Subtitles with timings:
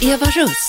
[0.00, 0.68] Eva Russ.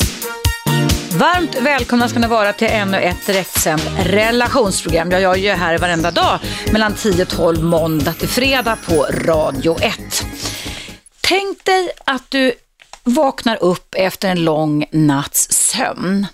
[1.12, 5.12] Varmt välkomna ska ni vara till ännu ett direktsänd relationsprogram.
[5.12, 6.40] Jag gör ju här varenda dag
[6.71, 10.26] mellan 10 och 12 måndag till fredag på Radio 1.
[11.21, 12.53] Tänk dig att du
[13.03, 16.27] vaknar upp efter en lång natts sömn.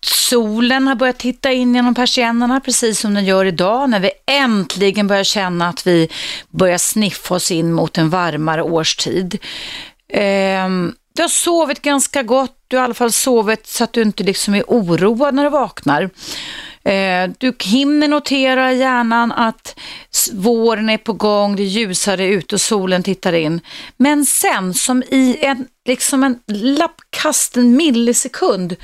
[0.00, 5.06] Solen har börjat titta in genom persiennerna precis som den gör idag när vi äntligen
[5.06, 6.08] börjar känna att vi
[6.50, 9.38] börjar sniffa oss in mot en varmare årstid.
[10.12, 14.02] Ehm, du har sovit ganska gott, du har i alla fall sovit så att du
[14.02, 16.10] inte liksom är oroad när du vaknar.
[16.84, 19.78] Eh, du hinner notera i hjärnan att
[20.32, 23.60] våren är på gång, det är ljusare ute och solen tittar in.
[23.96, 28.76] Men sen som i en, liksom en lappkast, en millisekund,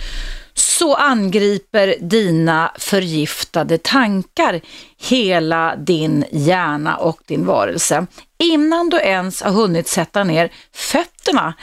[0.54, 4.60] så angriper dina förgiftade tankar
[5.00, 8.06] hela din hjärna och din varelse.
[8.38, 11.54] Innan du ens har hunnit sätta ner fötterna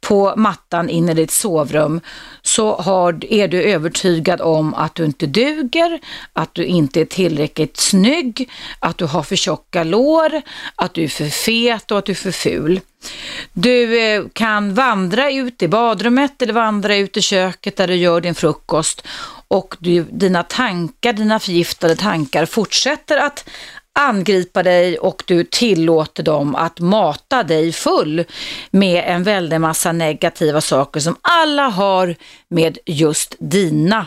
[0.00, 2.00] på mattan in i ditt sovrum
[2.42, 6.00] så har, är du övertygad om att du inte duger,
[6.32, 10.42] att du inte är tillräckligt snygg, att du har för tjocka lår,
[10.74, 12.80] att du är för fet och att du är för ful.
[13.52, 18.20] Du eh, kan vandra ut i badrummet eller vandra ut i köket där du gör
[18.20, 19.06] din frukost
[19.48, 23.48] och du, dina tankar, dina förgiftade tankar fortsätter att
[23.92, 28.24] angripa dig och du tillåter dem att mata dig full
[28.70, 32.16] med en väldig massa negativa saker som alla har
[32.48, 34.06] med just dina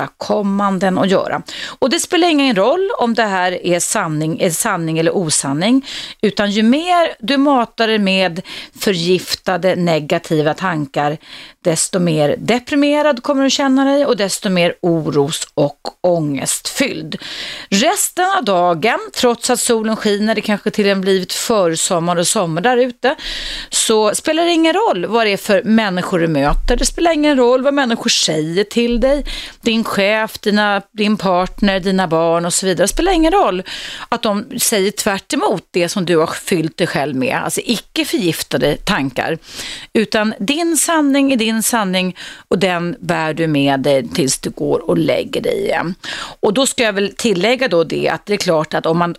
[0.00, 1.42] tillkortakommanden att göra.
[1.78, 5.86] Och det spelar ingen roll om det här är sanning, är sanning eller osanning,
[6.22, 8.42] utan ju mer du matar dig med
[8.78, 11.18] förgiftade negativa tankar,
[11.64, 17.16] desto mer deprimerad kommer du känna dig och desto mer oros och ångestfylld.
[17.68, 22.26] Resten av dagen, trots att solen skiner, det kanske till och med blivit försommar och
[22.26, 23.14] sommar där ute,
[23.70, 26.76] så spelar det ingen roll vad det är för människor du möter.
[26.76, 29.24] Det spelar ingen roll vad människor säger till dig,
[29.60, 32.84] din chef, dina, din partner, dina barn och så vidare.
[32.84, 33.62] Det spelar ingen roll
[34.08, 35.28] att de säger tvärt
[35.70, 39.38] det som du har fyllt dig själv med, alltså icke förgiftade tankar,
[39.92, 42.16] utan din sanning är din din sanning
[42.48, 45.94] och den bär du med dig tills du går och lägger dig igen.
[46.40, 49.14] Och då ska jag väl tillägga då det att det är klart att om man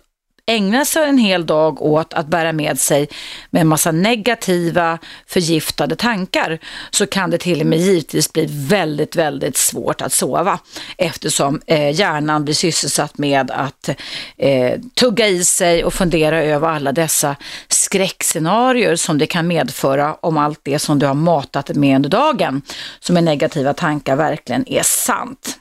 [0.52, 3.08] ägna sig en hel dag åt att bära med sig
[3.50, 6.58] med en massa negativa förgiftade tankar
[6.90, 10.58] så kan det till och med givetvis bli väldigt, väldigt svårt att sova
[10.96, 13.88] eftersom eh, hjärnan blir sysselsatt med att
[14.36, 17.36] eh, tugga i sig och fundera över alla dessa
[17.68, 22.62] skräckscenarier som det kan medföra om allt det som du har matat med under dagen
[23.00, 25.58] som är negativa tankar verkligen är sant.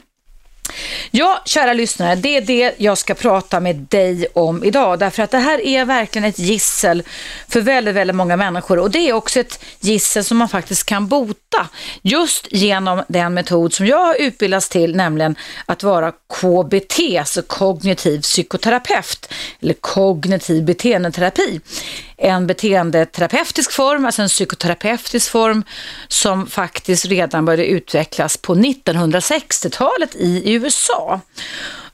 [1.12, 5.00] Ja, kära lyssnare, det är det jag ska prata med dig om idag.
[5.00, 7.04] Därför att det här är verkligen ett gissel
[7.48, 8.80] för väldigt, väldigt många människor.
[8.80, 11.68] Och det är också ett gissel som man faktiskt kan bota.
[12.02, 15.36] Just genom den metod som jag har utbildats till, nämligen
[15.66, 19.34] att vara KBT, alltså kognitiv psykoterapeut.
[19.62, 21.62] Eller kognitiv beteendeterapi
[22.22, 25.64] en beteendeterapeutisk form, alltså en psykoterapeutisk form
[26.08, 31.22] som faktiskt redan började utvecklas på 1960-talet i USA.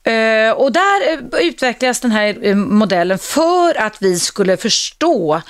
[0.03, 5.41] Eh, och där eh, utvecklades den här eh, modellen för att vi skulle förstå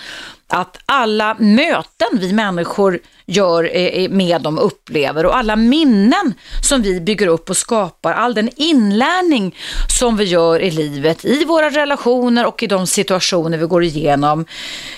[0.48, 5.26] att alla möten vi människor gör eh, eh, med dem upplever.
[5.26, 9.56] Och alla minnen som vi bygger upp och skapar, all den inlärning
[10.00, 14.46] som vi gör i livet, i våra relationer och i de situationer vi går igenom,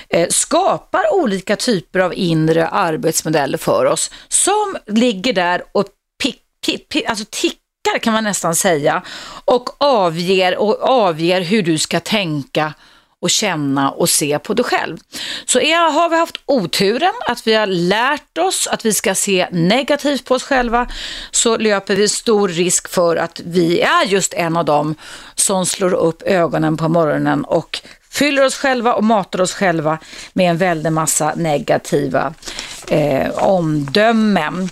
[0.09, 5.85] eh, skapar olika typer av inre arbetsmodeller för oss som ligger där och
[6.23, 9.01] pick, pick, pick, alltså tickar kan man nästan säga
[9.45, 12.73] och avger, och avger hur du ska tänka
[13.22, 14.97] och känna och se på dig själv.
[15.46, 19.47] Så är, har vi haft oturen att vi har lärt oss att vi ska se
[19.52, 20.88] negativt på oss själva
[21.31, 24.95] så löper vi stor risk för att vi är just en av dem
[25.36, 27.81] som slår upp ögonen på morgonen och
[28.12, 30.00] fyller oss själva och matar oss själva
[30.33, 32.33] med en väldig massa negativa
[32.88, 34.69] eh, omdömen.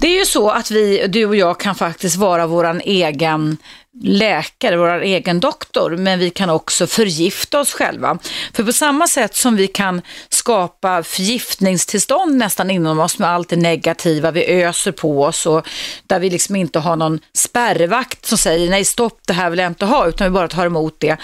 [0.00, 3.56] Det är ju så att vi, du och jag kan faktiskt vara våran egen
[4.02, 8.18] läkare, vår egen doktor, men vi kan också förgifta oss själva.
[8.52, 13.56] För på samma sätt som vi kan skapa förgiftningstillstånd nästan inom oss med allt det
[13.56, 15.66] negativa vi öser på oss och
[16.06, 19.66] där vi liksom inte har någon spärrvakt som säger nej stopp det här vill jag
[19.66, 21.16] inte ha utan vi bara tar emot det.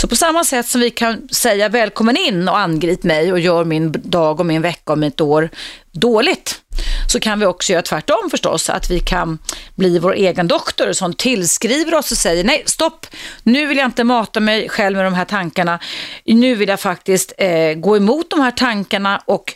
[0.00, 3.64] Så på samma sätt som vi kan säga välkommen in och angrip mig och gör
[3.64, 5.50] min dag och min vecka och mitt år
[5.92, 6.60] dåligt
[7.06, 9.38] så kan vi också göra tvärtom förstås, att vi kan
[9.74, 13.06] bli vår egen doktor som tillskriver oss och säger nej, stopp,
[13.42, 15.78] nu vill jag inte mata mig själv med de här tankarna.
[16.24, 19.54] Nu vill jag faktiskt eh, gå emot de här tankarna och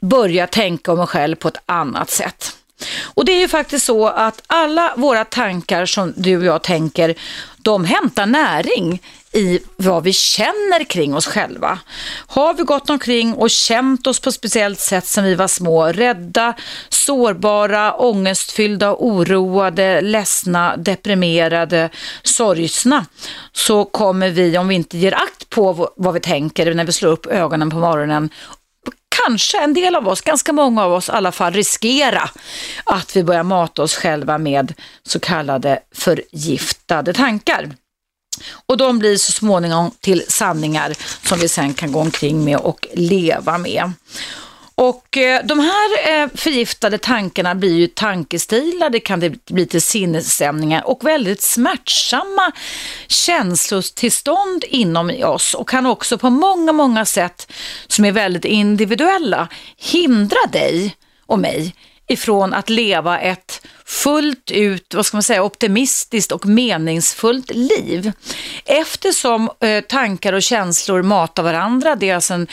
[0.00, 2.56] börja tänka om mig själv på ett annat sätt.
[3.14, 7.14] Och det är ju faktiskt så att alla våra tankar som du och jag tänker,
[7.62, 9.02] de hämtar näring
[9.32, 11.78] i vad vi känner kring oss själva.
[12.26, 15.86] Har vi gått omkring och känt oss på ett speciellt sätt sen vi var små,
[15.86, 16.54] rädda,
[16.88, 21.90] sårbara, ångestfyllda, oroade, ledsna, deprimerade,
[22.22, 23.06] sorgsna,
[23.52, 27.10] så kommer vi, om vi inte ger akt på vad vi tänker när vi slår
[27.10, 28.30] upp ögonen på morgonen,
[29.24, 32.30] kanske en del av oss, ganska många av oss i alla fall, riskera
[32.84, 37.70] att vi börjar mata oss själva med så kallade förgiftade tankar.
[38.66, 40.96] Och de blir så småningom till sanningar
[41.28, 43.92] som vi sen kan gå omkring med och leva med.
[44.80, 50.86] Och eh, de här eh, förgiftade tankarna blir ju tankestilar, det kan bli till sinnesstämningar
[50.86, 52.52] och väldigt smärtsamma
[53.08, 57.52] känslotillstånd inom oss och kan också på många, många sätt
[57.86, 61.74] som är väldigt individuella hindra dig och mig
[62.10, 68.12] ifrån att leva ett fullt ut, vad ska man säga, optimistiskt och meningsfullt liv.
[68.64, 72.46] Eftersom eh, tankar och känslor matar varandra, det är alltså en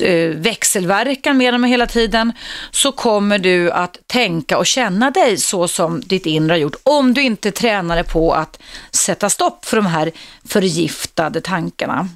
[0.00, 2.32] eh, växelverkan med dem hela tiden,
[2.70, 7.14] så kommer du att tänka och känna dig så som ditt inre har gjort, om
[7.14, 8.58] du inte tränar dig på att
[8.90, 10.12] sätta stopp för de här
[10.44, 12.08] förgiftade tankarna.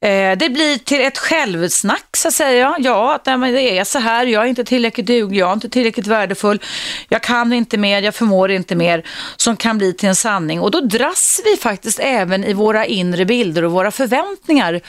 [0.00, 2.76] Eh, det blir till ett självsnack så att säga.
[2.78, 6.62] Ja, det är så här, jag är inte tillräckligt duglig, jag är inte tillräckligt värdefull,
[7.08, 9.06] jag kan inte mer, jag förmår inte mer,
[9.36, 10.60] som kan bli till en sanning.
[10.60, 14.80] Och då dras vi faktiskt även i våra inre bilder och våra förväntningar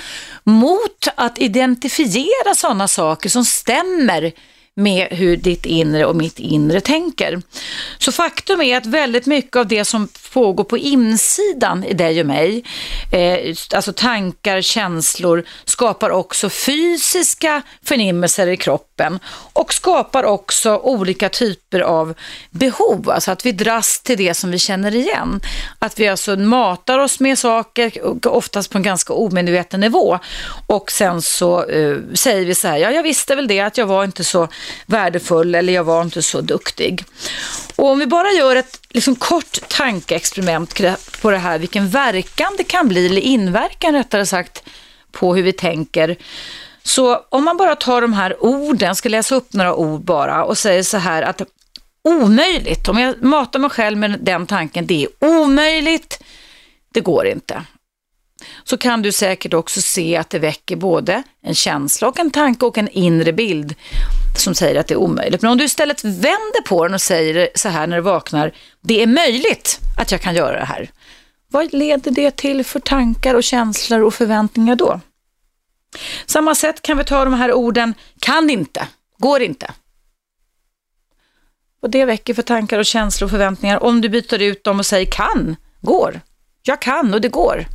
[0.43, 4.31] mot att identifiera sådana saker som stämmer
[4.79, 7.41] med hur ditt inre och mitt inre tänker.
[7.97, 12.25] Så faktum är att väldigt mycket av det som pågår på insidan i dig och
[12.25, 12.63] mig,
[13.11, 18.88] eh, alltså tankar, känslor, skapar också fysiska förnimmelser i kroppen
[19.53, 22.13] och skapar också olika typer av
[22.49, 25.41] behov, alltså att vi dras till det som vi känner igen.
[25.79, 27.91] Att vi alltså matar oss med saker,
[28.27, 30.19] oftast på en ganska omedveten nivå
[30.67, 33.85] och sen så uh, säger vi så här, ja jag visste väl det att jag
[33.85, 34.47] var inte så
[34.85, 37.03] värdefull eller jag var inte så duktig.
[37.75, 40.81] Och om vi bara gör ett liksom, kort tankeexperiment
[41.21, 44.63] på det här, vilken verkan det kan bli, eller inverkan rättare sagt,
[45.11, 46.15] på hur vi tänker.
[46.89, 50.57] Så om man bara tar de här orden, ska läsa upp några ord bara och
[50.57, 51.41] säger så här att
[52.01, 56.23] omöjligt, om jag matar mig själv med den tanken, det är omöjligt,
[56.93, 57.63] det går inte
[58.63, 62.65] så kan du säkert också se att det väcker både en känsla och en tanke
[62.65, 63.75] och en inre bild
[64.37, 65.41] som säger att det är omöjligt.
[65.41, 68.51] Men om du istället vänder på den och säger så här när du vaknar,
[68.81, 70.89] det är möjligt att jag kan göra det här.
[71.51, 74.99] Vad leder det till för tankar och känslor och förväntningar då?
[76.25, 78.87] Samma sätt kan vi ta de här orden, kan inte,
[79.17, 79.71] går inte.
[81.81, 84.85] Och det väcker för tankar och känslor och förväntningar om du byter ut dem och
[84.85, 86.21] säger kan, går.
[86.63, 87.65] Jag kan och det går.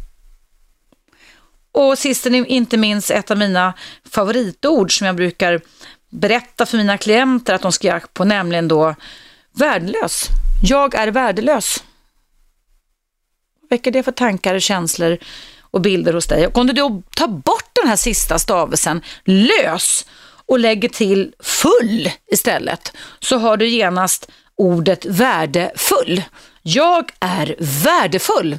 [1.72, 3.75] Och sist men inte minst ett av mina
[4.11, 5.61] favoritord som jag brukar
[6.11, 8.94] berätta för mina klienter att de ska göra på, nämligen då
[9.52, 10.28] värdelös.
[10.62, 11.84] Jag är värdelös.
[13.61, 15.18] Vad väcker det för tankar, och känslor
[15.75, 16.47] och bilder hos dig?
[16.47, 20.07] Och om du då tar bort den här sista stavelsen, lös,
[20.47, 26.23] och lägger till full istället, så har du genast ordet värdefull.
[26.62, 28.59] Jag är värdefull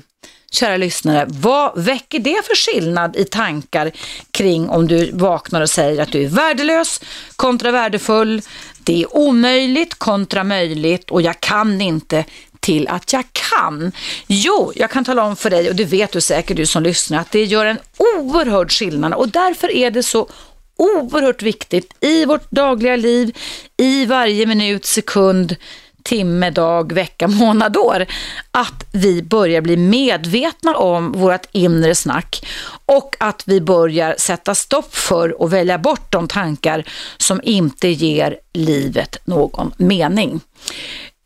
[0.51, 3.91] kära lyssnare, vad väcker det för skillnad i tankar
[4.31, 7.01] kring om du vaknar och säger att du är värdelös
[7.35, 8.41] kontra värdefull,
[8.79, 12.25] det är omöjligt kontra möjligt och jag kan inte
[12.65, 13.91] till att jag kan.
[14.27, 17.19] Jo, jag kan tala om för dig och det vet du säkert du som lyssnar
[17.19, 20.29] att det gör en oerhörd skillnad och därför är det så
[20.77, 23.37] oerhört viktigt i vårt dagliga liv,
[23.77, 25.55] i varje minut, sekund,
[26.03, 28.05] timme, dag, vecka, månad, år.
[28.51, 32.45] Att vi börjar bli medvetna om vårt inre snack
[32.85, 36.83] och att vi börjar sätta stopp för och välja bort de tankar
[37.17, 40.41] som inte ger livet någon mening.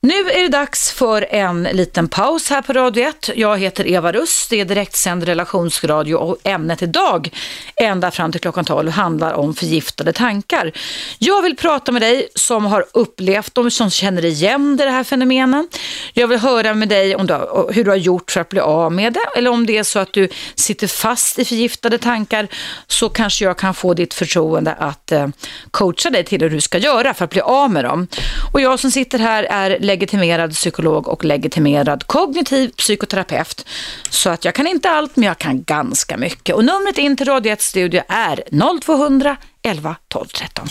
[0.01, 3.29] Nu är det dags för en liten paus här på Radio 1.
[3.35, 7.29] Jag heter Eva Russ, det är direktsänd relationsradio och ämnet idag
[7.75, 10.71] ända fram till klockan 12 handlar om förgiftade tankar.
[11.17, 15.67] Jag vill prata med dig som har upplevt dem, som känner igen det här fenomenen.
[16.13, 17.33] Jag vill höra med dig om du,
[17.73, 19.99] hur du har gjort för att bli av med det eller om det är så
[19.99, 22.47] att du sitter fast i förgiftade tankar
[22.87, 25.27] så kanske jag kan få ditt förtroende att eh,
[25.71, 28.07] coacha dig till hur du ska göra för att bli av med dem.
[28.53, 33.65] Och jag som sitter här är legitimerad psykolog och legitimerad kognitiv psykoterapeut.
[34.09, 36.55] Så att jag kan inte allt, men jag kan ganska mycket.
[36.55, 38.43] Och numret in till Radio 1 Studio är
[38.81, 40.67] 0200 11 12 13.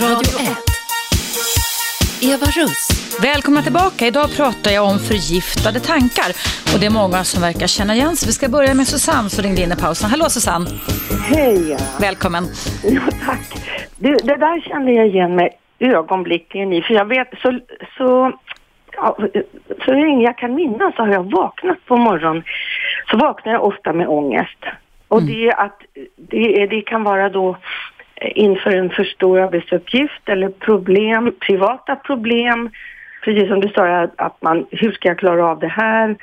[0.00, 0.73] Radio 1
[2.32, 2.88] Eva Russ.
[3.22, 4.06] Välkomna tillbaka.
[4.06, 6.30] Idag pratar jag om förgiftade tankar.
[6.72, 8.26] Och det är många som verkar känna igen sig.
[8.26, 10.10] Vi ska börja med Susanne som ringde in i pausen.
[10.10, 10.66] Hallå Susanne!
[11.30, 11.76] Hej!
[12.00, 12.44] Välkommen!
[12.96, 13.46] Ja, tack.
[13.96, 16.82] Det, det där kände jag igen mig ögonblickligen i.
[16.82, 17.58] För jag vet, så,
[17.96, 18.32] så,
[18.96, 19.16] ja,
[19.84, 22.44] så länge jag kan minnas så har jag vaknat på morgonen.
[23.10, 24.60] Så vaknar jag ofta med ångest.
[25.08, 25.34] Och mm.
[25.34, 25.78] det, att,
[26.16, 27.56] det, det kan vara då
[28.28, 32.70] inför en för stor arbetsuppgift eller problem, privata problem.
[33.24, 36.16] Precis som du sa, att man, hur ska jag klara av det här?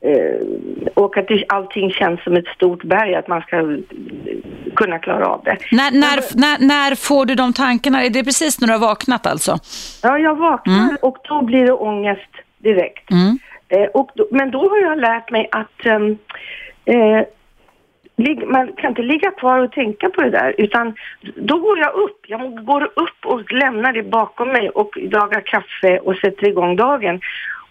[0.00, 3.76] Eh, och att allting känns som ett stort berg, att man ska
[4.76, 5.56] kunna klara av det.
[5.72, 8.04] När, när, när, när får du de tankarna?
[8.04, 9.58] Är det precis när du har vaknat alltså?
[10.02, 10.96] Ja, jag vaknar mm.
[11.02, 13.10] och då blir det ångest direkt.
[13.10, 13.38] Mm.
[13.68, 16.18] Eh, då, men då har jag lärt mig att um,
[16.84, 17.24] eh,
[18.46, 20.94] man kan inte ligga kvar och tänka på det där utan
[21.36, 22.24] då går jag upp.
[22.26, 27.20] Jag går upp och lämnar det bakom mig och dagar kaffe och sätter igång dagen.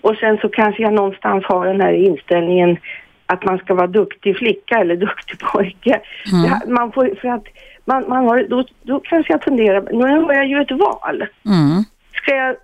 [0.02, 2.78] Och sen så kanske jag någonstans har den här inställningen
[3.26, 6.02] att man ska vara duktig flicka eller duktig pojke.
[6.32, 6.74] Mm.
[6.76, 7.46] Man får, för att
[7.86, 11.26] man, man har, då, då kanske jag funderar, nu har jag ju ett val.
[11.46, 11.84] Mm.
[12.14, 12.56] Ska jag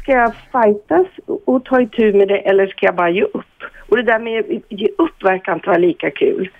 [0.00, 1.06] ska jag fightas
[1.44, 3.62] och ta itu med det eller ska jag bara ge upp?
[3.88, 6.50] Och det där med ge upp verkar inte vara lika kul.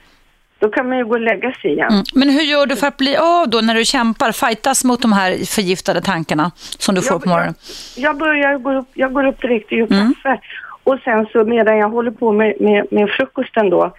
[0.59, 1.93] Då kan man ju gå och lägga sig igen.
[1.93, 2.05] Mm.
[2.15, 5.13] Men hur gör du för att bli av då när du kämpar, fightas mot de
[5.13, 7.55] här förgiftade tankarna som du får jag, på morgonen?
[7.97, 10.15] Jag, jag börjar gå upp, jag går upp direkt och gör mm.
[10.15, 10.41] kaffe.
[10.85, 13.95] Och sen så medan jag håller på med, med, med frukosten då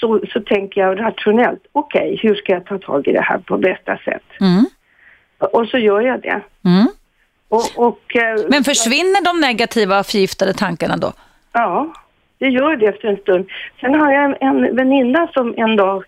[0.00, 3.38] så, så tänker jag rationellt, okej okay, hur ska jag ta tag i det här
[3.38, 4.22] på bästa sätt?
[4.40, 4.66] Mm.
[5.38, 6.40] Och så gör jag det.
[6.64, 6.88] Mm.
[7.48, 11.12] Och, och, eh, Men försvinner de negativa förgiftade tankarna då?
[11.52, 11.92] Ja,
[12.38, 13.46] det gör det efter en stund.
[13.80, 16.04] Sen har jag en, en väninna som en dag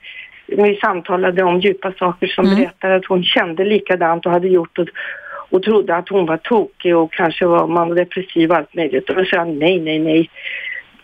[0.47, 2.59] vi samtalade om djupa saker som mm.
[2.59, 4.89] berättade att hon kände likadant och hade gjort och,
[5.51, 9.11] och trodde att hon var tokig och kanske var man depressiv och allt möjligt.
[9.11, 10.31] Och då sa jag nej, nej, nej.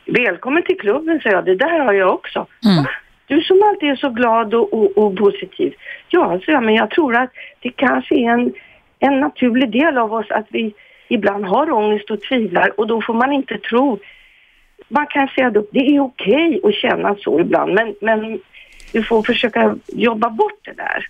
[0.05, 1.45] Välkommen till klubben, sa jag.
[1.45, 2.47] Det där har jag också.
[2.65, 2.85] Mm.
[3.27, 5.75] Du som alltid är så glad och, och, och positiv.
[6.09, 7.31] Ja, sa jag, men jag tror att
[7.61, 8.53] det kanske är en,
[8.99, 10.75] en naturlig del av oss att vi
[11.09, 13.99] ibland har ångest och tvivlar och då får man inte tro
[14.89, 18.41] man kan säga att det är okej att känna så ibland, men, men
[18.93, 21.09] du får försöka jobba bort det där.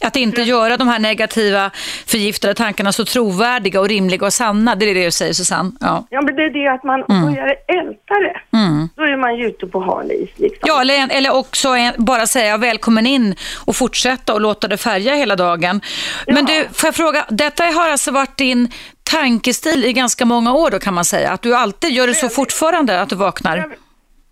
[0.00, 1.70] Att inte göra de här negativa
[2.06, 5.72] förgiftade tankarna så trovärdiga och rimliga och sanna, det är det du säger Susanne?
[5.80, 7.22] Ja, ja men det är det att man mm.
[7.22, 8.56] börjar älta det.
[8.56, 8.88] Mm.
[8.96, 10.30] Då är man ju ute på halis.
[10.36, 10.60] Liksom.
[10.66, 13.34] Ja, eller, eller också bara säga välkommen in
[13.64, 15.80] och fortsätta och låta det färga hela dagen.
[16.26, 16.54] Men ja.
[16.54, 18.72] du, får jag fråga, detta har alltså varit din
[19.02, 21.30] tankestil i ganska många år då kan man säga?
[21.30, 23.66] Att du alltid gör det så fortfarande att du vaknar?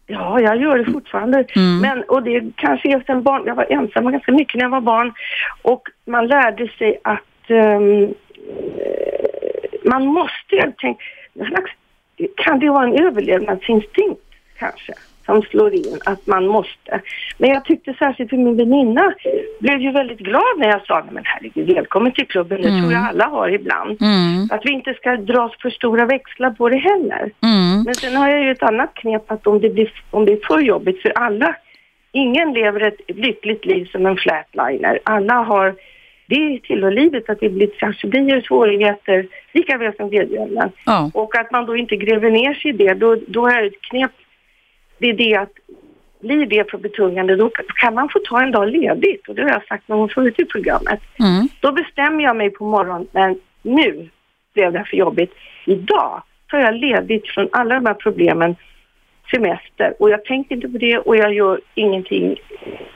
[0.06, 1.44] Ja, jag gör det fortfarande.
[1.56, 1.80] Mm.
[1.80, 4.80] Men, och det kanske är sen barn, jag var ensam ganska mycket när jag var
[4.80, 5.12] barn
[5.62, 8.14] och man lärde sig att um,
[9.84, 11.04] man måste, jag tänkte,
[12.36, 14.22] kan det vara en överlevnadsinstinkt
[14.58, 14.92] kanske?
[15.26, 17.00] Som slår in att man måste.
[17.38, 19.14] Men jag tyckte särskilt för min väninna
[19.60, 22.80] blev ju väldigt glad när jag sa men herregud välkommen till klubben, det mm.
[22.80, 24.02] tror jag alla har ibland.
[24.02, 24.48] Mm.
[24.50, 27.30] Att vi inte ska dra för stora växlar på det heller.
[27.42, 27.82] Mm.
[27.84, 30.46] Men sen har jag ju ett annat knep att om det, blir, om det är
[30.46, 31.56] för jobbigt för alla,
[32.12, 34.98] ingen lever ett lyckligt liv som en flatliner.
[35.04, 35.74] Alla har
[36.26, 40.70] det tillhör livet att det blir, kanske blir svårigheter lika väl som glädjeämnen.
[40.86, 41.08] Oh.
[41.14, 44.10] Och att man då inte gräver ner sig i det, då, då är ett knep
[45.04, 45.52] det är det att
[46.20, 49.50] blir det för betungande då kan man få ta en dag ledigt och det har
[49.50, 51.00] jag sagt någon förut i programmet.
[51.18, 51.48] Mm.
[51.60, 54.08] Då bestämmer jag mig på morgonen, men nu
[54.54, 55.32] blev det för jobbigt.
[55.66, 58.56] Idag tar jag ledigt från alla de här problemen
[59.30, 62.36] semester och jag tänkte inte på det och jag gör ingenting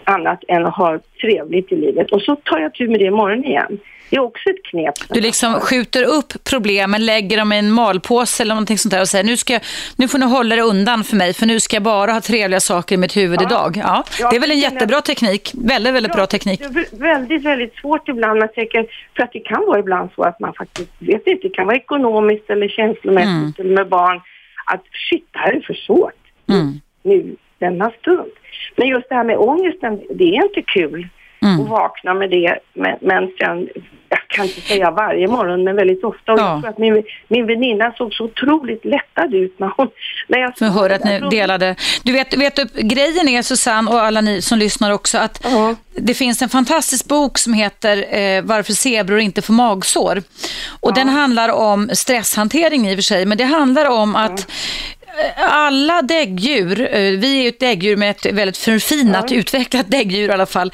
[0.04, 3.44] annat än att ha trevligt i livet och så tar jag tur med det imorgon
[3.44, 3.78] igen.
[4.10, 4.94] Det är också ett knep.
[5.08, 9.08] Du liksom skjuter upp problemen, lägger dem i en malpåse eller någonting sånt där och
[9.08, 9.60] säger nu, ska,
[9.96, 12.60] nu får ni hålla det undan för mig för nu ska jag bara ha trevliga
[12.60, 13.46] saker i mitt huvud ja.
[13.46, 13.76] idag.
[13.76, 15.52] Ja, ja, det är väl en jättebra teknik.
[15.54, 16.60] Väldigt, väldigt bra teknik.
[16.60, 18.42] Det är väldigt, väldigt svårt ibland.
[18.42, 18.86] Jag tänker,
[19.16, 21.48] för att det kan vara ibland så att man faktiskt vet inte.
[21.48, 23.74] Det kan vara ekonomiskt eller känslomässigt mm.
[23.74, 24.20] med barn.
[24.66, 26.12] Att shit, det här är för svårt.
[26.48, 26.80] Mm.
[27.02, 28.30] Nu, denna stund.
[28.76, 31.08] Men just det här med ångesten, det är inte kul
[31.42, 31.60] mm.
[31.60, 32.58] att vakna med det.
[32.74, 33.68] Men, men sen
[34.08, 36.32] jag kan inte säga varje morgon, men väldigt ofta.
[36.32, 36.52] Och ja.
[36.52, 39.88] jag tror att min, min väninna såg så otroligt lättad ut när hon...
[40.28, 41.76] När jag, jag hör att ni delade.
[42.02, 45.52] Du vet, vet du, grejen är Susanne och alla ni som lyssnar också att uh
[45.52, 45.76] -huh.
[45.94, 50.22] det finns en fantastisk bok som heter eh, Varför zebror inte får magsår.
[50.80, 50.98] Och uh -huh.
[50.98, 54.50] den handlar om stresshantering i och för sig, men det handlar om att
[55.36, 60.32] alla däggdjur, eh, vi är ju ett däggdjur med ett väldigt förfinat, utvecklat däggdjur i
[60.32, 60.72] alla fall,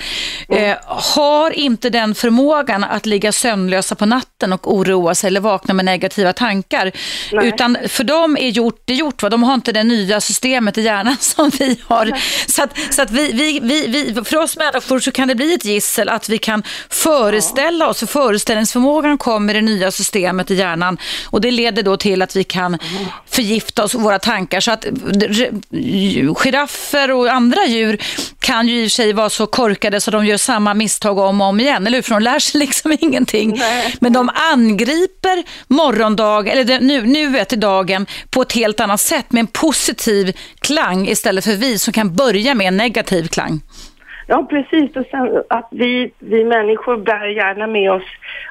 [0.49, 5.75] eh, har inte den förmågan att ligga sömnlösa på natten och oroa sig eller vakna
[5.75, 6.93] med negativa tankar.
[7.33, 7.49] Nej.
[7.49, 9.23] Utan för dem är gjort det gjort.
[9.23, 9.29] Va?
[9.29, 12.13] De har inte det nya systemet i hjärnan som vi har.
[12.47, 15.55] Så att, så att vi, vi, vi, vi, för oss människor så kan det bli
[15.55, 20.55] ett gissel att vi kan föreställa oss, för föreställningsförmågan kommer i det nya systemet i
[20.55, 22.79] hjärnan och det leder då till att vi kan
[23.31, 24.61] förgifta oss och våra tankar.
[24.61, 24.87] Så att
[26.43, 28.03] giraffer och andra djur
[28.39, 31.41] kan ju i och för sig vara så korkade så de gör samma misstag om
[31.41, 32.03] och om igen, eller hur?
[32.03, 33.57] För de lär sig liksom ingenting.
[33.59, 33.95] Nej.
[34.01, 39.41] Men de angriper morgondag, eller nu, nuet i dagen på ett helt annat sätt med
[39.41, 43.61] en positiv klang istället för vi som kan börja med en negativ klang.
[44.27, 44.97] Ja, precis.
[44.97, 48.03] Och sen att vi, vi människor bär gärna med oss,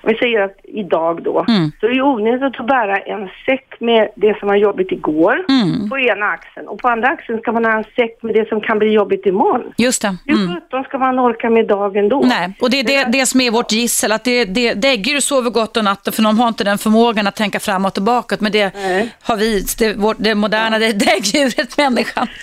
[0.04, 1.72] om vi säger att idag då, Mm.
[1.80, 5.46] så är det ju onödigt att bära en säck med det som var jobbigt igår
[5.50, 5.90] Mm.
[5.90, 6.68] på ena axeln.
[6.68, 9.26] Och på andra axeln ska man ha en säck med det som kan bli jobbigt
[9.26, 9.74] imorgon.
[9.78, 10.16] Just det.
[10.26, 10.54] Hur Mm.
[10.56, 12.22] sjutton ska man orka med dagen då?
[12.26, 15.50] Nej, och det är det, det som är vårt gissel, att det, det, däggdjur sover
[15.50, 18.52] gott om natten för de har inte den förmågan att tänka framåt och bakåt, men
[18.52, 19.10] det Nej.
[19.24, 22.28] har vi, det, vårt, det moderna det är däggdjuret, människan.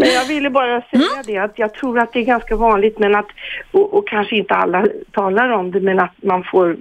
[0.00, 1.22] Men jag ville bara säga Mm.
[1.26, 3.26] det att jag tror att det är ganska vanligt men att,
[3.72, 6.76] och, och kanske inte alla talar om det, men att man får,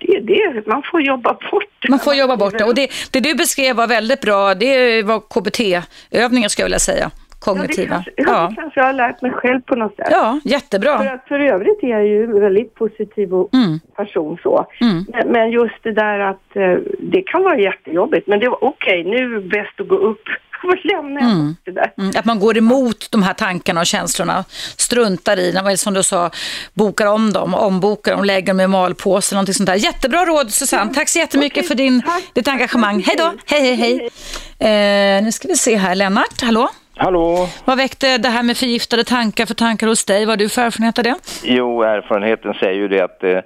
[0.00, 1.88] det det, man får jobba bort det.
[1.88, 2.64] Man får jobba bort det.
[2.64, 7.10] Och det, det du beskrev var väldigt bra, det var KBT-övningar skulle jag vilja säga,
[7.46, 7.94] Ja, det kognitiva.
[7.94, 8.46] kanske, ja.
[8.50, 10.08] Det kanske jag har lärt mig själv på något sätt.
[10.10, 10.92] ja För, jättebra.
[10.94, 13.80] att för övrigt är jag ju en väldigt positiv Mm.
[13.96, 14.66] person så.
[14.80, 15.04] Mm.
[15.08, 18.26] Men, men just det där att eh, det kan vara jättejobbigt.
[18.26, 20.22] Men det var okej, nu är det bäst att gå upp
[20.64, 21.56] och lämna Mm.
[21.64, 21.92] det där.
[21.98, 24.44] Mm, att man går emot de här tankarna och känslorna,
[24.76, 26.30] struntar i dem, som du sa,
[26.74, 29.74] bokar om dem, ombokar dem, lägger dem i malpåse, någonting sånt där.
[29.74, 32.22] Jättebra råd Susanne, tack så jättemycket Okej, för din, tack.
[32.34, 33.02] ditt engagemang.
[33.06, 34.10] Hej då, hej hej
[34.58, 35.16] hej.
[35.18, 36.68] Eh, nu ska vi se här, Lennart, hallå?
[37.00, 37.48] Hallå?
[37.64, 40.26] Vad väckte det här med förgiftade tankar för tankar hos dig?
[40.26, 41.14] Vad har du för erfarenhet av det?
[41.44, 43.38] Jo, erfarenheten säger ju det att eh,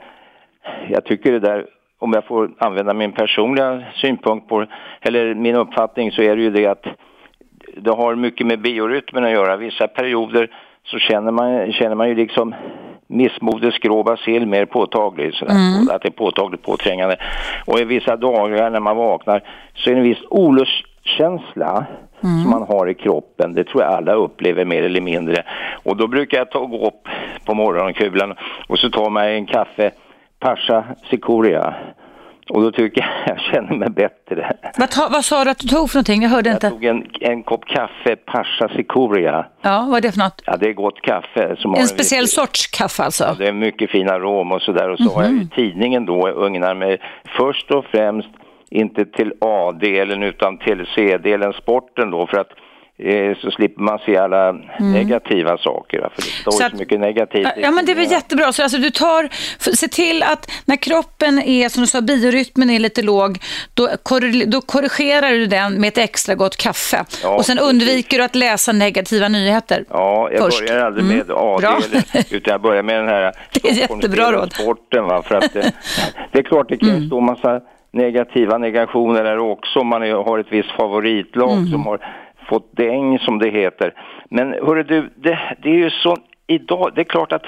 [0.88, 1.66] jag tycker det där,
[1.98, 4.66] om jag får använda min personliga synpunkt på
[5.00, 6.84] eller min uppfattning så är det ju det att
[7.76, 9.56] det har mycket med biorytmen att göra.
[9.56, 10.50] Vissa perioder
[10.84, 12.54] så känner man, känner man ju liksom
[13.06, 15.54] missmodets grå bacill mer påtaglig, sådär,
[15.90, 17.16] att det är påtagligt påträngande.
[17.66, 19.42] Och i vissa dagar när man vaknar
[19.74, 21.86] så är det en viss olustkänsla
[22.22, 23.52] som man har i kroppen.
[23.54, 25.42] Det tror jag alla upplever mer eller mindre.
[25.82, 27.08] Och då brukar jag ta gå upp
[27.44, 28.34] på morgonkulan
[28.68, 29.90] och så tar man en kaffe
[30.40, 31.74] Pascha Sikoria.
[32.50, 34.52] Och då tycker jag jag känner mig bättre.
[34.78, 36.22] Vad, ta, vad sa du att du tog för någonting?
[36.22, 36.70] Jag hörde Jag inte.
[36.70, 39.46] tog en, en kopp kaffe Pascha Sikoria.
[39.62, 40.42] Ja, vad är det för något?
[40.46, 41.56] Ja, det är gott kaffe.
[41.58, 43.24] Som har En speciell viss- sorts kaffe alltså?
[43.24, 44.88] Ja, det är mycket fin arom och sådär.
[44.90, 46.98] Och så har jag ju tidningen då, ugnar mig
[47.36, 48.28] först och främst
[48.72, 52.50] inte till A-delen utan till C-delen, sporten då, för att
[52.98, 55.98] eh, så slipper man se alla negativa saker.
[56.00, 57.48] För det står Så att- så mycket negativt.
[57.56, 58.52] Ja, men det är väl jättebra.
[58.52, 59.28] Så alltså, du tar,
[59.76, 63.38] se till att när kroppen är, som du sa, biorytmen är lite låg,
[63.74, 67.04] då, korre- då korrigerar du den med ett extra gott kaffe.
[67.22, 69.84] Ja, och sen undviker du att läsa negativa nyheter.
[69.90, 70.66] Ja, jag först.
[70.66, 71.56] börjar aldrig Mm, med bra.
[71.56, 74.52] A-delen, utan jag börjar med den här Det är jättebra råd.
[74.52, 75.04] sporten.
[75.04, 75.22] Va?
[75.22, 75.64] För att, eh,
[76.32, 77.06] det är klart det kan Mm.
[77.06, 77.60] stå massa
[77.92, 79.78] negativa negationer där också.
[79.80, 81.66] om Man är- har ett visst favoritlag Mm.
[81.66, 81.98] som har
[82.48, 83.94] fått däng som det heter.
[84.30, 87.44] Men hörru du, det, det är ju så idag, det är klart att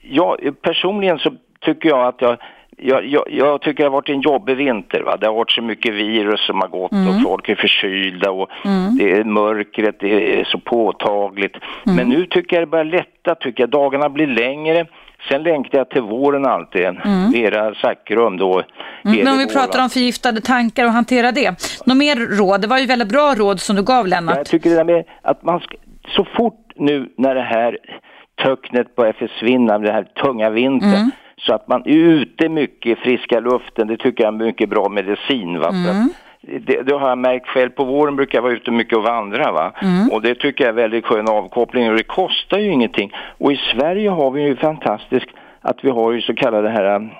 [0.00, 2.36] jag personligen så tycker jag att jag
[2.80, 5.00] jag, jag, jag tycker det har varit en jobbig vinter.
[5.02, 5.16] Va?
[5.16, 7.08] Det har varit så mycket virus som har gått Mm.
[7.08, 8.48] och folk är förkylda och
[8.98, 11.56] det är mörkret, det är så påtagligt.
[11.86, 11.96] Mm.
[11.96, 13.70] Men nu tycker jag det börjar lätta, tycker jag.
[13.70, 14.86] Dagarna blir längre.
[15.28, 16.82] Sen längtar jag till våren alltid.
[17.32, 18.62] Vera Zackrum då.
[19.04, 21.50] Mm, men om vi pratar om förgiftade tankar och hantera det.
[21.86, 22.60] Något mer råd?
[22.60, 24.46] Det var ju väldigt bra råd som du gav Jag Lennart.
[24.46, 25.76] tycker det där med att man ska,
[26.08, 27.78] så fort nu när det här
[28.44, 31.10] töcknet börjar försvinna, den här tunga vintern, Mm.
[31.46, 34.88] så att man är ute mycket i friska luften, det tycker jag är mycket bra
[34.88, 35.58] medicin.
[35.58, 35.68] Va?
[35.68, 36.10] Mm.
[36.40, 39.52] Det, det har jag märkt själv, på våren brukar jag vara ute mycket och vandra
[39.52, 39.72] va.
[39.82, 40.10] Mm.
[40.10, 43.12] Och det tycker jag är väldigt skön avkoppling och det kostar ju ingenting.
[43.38, 45.28] Och i Sverige har vi ju fantastiskt
[45.60, 47.10] att vi har ju så kallade här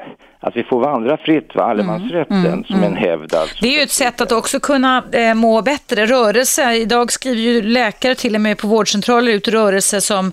[0.41, 1.63] att vi får vandra fritt, va?
[1.63, 3.39] allemansrätten som en hävd alltså.
[3.39, 3.61] Mm.
[3.61, 6.07] Det är ju ett sätt att också kunna eh, må bättre.
[6.07, 10.33] Rörelse, idag skriver ju läkare till och med på vårdcentraler ut rörelse som,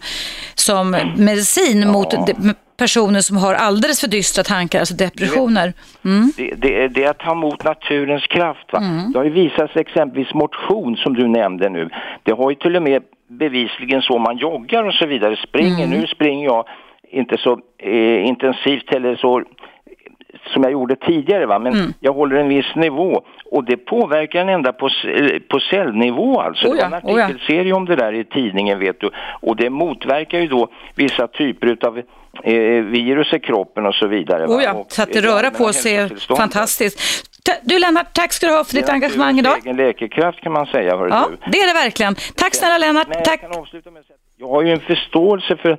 [0.55, 5.73] som medicin mot de, personer som har alldeles för dystra tankar, alltså depressioner.
[6.05, 6.31] Mm.
[6.37, 8.73] Det, det, är- det är att ta emot naturens kraft.
[8.73, 8.79] Va?
[9.13, 11.89] Det har ju visat sig exempelvis motion som du nämnde nu.
[12.23, 15.87] Det har ju till och med bevisligen så man joggar och så vidare, springer.
[15.87, 16.65] Nu springer jag
[17.11, 19.43] inte så eh, intensivt eller så
[20.53, 21.93] som jag gjorde tidigare va, men Mm.
[21.99, 24.89] jag håller en viss nivå och det påverkar en ända på,
[25.49, 26.67] på cellnivå alltså.
[26.67, 27.25] Oh ja, det var en oh ja.
[27.25, 29.09] artikelserie om det där i tidningen vet du
[29.41, 32.01] och det motverkar ju då vissa typer av
[32.43, 34.45] eh, virus i kroppen och så vidare.
[34.47, 36.99] Oh ja, och så att det det röra på sig är fantastiskt.
[37.45, 39.49] Ta- Du Lennart, tack ska du ha för ditt Det är engagemang idag.
[39.51, 40.89] naturens egen läkekraft kan man säga.
[41.09, 41.51] Ja, du.
[41.51, 42.15] det är det verkligen.
[42.35, 43.07] Tack snälla Lennart.
[43.07, 43.41] Men jag Tack.
[43.41, 43.49] kan
[43.91, 44.03] med
[44.37, 45.77] jag har ju en förståelse för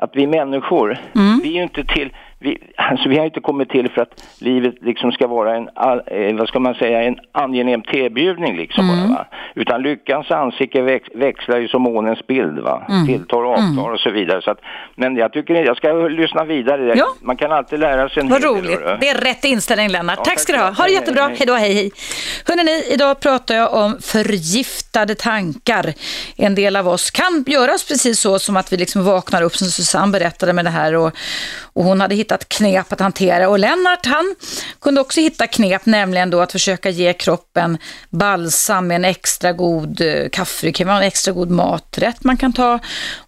[0.00, 1.40] att vi människor, Mm.
[1.42, 4.74] vi är ju inte till, vi, alltså vi har inte kommit till för att livet
[4.82, 5.68] liksom ska vara en,
[6.06, 9.08] eh, vad ska man säga, en angenäm tebjudning liksom Mm.
[9.08, 9.26] bara va.
[9.54, 13.06] Utan lyckans ansikte väx, växlar ju som månens bild va, Mm.
[13.06, 14.42] tilltar och avtar och så vidare.
[14.42, 14.58] Så att,
[14.96, 16.94] men jag tycker, jag ska lyssna vidare.
[16.96, 17.06] Ja.
[17.20, 18.80] Man kan alltid lära sig en Vad roligt.
[18.80, 18.96] hörru.
[19.00, 20.18] Det är rätt inställning Lennart.
[20.18, 20.70] Ja, tack tack ska du ha.
[20.70, 21.22] Ha det jättebra.
[21.26, 21.90] Hej, Hej då, hej hej.
[22.46, 25.92] Hörrni, idag pratar jag om förgiftade tankar.
[26.36, 29.66] En del av oss kan göras precis så som att vi liksom vaknar upp som
[29.66, 31.12] Susanne berättade med det här och,
[31.76, 33.48] och hon hade hittat knep att hantera.
[33.48, 34.34] Och Lennart han
[34.80, 37.78] kunde också hitta knep, nämligen då att försöka ge kroppen
[38.10, 42.78] balsam med en extra god eh, kaffe, en extra god maträtt man kan ta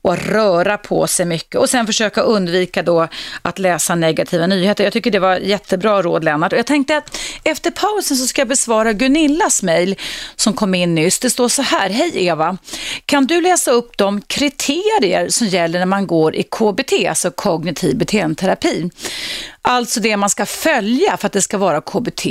[0.02, 1.60] och röra på sig mycket.
[1.60, 3.08] Och sen försöka undvika då
[3.42, 4.84] att läsa negativa nyheter.
[4.84, 6.52] Jag tycker det var jättebra råd Lennart.
[6.52, 9.96] Och jag tänkte att efter pausen så ska jag besvara Gunillas mejl
[10.36, 11.18] som kom in nyss.
[11.18, 12.56] Det står så här, hej Eva,
[13.06, 17.96] kan du läsa upp de kriterier som gäller när man går i KBT, alltså kognitiv
[18.38, 18.90] terapi.
[19.62, 22.26] Alltså det man ska följa för att det ska vara KBT.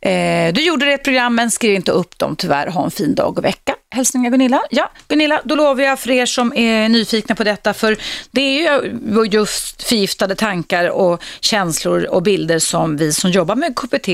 [0.00, 2.66] Eh, du gjorde det i programmen, skriv inte upp dem tyvärr.
[2.66, 3.74] Ha en fin dag och vecka.
[3.94, 4.62] Hälsningar Gunilla.
[4.70, 7.96] Ja, Gunilla, då lovar jag för er som är nyfikna på detta, för
[8.30, 13.76] det är ju just förgiftade tankar och känslor och bilder som vi som jobbar med
[13.76, 14.08] KBT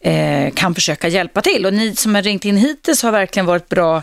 [0.00, 1.66] eh, kan försöka hjälpa till.
[1.66, 4.02] Och ni som har ringt in hittills har verkligen varit bra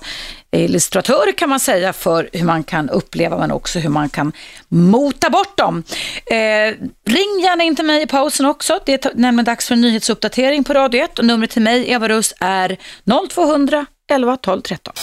[0.51, 4.31] eh, illustratörer kan man säga för hur man kan uppleva men också hur man kan
[4.67, 5.83] mota bort dem.
[6.25, 8.79] Eh, ring gärna in till mig i pausen också.
[8.85, 12.07] Det är nämligen dags för en nyhetsuppdatering på Radio 1 och numret till mig, Eva
[12.07, 12.77] Russ, är
[13.29, 14.93] 0200 11 12 13.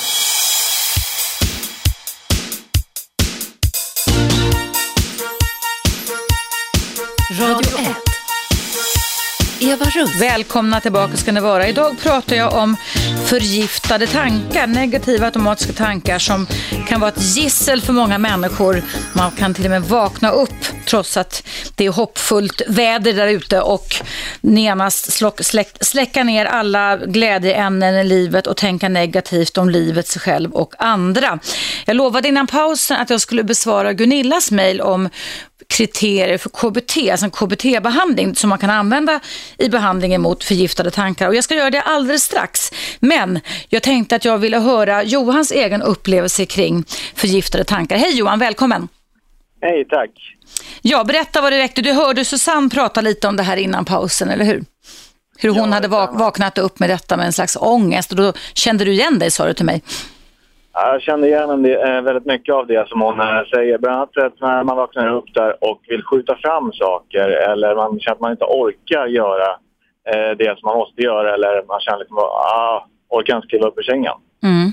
[7.38, 7.79] Radio 1.
[9.62, 10.20] Eva Russ.
[10.20, 11.68] Välkomna tillbaka ska ni vara.
[11.68, 12.76] Idag pratar jag om
[13.26, 16.46] förgiftade tankar, negativa automatiska tankar som
[16.88, 18.82] kan vara ett gissel för många människor.
[19.12, 23.60] Man kan till och med vakna upp trots att det är hoppfullt väder där ute
[23.60, 23.94] och
[24.40, 25.12] genast
[25.44, 30.74] släck, släcka ner alla glädjeämnen i livet och tänka negativt om livet, sig själv och
[30.78, 31.38] andra.
[31.86, 35.08] Jag lovade innan pausen att jag skulle besvara Gunillas mejl om
[35.70, 39.20] kriterier för KBT, alltså en KBT-behandling som man kan använda
[39.58, 41.28] i behandlingen mot förgiftade tankar.
[41.28, 42.72] Och jag ska göra det alldeles strax.
[43.00, 47.96] Men jag tänkte att jag ville höra Johans egen upplevelse kring förgiftade tankar.
[47.96, 48.88] Hej Johan, välkommen!
[49.62, 50.10] Hej, tack.
[50.82, 51.82] Ja, berätta vad det räckte.
[51.82, 54.64] Du hörde Susanne prata lite om det här innan pausen, eller hur?
[55.38, 58.32] Hur hon Ja, hade vak- vaknat upp med detta med en slags ångest och då
[58.54, 59.82] kände du igen dig, sa du till mig.
[60.72, 63.78] Ja, Jag kände igen en del, eh, väldigt mycket av det som hon eh, säger.
[63.78, 68.14] Bland annat när man vaknar upp där och vill skjuta fram saker eller man känner
[68.14, 69.50] att man inte orkar göra
[70.10, 73.78] eh, det som man måste göra eller man känner liksom ah, orkar inte skriva upp
[73.78, 74.14] ur sängen.
[74.42, 74.70] Mm.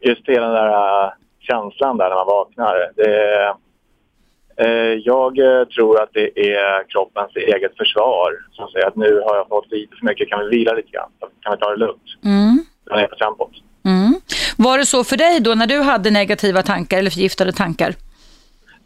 [0.00, 2.90] Just hela den där känslan där när man vaknar.
[2.96, 3.54] Det,
[5.04, 5.36] jag
[5.70, 9.96] tror att det är kroppens eget försvar som säger att nu har jag fått lite
[9.96, 11.10] för mycket, kan vi vila lite grann?
[11.40, 12.08] Kan vi ta det lugnt?
[12.24, 12.58] Mm.
[12.86, 13.52] Dra ner på tempot.
[13.88, 14.14] Mm.
[14.56, 17.94] Var det så för dig då när du hade negativa tankar eller förgiftade tankar?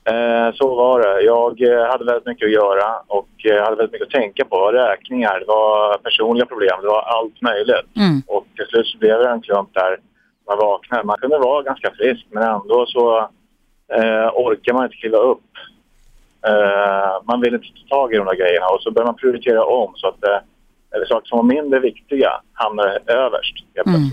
[0.04, 1.22] Eh, så var det.
[1.22, 4.56] Jag eh, hade väldigt mycket att göra och eh, hade väldigt mycket att tänka på.
[4.56, 7.96] Det var räkningar, det var personliga problem, det var allt möjligt.
[7.96, 8.22] Mm.
[8.26, 9.98] Och till slut så blev det en klump där
[10.46, 11.04] man vaknade.
[11.04, 13.18] Man kunde vara ganska frisk men ändå så
[13.96, 15.50] eh, orkar man inte kliva upp.
[16.46, 19.64] Eh, man vill inte ta tag i de där grejerna och så börjar man prioritera
[19.64, 24.10] om så att eh, saker som var mindre viktiga hamnar överst helt Mm.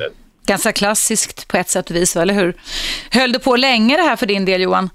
[0.49, 2.53] Ganska klassiskt på ett sätt och vis, eller hur?
[3.11, 4.89] Höll det på länge det här för din del, Johan?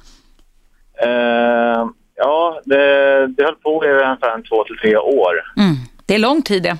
[1.02, 5.34] Eh, ja, det, det höll på i ungefär två till tre år.
[5.56, 5.74] Mm.
[6.06, 6.76] Det är lång tid det.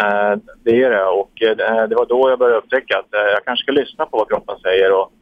[0.00, 3.62] Eh, det är det och eh, det var då jag började upptäcka att jag kanske
[3.62, 5.12] ska lyssna på vad kroppen säger och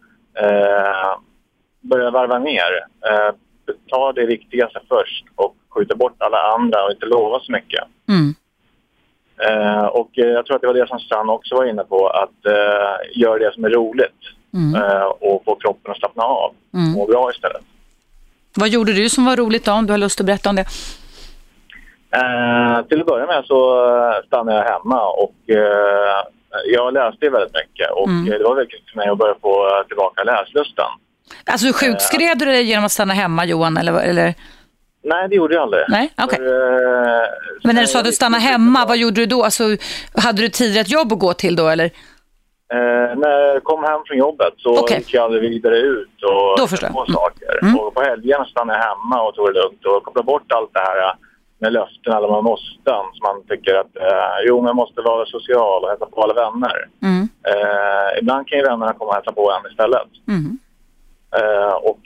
[1.81, 2.73] börja varva ner.
[3.89, 7.85] Ta det viktigaste först och skjuta bort alla andra och inte lova så mycket.
[8.09, 8.35] Mm.
[9.49, 12.47] Eh, och jag tror att det var det som Susanne också var inne på, att
[12.47, 14.11] eh, göra det som är roligt
[14.55, 14.83] Mm.
[14.83, 16.93] eh, och få kroppen att slappna av Mm.
[16.93, 17.63] må bra istället.
[18.57, 20.65] Vad gjorde du som var roligt då, om du har lust att berätta om det?
[22.17, 26.25] Eh, till att börja med så eh, stannade jag hemma och eh,
[26.67, 28.25] jag läste väldigt mycket och Mm.
[28.25, 30.85] det var viktigt för mig att börja få tillbaka läslusten.
[31.45, 34.01] Alltså sjukskrev du dig genom att stanna hemma, Johan, eller?
[34.03, 34.35] eller?
[35.05, 35.85] Nej, det gjorde jag aldrig.
[35.89, 36.39] Nej, okej.
[36.39, 37.29] För, eh,
[37.65, 39.43] Men när du sa att du stannade hemma, vad gjorde du då?
[39.45, 39.65] Alltså,
[40.17, 41.85] hade du tidigare ett jobb att gå till då eller?
[42.75, 44.99] Eh, när jag kom hem från jobbet så Okej.
[44.99, 47.15] gick jag aldrig vidare ut och Då förstår på Mm.
[47.15, 47.59] saker.
[47.63, 47.79] Mm.
[47.79, 50.81] Och på helgerna stannade jag hemma och tog det lugnt och kopplade bort allt det
[50.81, 51.13] här eh,
[51.59, 52.91] med löften eller man måste.
[53.15, 56.89] Så man tycker att eh, jo, man måste vara social och hälsa på alla vänner.
[57.03, 57.29] Mm.
[57.51, 60.09] Eh, ibland kan ju vännerna komma och hälsa på en istället.
[60.29, 60.59] Mm.
[61.39, 62.03] Eh, och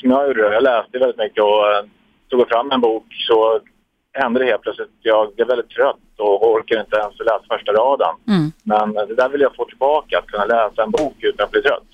[0.00, 1.84] som jag gjorde, jag läste väldigt mycket och eh,
[2.28, 3.60] tog fram en bok så
[4.12, 4.90] hände det helt plötsligt.
[5.00, 8.14] Jag blev väldigt trött och orkade inte ens läsa första raden.
[8.28, 8.52] Mm.
[8.62, 11.62] Men det där vill jag få tillbaka, att kunna läsa en bok utan att bli
[11.62, 11.92] trött.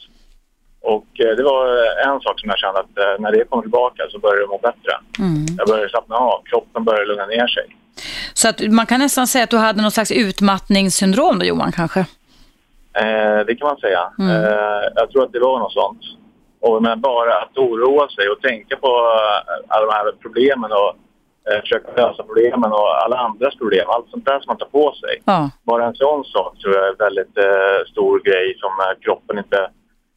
[0.80, 1.66] Och eh, det var
[2.06, 4.58] en sak som jag kände att eh, när det kommer tillbaka så börjar jag må
[4.58, 4.92] bättre.
[5.18, 5.46] Mm.
[5.58, 7.76] Jag börjar slappna av, kroppen börjar lugna ner sig.
[8.34, 12.00] Så att man kan nästan säga att du hade någon slags utmattningssyndrom då Johan kanske?
[12.94, 14.12] Eh, det kan man säga.
[14.18, 14.30] Mm.
[14.30, 16.00] Eh, jag tror att det var något sånt.
[16.62, 20.90] Och men bara att oroa sig och tänka på eh, alla de här problemen och
[21.48, 23.86] eh, försöka lösa problemen och alla andras problem.
[23.88, 25.14] Allt sånt där som man tar på sig.
[25.24, 25.50] Ja.
[25.62, 29.38] Bara en sån sak tror jag är en väldigt eh, stor grej som eh, kroppen
[29.38, 29.70] inte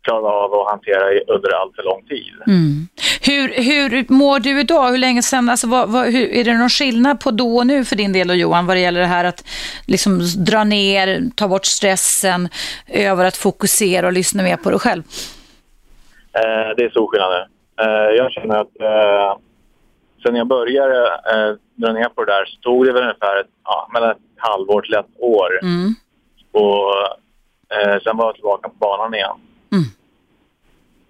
[0.05, 2.33] klarar av att hantera i, under allt för lång tid.
[2.47, 2.87] Mm.
[3.21, 4.91] Hur, hur mår du idag?
[4.91, 7.85] Hur länge sedan, alltså vad, vad, hur, är det någon skillnad på då och nu
[7.85, 9.43] för din del och Johan vad det gäller det här att
[9.87, 12.49] liksom dra ner, ta bort stressen,
[12.87, 15.03] över att fokusera och lyssna mer på dig själv?
[16.35, 17.43] Eh, det är stor skillnad nu.
[17.83, 19.37] Eh, jag känner att eh,
[20.23, 23.51] sen jag började eh, dra ner på det där så tog det väl ungefär ett,
[23.63, 25.59] ja, mellan ett halvår till ett år.
[25.61, 25.93] Mm.
[26.51, 26.93] Och
[27.75, 29.37] eh, sen var jag tillbaka på banan igen.
[29.71, 29.85] Mm.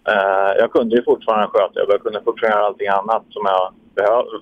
[0.07, 1.89] Eh, jag kunde ju fortfarande sköta jobb.
[1.89, 3.73] Jag kunde fortfarande göra allting annat som jag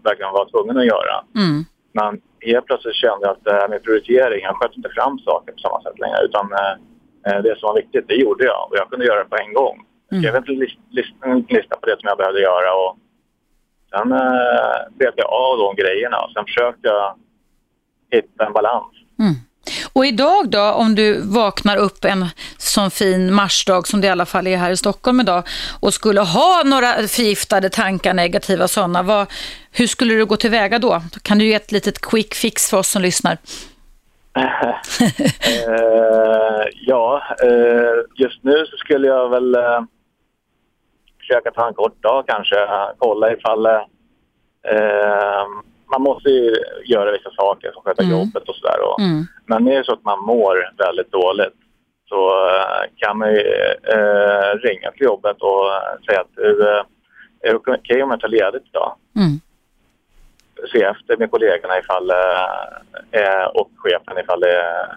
[0.04, 1.16] verkligen var tvungen att göra.
[1.36, 1.66] Mm.
[1.92, 5.60] Men helt plötsligt kände jag att här med prioritering, jag sköt inte fram saker på
[5.60, 6.18] samma sätt längre.
[6.26, 6.46] Utan
[7.28, 8.68] eh, det som var viktigt, det gjorde jag.
[8.70, 9.86] Och jag kunde göra det på en gång.
[10.14, 11.14] Jag skrev en list, list,
[11.50, 12.74] lista på det som jag behövde göra.
[12.74, 12.98] Och
[13.90, 16.18] sen eh, bet jag av de grejerna.
[16.18, 17.16] Och sen försökte jag
[18.12, 18.94] hitta en balans.
[19.20, 19.34] Mm.
[19.94, 22.26] Och idag då, om du vaknar upp en
[22.58, 25.44] sån fin marsdag som det i alla fall är här i Stockholm idag
[25.80, 29.28] och skulle ha några förgiftade tankar, negativa sådana, vad,
[29.72, 31.02] hur skulle du gå tillväga då?
[31.22, 33.38] Kan du ge ett litet quick fix för oss som lyssnar?
[35.68, 39.82] Eh, ja, eh, just nu så skulle jag väl eh,
[41.28, 42.56] försöka ta en kort dag kanske.
[42.98, 43.66] Kolla ifall...
[44.68, 45.46] Eh,
[45.92, 46.56] man måste ju
[46.86, 48.18] göra vissa saker som sköta Mm.
[48.20, 48.78] jobbet och sådär.
[49.00, 49.24] Mm.
[49.46, 51.54] Men det är så att man mår väldigt dåligt
[52.10, 53.40] så eh, kan man ju
[53.94, 55.66] eh, ringa till jobbet och
[56.08, 56.84] säga att du, eh,
[57.42, 58.96] är det okej om jag tar ledigt idag?
[59.16, 59.40] Mm.
[60.72, 64.96] Se efter med kollegorna ifall, eh, eh, och chefen ifall eh,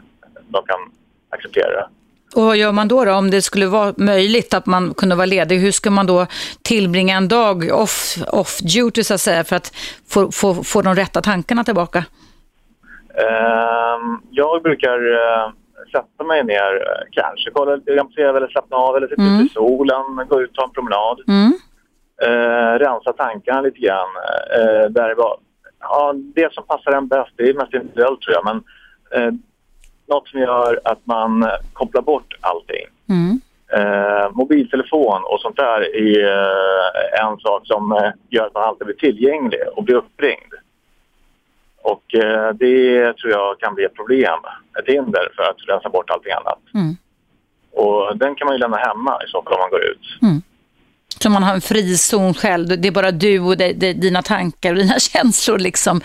[0.48, 0.78] de kan
[1.30, 1.86] acceptera det.
[2.34, 5.26] Och vad gör man då, då om det skulle vara möjligt att man kunde vara
[5.26, 5.58] ledig?
[5.58, 6.26] Hur ska man då
[6.62, 9.72] tillbringa en dag off, off duty så att säga för att
[10.08, 12.04] få, få, få de rätta tankarna tillbaka?
[13.14, 15.50] Ehm, jag brukar eh,
[15.92, 19.34] sätta mig ner, eh, kanske kolla lite på TV eller slappna av eller sitta Mm.
[19.34, 21.18] ute i solen, gå ut och ta en promenad.
[21.28, 21.52] Mm.
[22.22, 24.08] Eh, rensa tankarna lite grann.
[24.90, 25.36] Där det, var,
[25.80, 28.62] ja, det som passar en bäst, det är mest individuellt tror jag, men
[30.09, 32.87] något som gör att man eh, kopplar bort allting.
[33.09, 33.40] Mm.
[33.73, 38.87] Eh, mobiltelefon och sånt där är eh, en sak som eh, gör att man alltid
[38.87, 40.53] blir tillgänglig och blir uppringd.
[41.83, 44.40] Och eh, det tror jag kan bli ett problem,
[44.79, 46.61] ett hinder för att rensa bort allting annat.
[46.75, 46.97] Mm.
[47.73, 50.19] Och den kan man ju lämna hemma i så fall om man går ut.
[51.23, 54.73] Så man har en frizon själv, det är bara du och det, det, dina tankar
[54.73, 56.01] och dina känslor liksom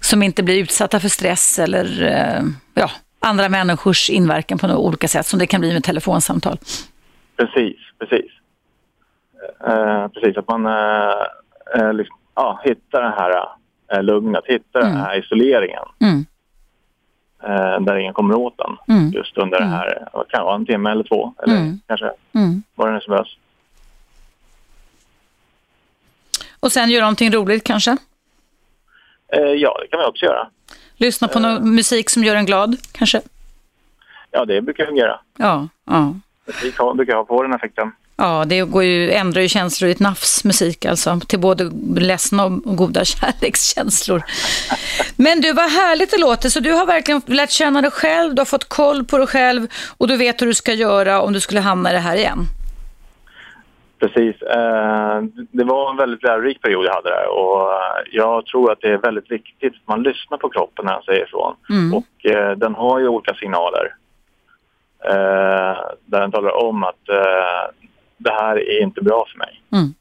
[0.00, 2.42] som inte blir utsatta för stress eller eh,
[2.74, 2.90] ja,
[3.22, 6.58] andra människors inverkan på några olika sätt som det kan bli med telefonsamtal.
[7.36, 8.30] Precis, precis.
[9.66, 11.12] Eh, precis, att man eh,
[11.82, 13.46] eh, liksom, ja, hittar det här
[13.92, 16.26] eh, lugnet, hittar den här isoleringen Mm.
[17.42, 19.10] eh, där ingen kommer åt den Mm.
[19.12, 21.80] just under det här, vad kan vara, en timme eller två eller Mm.
[21.86, 22.62] kanske Mm.
[22.74, 23.36] vad det nu som behövs.
[26.60, 27.96] Och sen göra någonting roligt kanske?
[29.32, 30.48] Eh, ja, det kan man också göra.
[31.02, 33.20] Lyssna på någon musik som gör en glad kanske?
[34.30, 35.20] Ja, det brukar fungera.
[35.38, 36.14] Ja, ja.
[36.46, 37.92] Musik brukar ha på den effekten.
[38.16, 42.44] Ja, det går ju, ändrar ju känslor i ett nafs musik alltså, till både ledsna
[42.44, 44.22] och goda kärlekskänslor.
[45.16, 48.40] Men du, vad härligt det låter, så du har verkligen lärt känna dig själv, du
[48.40, 49.66] har fått koll på dig själv
[49.98, 52.46] och du vet hur du ska göra om du skulle hamna i det här igen.
[54.02, 54.42] Precis.
[54.42, 58.80] Eh, det var en väldigt lärorik period jag hade där och eh, jag tror att
[58.80, 61.56] det är väldigt viktigt att man lyssnar på kroppen när den säger ifrån.
[61.70, 61.94] Mm.
[61.94, 63.94] Och eh, den har ju olika signaler.
[66.04, 67.06] Där den talar om att
[68.16, 69.62] det här är inte bra för mig.
[69.72, 69.94] Mm.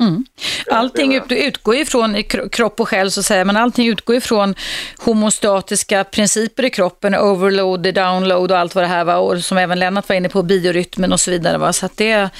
[0.00, 0.24] Mm.
[0.70, 4.20] Allting ut, utgår ju från kropp och själ så att säga, men allting utgår ju
[4.20, 4.54] från
[4.98, 9.78] homostatiska principer i kroppen, overload, download och allt vad det här var, och som även
[9.78, 11.58] Lennart var inne på, biorytmen och så vidare.
[11.58, 11.72] Va?
[11.72, 12.30] Så det,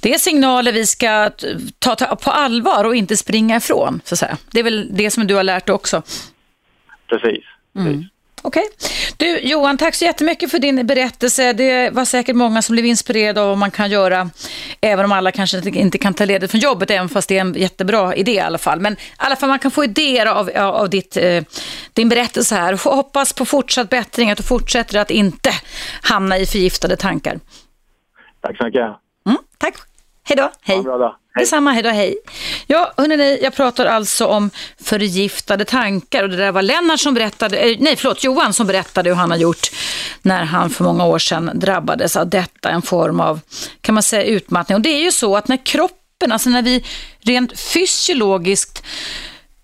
[0.00, 1.30] det är signaler vi ska
[1.78, 4.36] ta, ta på allvar och inte springa ifrån, så att säga.
[4.50, 6.02] Det är väl det som du har lärt dig också.
[7.08, 7.44] Precis.
[7.76, 8.04] Mm.
[8.46, 8.62] Okej.
[8.62, 8.90] Okay.
[9.16, 11.52] Du Johan, tack så jättemycket för din berättelse.
[11.52, 14.30] Det var säkert många som blev inspirerade av vad man kan göra,
[14.80, 17.54] även om alla kanske inte kan ta ledigt från jobbet, även fast det är en
[17.54, 18.80] jättebra idé i alla fall.
[18.80, 21.42] Men i alla fall man kan få idéer av, av ditt, eh,
[21.92, 22.84] din berättelse här.
[22.84, 25.50] Hoppas på fortsatt bättring, att du fortsätter att inte
[26.02, 27.40] hamna i förgiftade tankar.
[28.40, 28.82] Tack så mycket.
[29.26, 29.74] Mm, tack.
[30.24, 30.50] Hej då.
[30.62, 30.84] Hej.
[31.38, 32.16] Detsamma, hej då, hej.
[32.66, 34.50] Ja, hörrni, jag pratar alltså om
[34.82, 39.10] förgiftade tankar och det där var Lennart som berättade, eh, nej förlåt, Johan som berättade
[39.10, 39.70] hur han har gjort
[40.22, 43.40] när han för många år sedan drabbades av detta, en form av,
[43.80, 44.76] kan man säga, utmattning.
[44.76, 46.84] Och det är ju så att när kroppen, alltså när vi
[47.20, 48.82] rent fysiologiskt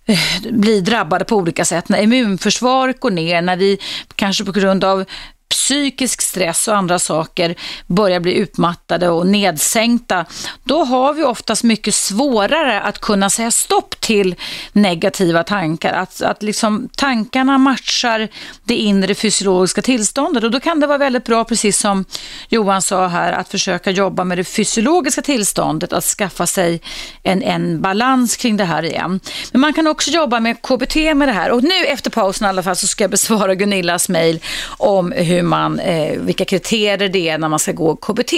[0.05, 0.19] eh,
[0.51, 3.79] blir drabbade på olika sätt, när immunförsvaret går ner, när vi
[4.15, 5.05] kanske på grund av
[5.51, 7.55] psykisk stress och andra saker
[7.87, 10.25] börjar bli utmattade och nedsänkta,
[10.63, 14.35] då har vi oftast mycket svårare att kunna säga stopp till
[14.73, 15.93] negativa tankar.
[15.93, 18.27] Att, att liksom tankarna matchar
[18.63, 22.05] det inre fysiologiska tillståndet och då kan det vara väldigt bra, precis som
[22.49, 26.81] Johan sa här, att försöka jobba med det fysiologiska tillståndet, att skaffa sig
[27.23, 29.19] en, en balans kring det här igen.
[29.51, 32.49] Men man kan också jobba med KBT med det här och nu efter pausen i
[32.49, 34.39] alla fall så ska jag besvara Gunillas mejl
[34.77, 38.33] om hur man, eh, vilka kriterier det är när man ska gå KBT.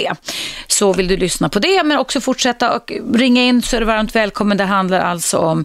[0.66, 3.86] Så vill du lyssna på det men också fortsätta och ringa in så är du
[3.86, 4.56] varmt välkommen.
[4.56, 5.64] Det handlar alltså om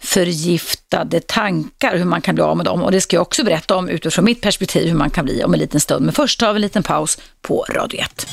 [0.00, 2.82] förgiftade tankar, hur man kan bli av med dem.
[2.82, 5.54] Och det ska jag också berätta om utifrån mitt perspektiv hur man kan bli om
[5.54, 6.04] en liten stund.
[6.04, 8.26] Men först tar vi en liten paus på Radio 1.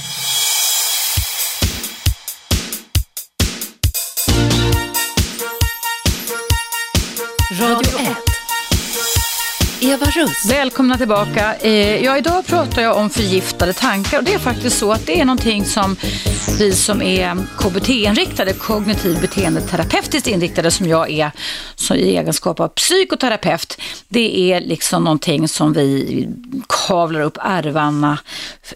[7.60, 8.37] Radio 1.
[9.82, 10.50] Eva Russ.
[10.50, 11.56] Välkomna tillbaka.
[11.56, 15.20] Eh, ja, idag pratar jag om förgiftade tankar och det är faktiskt så att det
[15.20, 15.96] är någonting som
[16.60, 21.32] vi som är KBT-inriktade, kognitiv beteendeterapeutiskt inriktade som jag är
[21.76, 26.28] som i egenskap av psykoterapeut, det är liksom någonting som vi
[26.70, 28.20] kavlar upp ärvarna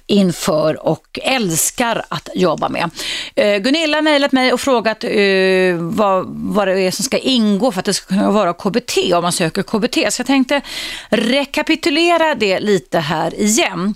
[0.08, 2.90] inför och älskar att jobba med.
[3.36, 7.72] Eh, Gunilla har mejlat mig och frågat eh, vad, vad det är som ska ingå
[7.72, 10.14] för att det ska kunna vara KBT om man söker KBT.
[10.14, 10.62] Så jag tänkte
[11.10, 13.96] rekapitulera det lite här igen.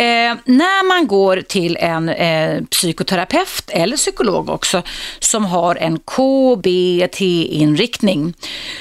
[0.00, 4.82] Eh, när man går till en eh, psykoterapeut eller psykolog också
[5.18, 8.34] som har en KBT-inriktning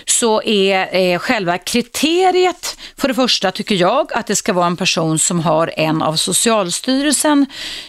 [0.05, 4.77] så är eh, själva kriteriet för det första tycker jag att det ska vara en
[4.77, 7.45] person som har en av Socialstyrelsen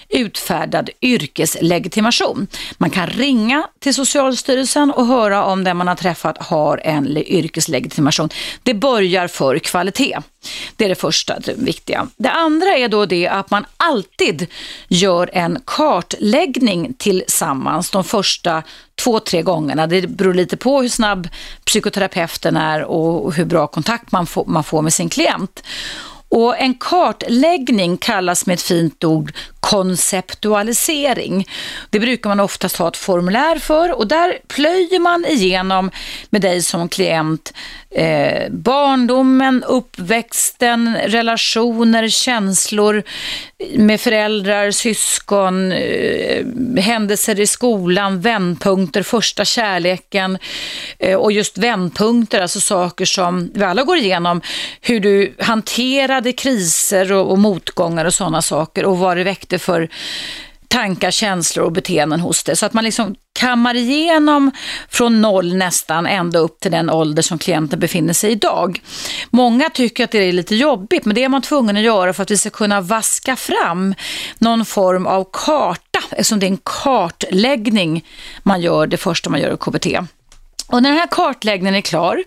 [0.09, 2.47] utfärdad yrkeslegitimation.
[2.79, 8.29] Man kan ringa till Socialstyrelsen och höra om den man har träffat har en yrkeslegitimation.
[8.63, 10.19] Det börjar för kvalitet.
[10.77, 12.09] Det är det första det viktiga.
[12.17, 14.47] Det andra är då det att man alltid
[14.89, 18.63] gör en kartläggning tillsammans de första
[19.05, 19.87] två, tre gångerna.
[19.87, 21.29] Det beror lite på hur snabb
[21.65, 25.63] psykoterapeuten är och hur bra kontakt man får, man får med sin klient.
[26.29, 31.49] Och en kartläggning kallas med ett fint ord konceptualisering.
[31.91, 35.91] Det brukar man oftast ha ett formulär för och där plöjer man igenom
[36.31, 37.53] med dig som klient
[37.91, 43.03] eh, barndomen, uppväxten, relationer, känslor
[43.75, 46.47] med föräldrar, syskon, eh,
[46.79, 50.39] händelser i skolan, vändpunkter, första kärleken
[50.99, 54.41] eh, och just vändpunkter, alltså saker som vi alla går igenom,
[54.81, 59.89] hur du hanterade kriser och, och motgångar och sådana saker och vad det väckte för
[60.71, 62.57] tankar, känslor och beteenden hos det.
[62.57, 64.51] Så att man liksom kammar igenom
[64.89, 68.81] från noll nästan ända upp till den ålder som klienten befinner sig idag.
[69.31, 72.23] Många tycker att det är lite jobbigt, men det är man tvungen att göra för
[72.23, 73.95] att vi ska kunna vaska fram
[74.39, 78.05] någon form av karta, eftersom det är en kartläggning
[78.43, 79.87] man gör det första man gör i KBT.
[80.71, 82.25] Och när den här kartläggningen är klar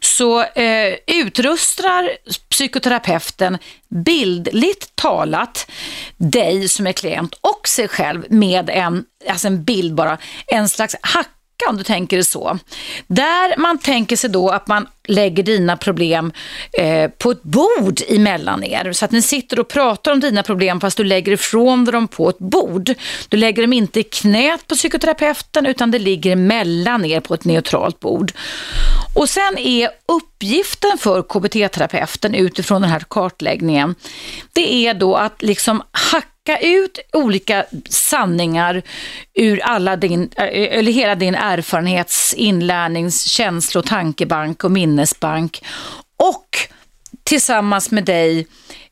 [0.00, 2.10] så eh, utrustar
[2.50, 3.58] psykoterapeuten
[3.88, 5.70] bildligt talat
[6.16, 10.96] dig som är klient och sig själv med en, alltså en bild bara, en slags
[11.02, 11.28] hack
[11.68, 12.58] om du tänker det så.
[13.06, 16.32] Där man tänker sig då att man lägger dina problem
[16.72, 18.92] eh, på ett bord emellan er.
[18.92, 22.28] Så att ni sitter och pratar om dina problem fast du lägger ifrån dem på
[22.28, 22.94] ett bord.
[23.28, 27.44] Du lägger dem inte i knät på psykoterapeuten utan det ligger mellan er på ett
[27.44, 28.32] neutralt bord.
[29.14, 33.94] Och sen är uppgiften för KBT-terapeuten utifrån den här kartläggningen,
[34.52, 38.82] det är då att liksom hacka plocka ut olika sanningar
[39.34, 45.64] ur alla din, eh, eller hela din erfarenhets, inlärnings, känslo, tankebank och minnesbank
[46.16, 46.58] och
[47.24, 48.46] tillsammans med dig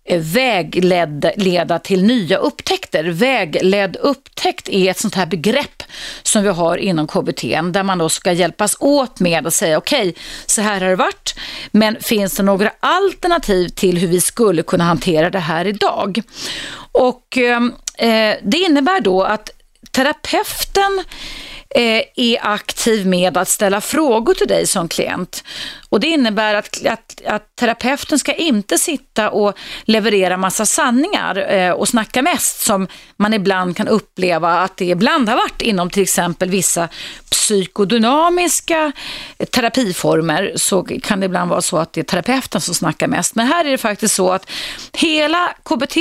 [0.04, 3.04] eh, vägleda till nya upptäckter.
[3.04, 5.82] Vägledd upptäckt är ett sånt här begrepp
[6.22, 7.42] som vi har inom KBT
[7.72, 10.96] där man då ska hjälpas åt med att säga okej, okay, så här har det
[10.96, 11.34] varit,
[11.72, 16.22] men finns det några alternativ till hur vi skulle kunna hantera det här idag?
[16.94, 19.50] Och ehm, eh, det innebär då att
[19.90, 21.04] terapeuten
[21.74, 25.44] eh, är aktiv med att ställa frågor till dig som klient.
[25.88, 31.70] Och Det innebär att, att, att terapeuten ska inte sitta och leverera massa sanningar eh,
[31.70, 36.02] och snacka mest som man ibland kan uppleva att det ibland har varit inom till
[36.02, 36.88] exempel vissa
[37.30, 38.92] psykodynamiska
[39.38, 43.34] eh, terapiformer så kan det ibland vara så att det är terapeuten som snackar mest.
[43.34, 44.50] Men här är det faktiskt så att
[44.92, 45.96] hela KBT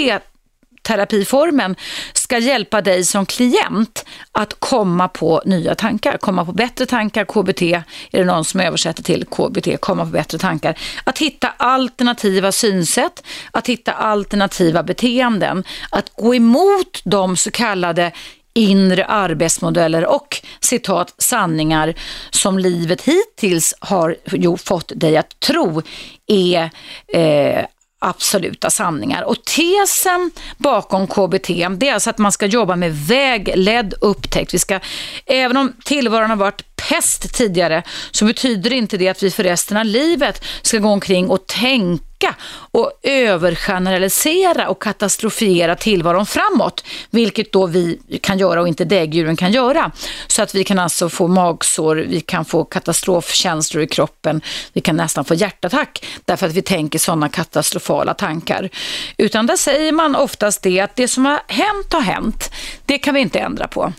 [0.83, 1.75] terapiformen
[2.13, 7.61] ska hjälpa dig som klient att komma på nya tankar, komma på bättre tankar, KBT,
[7.61, 7.83] är
[8.19, 10.79] det någon som översätter till KBT, komma på bättre tankar.
[11.03, 18.11] Att hitta alternativa synsätt, att hitta alternativa beteenden, att gå emot de så kallade
[18.53, 21.93] inre arbetsmodeller och citat sanningar
[22.29, 25.81] som livet hittills har fått dig att tro
[26.27, 26.69] är
[27.13, 27.65] eh,
[28.03, 29.23] absoluta sanningar.
[29.23, 31.47] Och tesen bakom KBT
[31.77, 34.53] det är alltså att man ska jobba med vägledd upptäckt.
[34.53, 34.79] Vi ska,
[35.25, 39.77] även om tillvaron har varit pest tidigare så betyder inte det att vi för resten
[39.77, 42.35] av livet ska gå omkring och tänka
[42.71, 49.51] och övergeneralisera och katastrofiera tillvaron framåt, vilket då vi kan göra och inte däggdjuren kan
[49.51, 49.91] göra.
[50.27, 54.41] Så att vi kan alltså få magsår, vi kan få katastrofkänslor i kroppen,
[54.73, 58.69] vi kan nästan få hjärtattack därför att vi tänker sådana katastrofala tankar.
[59.17, 62.51] Utan där säger man oftast det att det som har hänt har hänt,
[62.85, 63.93] det kan vi inte ändra på.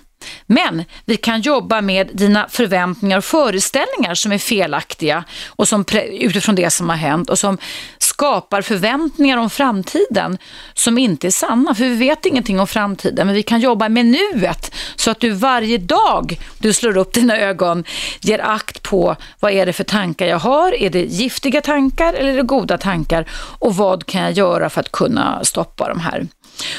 [0.46, 6.54] Men vi kan jobba med dina förväntningar och föreställningar som är felaktiga och som utifrån
[6.54, 7.58] det som har hänt och som
[7.98, 10.38] skapar förväntningar om framtiden
[10.74, 11.74] som inte är sanna.
[11.74, 15.30] För vi vet ingenting om framtiden, men vi kan jobba med nuet så att du
[15.30, 17.84] varje dag du slår upp dina ögon
[18.20, 20.82] ger akt på vad är det för tankar jag har?
[20.82, 23.28] Är det giftiga tankar eller är det goda tankar?
[23.58, 26.26] Och vad kan jag göra för att kunna stoppa de här?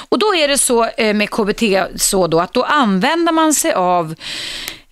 [0.10, 1.64] Och då är det så eh, med KBT
[2.02, 4.16] så då att då använder man sig av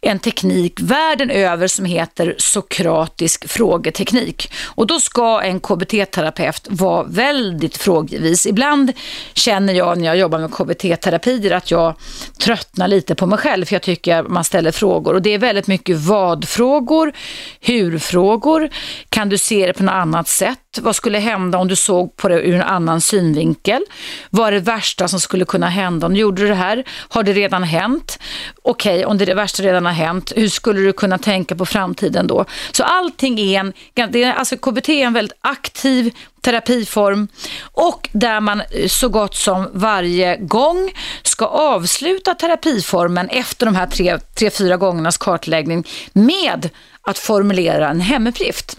[0.04, 4.52] en teknik världen över som heter sokratisk frågeteknik.
[4.66, 8.46] Och då ska en KBT-terapeut vara väldigt frågvis.
[8.46, 8.94] Ibland
[9.34, 11.96] känner jag när jag jobbar med KBT-terapier att jag
[12.38, 15.38] tröttnar lite på mig själv för jag tycker att man ställer frågor och det är
[15.38, 17.14] väldigt mycket vad-frågor,
[17.62, 18.70] hur-frågor,
[19.10, 20.63] kan du se det på något annat sätt?
[20.82, 23.82] Vad skulle hända om du såg på det ur en annan synvinkel?
[24.30, 26.84] Vad är det värsta som skulle kunna hända om du gjorde det här?
[27.10, 28.20] Har det redan hänt?
[28.62, 31.66] Okej, okay, om det, det värsta redan har hänt, hur skulle du kunna tänka på
[31.66, 32.46] framtiden då?
[32.72, 33.74] Så allting är en,
[34.12, 37.28] det är, alltså KBT är en väldigt aktiv terapiform
[37.62, 40.92] och där man eh, så gott som varje gång
[41.24, 46.70] ska avsluta terapiformen efter de här tre, tre fyra gångernas kartläggning med
[47.02, 48.78] att formulera en hemuppgift.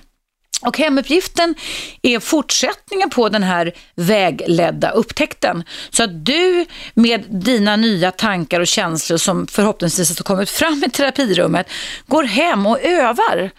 [0.62, 1.54] Och hemuppgiften
[2.02, 5.64] är fortsättningen på den här vägledda upptäckten.
[5.90, 10.90] Så att du med dina nya tankar och känslor som förhoppningsvis har kommit fram i
[10.90, 11.66] terapirummet
[12.06, 13.50] går hem och övar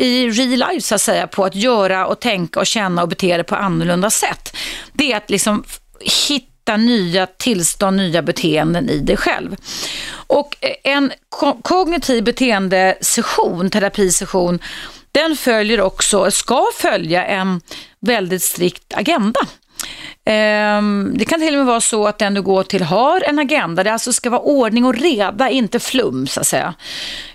[0.00, 3.36] i real life så att säga på att göra och tänka och känna och bete
[3.36, 4.56] dig på annorlunda sätt.
[4.92, 5.64] Det är att liksom
[6.26, 9.56] hitta nya tillstånd, nya beteenden i dig själv.
[10.26, 11.12] Och en
[11.62, 14.58] kognitiv beteendesession, terapisession,
[15.14, 17.60] den följer också, ska följa en
[18.00, 19.40] väldigt strikt agenda.
[20.26, 23.38] Ehm, det kan till och med vara så att den du går till har en
[23.38, 23.84] agenda.
[23.84, 26.74] Det alltså ska vara ordning och reda, inte flum så att säga.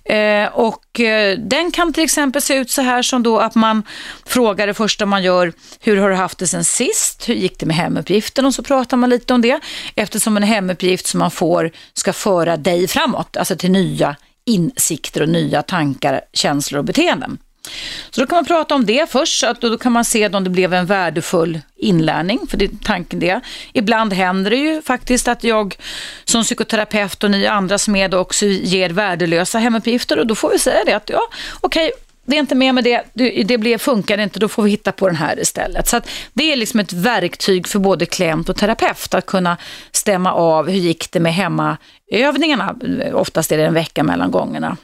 [0.04, 3.84] Eh, och eh, den kan till exempel se ut så här som då att man
[4.26, 7.30] frågar det första man gör, hur har du haft det sen sist?
[7.30, 8.46] Hur gick det med hemuppgiften?
[8.46, 9.60] Och så pratar man lite om det.
[9.96, 14.16] Eftersom en hemuppgift som man får ska föra dig framåt, alltså till nya
[14.46, 17.38] insikter och nya tankar, känslor och beteenden.
[18.10, 20.50] Så då kan man prata om det först, att då kan man se om det
[20.50, 23.42] blev en värdefull inlärning, för det är tanken det.
[23.74, 25.76] Ibland händer det ju faktiskt att jag
[26.26, 30.50] som psykoterapeut och ni andra som är det också ger värdelösa hemuppgifter och då får
[30.50, 31.22] vi säga det att ja,
[31.62, 33.04] okej, okay, det är inte med med det,
[33.44, 35.88] det blev, funkar inte, då får vi hitta på den här istället.
[35.88, 36.02] Så
[36.34, 39.58] det är liksom ett verktyg för både klient och terapeut att kunna
[39.92, 42.76] stämma av hur gick det med hemmaövningarna.
[43.14, 44.78] Oftast är det en vecka mellan gångerna.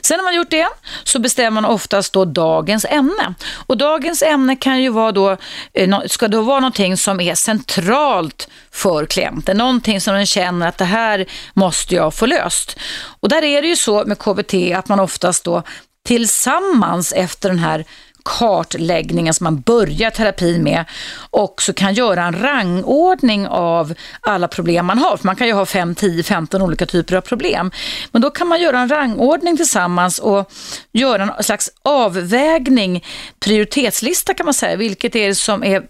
[0.00, 0.66] Sen när man gjort det
[1.04, 3.34] så bestämmer man oftast då dagens ämne.
[3.66, 5.36] Och dagens ämne kan ju vara då,
[5.72, 9.56] eh, ska då vara någonting som är centralt för klienten.
[9.56, 12.76] Någonting som den känner att det här måste jag få löst.
[13.20, 15.62] Och där är det ju så med KBT att man oftast då
[16.06, 17.84] tillsammans efter den här
[18.26, 20.84] kartläggningen som man börjar terapin med
[21.30, 25.16] också kan göra en rangordning av alla problem man har.
[25.16, 27.70] För man kan ju ha 5, 10, 15 olika typer av problem.
[28.12, 30.52] Men då kan man göra en rangordning tillsammans och
[30.92, 33.04] göra en slags avvägning,
[33.40, 34.76] prioritetslista kan man säga.
[34.76, 35.82] Vilket är det som är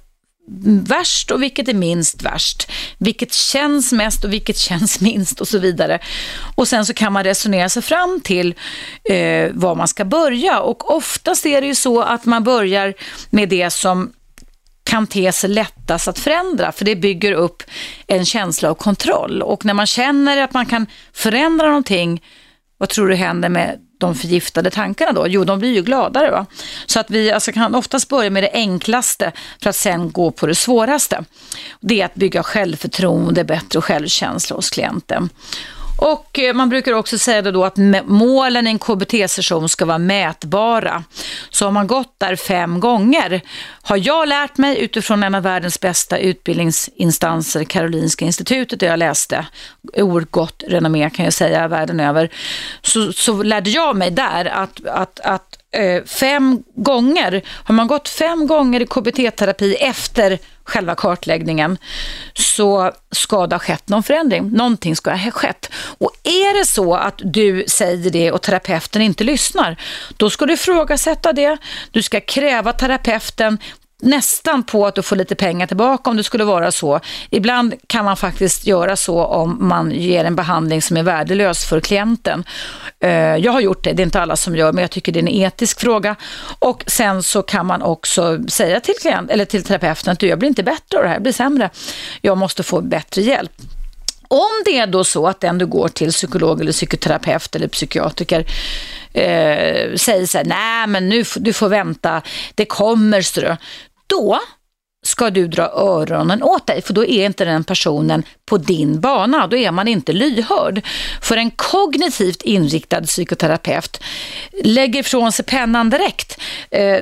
[0.87, 2.71] värst och vilket är minst värst.
[2.99, 5.99] Vilket känns mest och vilket känns minst och så vidare.
[6.55, 8.55] Och sen så kan man resonera sig fram till
[9.05, 12.95] eh, var man ska börja och oftast är det ju så att man börjar
[13.31, 14.13] med det som
[14.85, 17.63] kan te sig lättast att förändra, för det bygger upp
[18.07, 19.43] en känsla av kontroll.
[19.43, 22.23] Och när man känner att man kan förändra någonting,
[22.79, 25.29] vad tror du händer med de förgiftade tankarna då?
[25.29, 26.31] Jo, de blir ju gladare.
[26.31, 26.47] Va?
[26.87, 29.33] Så att vi alltså, kan oftast börja med det enklaste
[29.63, 31.25] för att sen gå på det svåraste.
[31.81, 35.29] Det är att bygga självförtroende, bättre självkänsla hos klienten.
[35.97, 41.05] Och eh, man brukar också säga då att målen i en KBT-session ska vara mätbara.
[41.51, 43.43] Så har man gått där fem gånger,
[43.83, 49.47] har jag lärt mig utifrån en av världens bästa utbildningsinstanser, Karolinska institutet, där jag läste,
[49.95, 52.31] oerhört gott renommé kan jag säga världen över,
[52.83, 58.09] så, så lärde jag mig där att, att, att Eh, fem gånger, har man gått
[58.09, 61.79] fem gånger i KBT-terapi efter själva kartläggningen
[62.35, 64.51] så ska det ha skett någon förändring.
[64.51, 65.71] Någonting ska ha skett.
[65.99, 69.77] Och är det så att du säger det och terapeuten inte lyssnar,
[70.17, 71.57] då ska du ifrågasätta det.
[71.91, 73.59] Du ska kräva terapeuten
[74.03, 77.01] nästan på att du får lite pengar tillbaka om det skulle vara så.
[77.31, 81.81] Ibland kan man faktiskt göra så om man ger en behandling som är värdelös för
[81.81, 82.45] klienten.
[83.01, 85.19] Eh, jag har gjort det, det är inte alla som gör, men jag tycker det
[85.19, 86.17] är en etisk fråga.
[86.59, 90.39] Och sen så kan man också säga till, klient, eller till terapeuten att du, jag
[90.39, 91.71] blir inte bättre av det här, jag blir sämre.
[92.21, 93.53] Jag måste få bättre hjälp.
[94.29, 98.41] Om det är då så att den du går till, psykolog eller psykoterapeut eller psykiatriker,
[99.13, 102.23] eh, säger så här, nej men nu du får vänta,
[102.55, 103.57] det kommer strö.
[104.07, 104.41] Då
[105.07, 109.47] ska du dra öronen åt dig, för då är inte den personen på din bana.
[109.47, 110.87] Då är man inte lyhörd.
[111.23, 114.03] För en kognitivt inriktad psykoterapeut
[114.65, 116.99] lägger ifrån sig pennan direkt, eh,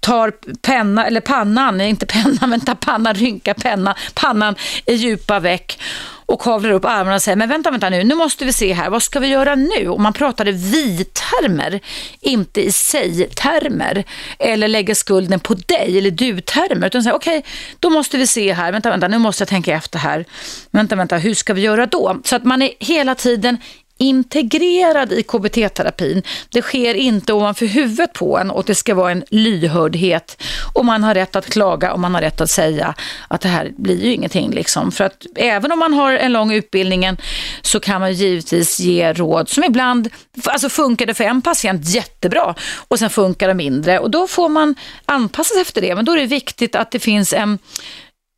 [0.00, 0.30] tar
[0.62, 4.54] penna, eller pannan, inte pennan, men tar pannan, rynkar pennan, pannan
[4.86, 5.78] i djupa veck
[6.26, 8.90] och kavlar upp armarna och säger, men vänta, vänta nu, nu måste vi se här,
[8.90, 9.88] vad ska vi göra nu?
[9.88, 11.80] Och man pratade vi-termer,
[12.20, 14.04] inte i sig-termer,
[14.38, 17.50] eller lägger skulden på dig eller du-termer, utan säger, okej, okay,
[17.80, 20.24] då måste vi se här, vänta, vänta, nu måste jag tänka efter här,
[20.70, 22.20] vänta, vänta, hur ska vi göra då?
[22.24, 23.58] Så att man är hela tiden
[24.02, 26.22] integrerad i KBT-terapin.
[26.50, 30.42] Det sker inte ovanför huvudet på en och det ska vara en lyhördhet.
[30.74, 32.94] Och man har rätt att klaga och man har rätt att säga
[33.28, 34.50] att det här blir ju ingenting.
[34.50, 34.92] Liksom.
[34.92, 37.16] För att även om man har en lång utbildning
[37.62, 40.08] så kan man givetvis ge råd som ibland,
[40.44, 42.54] alltså funkar det för en patient jättebra
[42.88, 43.98] och sen funkar det mindre.
[43.98, 44.74] Och då får man
[45.06, 45.94] anpassa sig efter det.
[45.94, 47.58] Men då är det viktigt att det finns en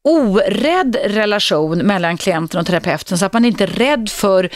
[0.05, 4.51] orädd relation mellan klienten och terapeuten så att man inte är rädd för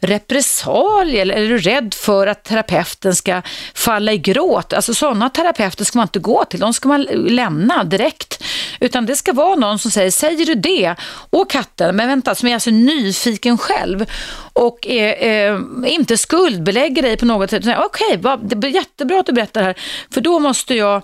[0.00, 3.42] repressalier eller är rädd för att terapeuten ska
[3.74, 4.72] falla i gråt.
[4.72, 8.44] Alltså sådana terapeuter ska man inte gå till, de ska man lämna direkt.
[8.80, 10.94] Utan det ska vara någon som säger, säger du det?
[11.30, 14.06] Åh katten, men vänta, som är alltså nyfiken själv
[14.54, 17.62] och är, eh, inte skuldbelägger dig på något sätt.
[17.62, 19.76] Okej, okay, det är jättebra att du berättar det här,
[20.10, 20.96] för då måste jag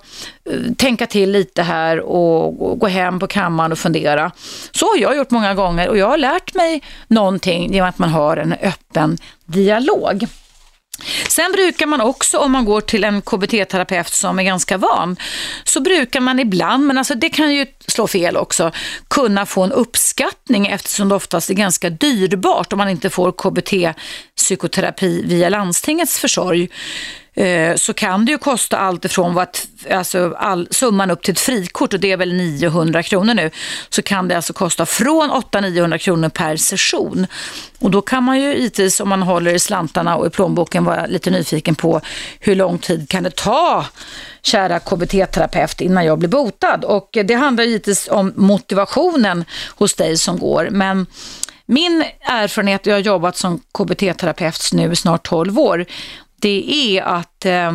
[0.45, 4.31] eh, tänka till lite här och, och gå hem på kammaren och fundera.
[4.71, 8.09] Så har jag gjort många gånger och jag har lärt mig någonting genom att man
[8.09, 10.27] har en öppen dialog.
[11.29, 15.15] Sen brukar man också, om man går till en KBT-terapeut som är ganska van,
[15.63, 18.71] så brukar man ibland, men alltså det kan ju slå fel också,
[19.07, 25.23] kunna få en uppskattning eftersom det oftast är ganska dyrbart om man inte får KBT-psykoterapi
[25.25, 26.69] via landstingets försorg.
[27.35, 29.47] Eh, så kan det ju kosta allt ifrån vad,
[29.91, 33.49] alltså all, summan upp till ett frikort och det är väl 900 kronor nu,
[33.89, 37.27] så kan det alltså kosta från 800-900 kronor per session.
[37.79, 41.05] Och då kan man ju givetvis om man håller i slantarna och i plånboken vara
[41.05, 42.01] lite nyfiken på
[42.39, 43.85] hur lång tid kan det ta
[44.41, 46.85] kära KBT-terapeut innan jag blir botad.
[46.85, 50.67] Och det handlar givetvis om motivationen hos dig som går.
[50.71, 51.05] Men
[51.65, 55.85] min erfarenhet, jag har jobbat som KBT-terapeut nu i snart 12 år,
[56.41, 57.67] det är att eh,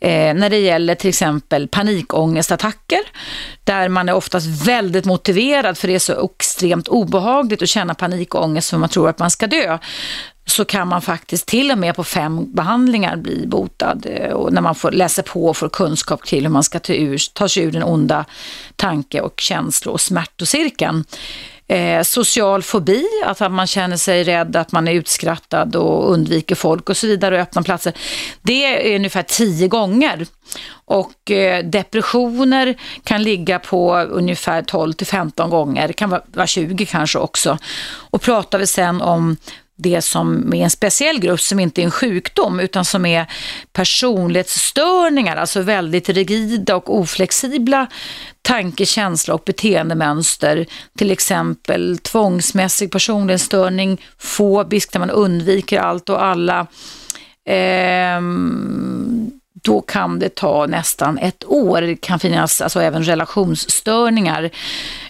[0.00, 3.00] eh, när det gäller till exempel panikångestattacker,
[3.64, 8.70] där man är oftast väldigt motiverad för det är så extremt obehagligt att känna panikångest
[8.70, 9.78] för man tror att man ska dö.
[10.46, 14.06] så kan man faktiskt till och med på fem behandlingar bli botad.
[14.06, 16.92] Eh, och när man får läsa på och får kunskap till hur man ska ta,
[16.92, 18.24] ur, ta sig ur den onda
[18.76, 21.04] tanke och känslo och smärtocirkeln.
[21.72, 26.90] Eh, social fobi, att man känner sig rädd, att man är utskrattad och undviker folk
[26.90, 27.92] och så vidare och öppna platser.
[28.42, 30.26] Det är ungefär tio gånger.
[30.84, 36.86] Och eh, depressioner kan ligga på ungefär 12 till 15 gånger, det kan vara 20
[36.86, 37.58] kanske också.
[38.10, 39.36] Och pratar vi sen om
[39.76, 43.26] det som är en speciell grupp som inte är en sjukdom utan som är
[43.72, 47.86] personlighetsstörningar, alltså väldigt rigida och oflexibla
[48.42, 50.66] tanke, känsla och beteendemönster.
[50.98, 56.66] Till exempel tvångsmässig personlighetsstörning, fobisk där man undviker allt och alla.
[57.46, 59.30] Ehm,
[59.62, 61.80] då kan det ta nästan ett år.
[61.80, 64.50] Det kan finnas alltså även relationsstörningar.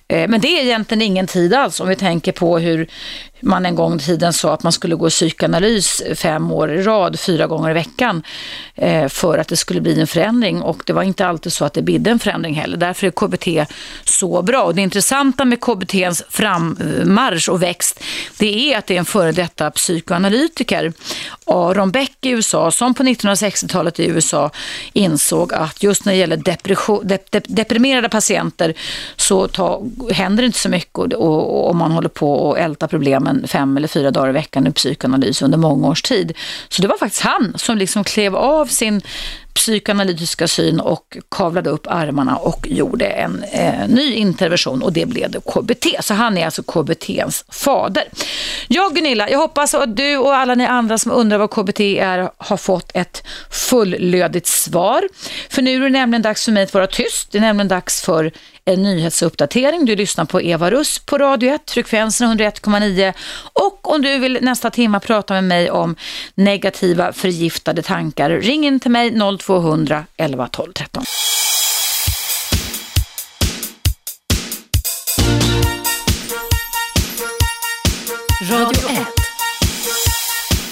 [0.08, 2.88] Eh, men det är egentligen ingen tid alls om vi tänker på hur,
[3.42, 7.20] man en gång i tiden sa att man skulle gå psykanalys fem år i rad,
[7.20, 8.22] fyra gånger i veckan,
[8.74, 10.62] eh, för att det skulle bli en förändring.
[10.62, 12.76] Och det var inte alltid så att det bidde en förändring heller.
[12.76, 13.66] Därför är KBT
[14.04, 14.62] så bra.
[14.62, 18.04] Och det intressanta med KBTs frammarsch och växt,
[18.38, 20.92] det är att det är en före detta psykoanalytiker,
[21.46, 24.50] Aaron Beck i USA, som på 1960-talet i USA
[24.92, 28.74] insåg att just när det gäller depression, dep, dep, deprimerade patienter
[29.16, 33.48] så ta, händer det inte så mycket och, man håller på och älta problemen en
[33.48, 36.36] fem eller fyra dagar i veckan i psykoanalys under många års tid.
[36.68, 39.02] Så det var faktiskt han som liksom klev av sin
[39.54, 45.30] psykoanalytiska syn och kavlade upp armarna och gjorde en eh, ny intervention och det blev
[45.30, 45.86] det KBT.
[46.00, 48.04] Så han är alltså KBTs fader.
[48.68, 52.30] Ja Gunilla, jag hoppas att du och alla ni andra som undrar vad KBT är
[52.36, 55.02] har fått ett fullödigt svar.
[55.50, 57.32] För nu är det nämligen dags för mig att vara tyst.
[57.32, 58.32] Det är nämligen dags för
[58.64, 59.84] en nyhetsuppdatering.
[59.84, 63.12] Du lyssnar på Eva Russ på Radio 1, frekvensen 101,9
[63.52, 65.96] och om du vill nästa timma prata med mig om
[66.34, 71.04] negativa förgiftade tankar, ring in till mig 0200 11 12 13.
[78.50, 79.21] Radio 1.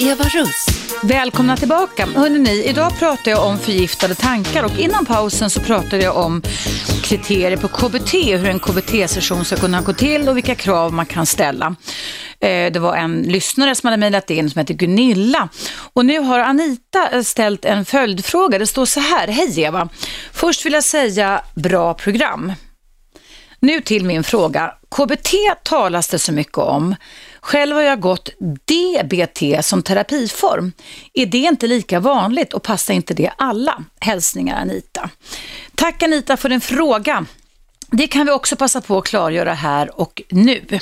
[0.03, 0.67] Eva Russ.
[1.03, 2.07] Välkomna tillbaka.
[2.17, 6.43] Hörrni, idag pratar jag om förgiftade tankar och innan pausen så pratade jag om
[7.03, 11.27] kriterier på KBT, hur en KBT-session ska kunna gå till och vilka krav man kan
[11.27, 11.67] ställa.
[12.41, 15.49] Eh, det var en lyssnare som hade mejlat in som heter Gunilla.
[15.93, 18.59] Och nu har Anita eh, ställt en följdfråga.
[18.59, 19.29] Det står så här.
[19.29, 19.89] Hej Eva.
[20.33, 22.53] Först vill jag säga bra program.
[23.61, 24.75] Nu till min fråga.
[24.97, 26.95] KBT talas det så mycket om.
[27.41, 30.73] Själv har jag gått DBT som terapiform.
[31.15, 33.85] Är det inte lika vanligt och passar inte det alla?
[34.01, 35.11] Hälsningar Anita.
[35.75, 37.27] Tack Anita för din fråga.
[37.91, 40.81] Det kan vi också passa på att klargöra här och nu.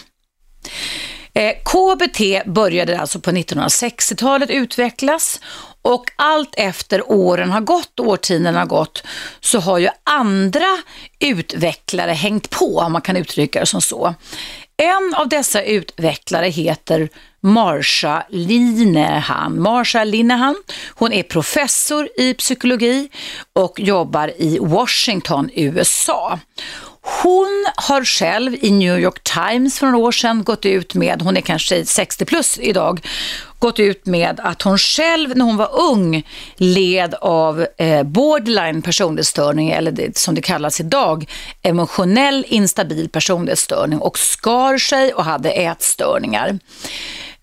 [1.33, 5.41] Eh, KBT började alltså på 1960-talet utvecklas
[5.83, 9.03] och allt efter åren har gått, årtiondena har gått,
[9.41, 10.79] så har ju andra
[11.19, 14.15] utvecklare hängt på, om man kan uttrycka det som så.
[14.83, 17.09] En av dessa utvecklare heter
[17.41, 19.63] Marsha Linehan.
[19.63, 20.55] Marsha Linehan,
[20.95, 23.09] hon är professor i psykologi
[23.53, 26.39] och jobbar i Washington, USA.
[27.23, 31.37] Hon har själv i New York Times för några år sedan gått ut med, hon
[31.37, 33.07] är kanske 60 plus idag,
[33.59, 39.71] gått ut med att hon själv när hon var ung led av eh, borderline personlighetsstörning
[39.71, 41.31] eller det, som det kallas idag,
[41.63, 46.59] emotionell instabil personlighetsstörning och skar sig och hade ätstörningar.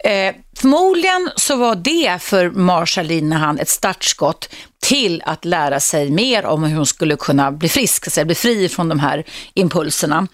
[0.05, 4.49] Eh, förmodligen så var det för Marsha Linehan ett startskott
[4.86, 8.69] till att lära sig mer om hur hon skulle kunna bli frisk, alltså bli fri
[8.69, 9.23] från de här
[9.53, 10.27] impulserna.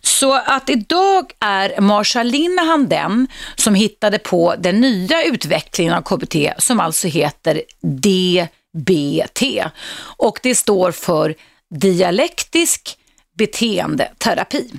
[0.00, 3.26] Så att idag är Marsha Linehan den
[3.56, 9.42] som hittade på den nya utvecklingen av KBT som alltså heter DBT.
[10.00, 11.34] Och det står för
[11.74, 12.98] dialektisk
[13.38, 14.70] beteendeterapi.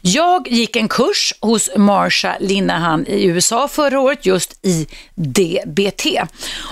[0.00, 6.06] Jag gick en kurs hos Marsha Linehan i USA förra året just i DBT.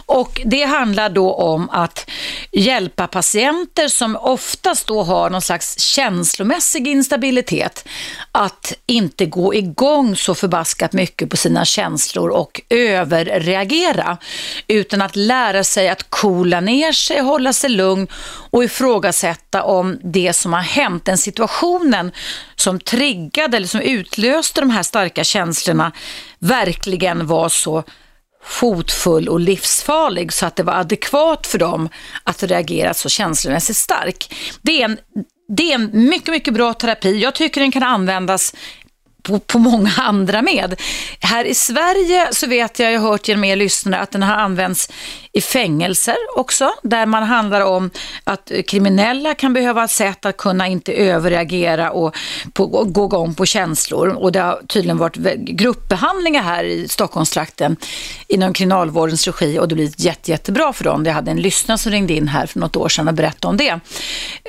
[0.07, 2.11] Och det handlar då om att
[2.53, 7.89] hjälpa patienter som oftast då har någon slags känslomässig instabilitet
[8.33, 14.19] att inte gå igång så förbaskat mycket på sina känslor och överreagera
[14.67, 18.07] utan att lära sig att coola ner sig, hålla sig lugn
[18.51, 22.13] och ifrågasätta om det som har hänt, den situationen
[22.57, 25.92] som triggade eller som utlöste de här starka känslorna
[26.38, 27.84] verkligen var så
[28.45, 31.88] fotfull och livsfarlig så att det var adekvat för dem
[32.24, 34.34] att reagera så känslomässigt stark.
[34.62, 34.99] Det är en,
[35.57, 37.22] det är en mycket, mycket bra terapi.
[37.22, 38.55] Jag tycker den kan användas
[39.22, 40.80] på, på många andra med.
[41.20, 44.36] Här i Sverige så vet jag, jag har hört genom er lyssnare att den har
[44.36, 44.90] använts
[45.35, 47.91] i fängelser också, där man handlar om
[48.24, 52.16] att kriminella kan behöva sätt att kunna inte överreagera och
[52.53, 54.09] på, gå igång på känslor.
[54.09, 57.76] Och det har tydligen varit gruppbehandlingar här i Stockholmstrakten
[58.28, 61.07] inom kriminalvårdens regi och det blivit jätte, jättebra för dem.
[61.07, 63.57] Jag hade en lyssnare som ringde in här för något år sedan och berättade om
[63.57, 63.80] det.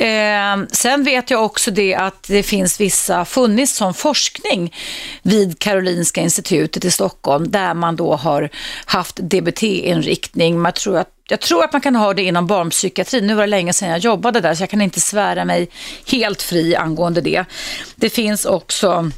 [0.05, 4.73] Eh, sen vet jag också det att det finns vissa, funnits som forskning
[5.21, 8.49] vid Karolinska institutet i Stockholm där man då har
[8.86, 13.28] haft DBT-inriktning jag tror att jag tror att man kan ha det inom barnpsykiatrin.
[13.28, 15.69] Nu var det länge sedan jag jobbade där så jag kan inte svära mig
[16.07, 17.45] helt fri angående det.
[17.95, 19.11] Det finns också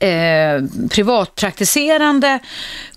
[0.00, 2.38] eh, privatpraktiserande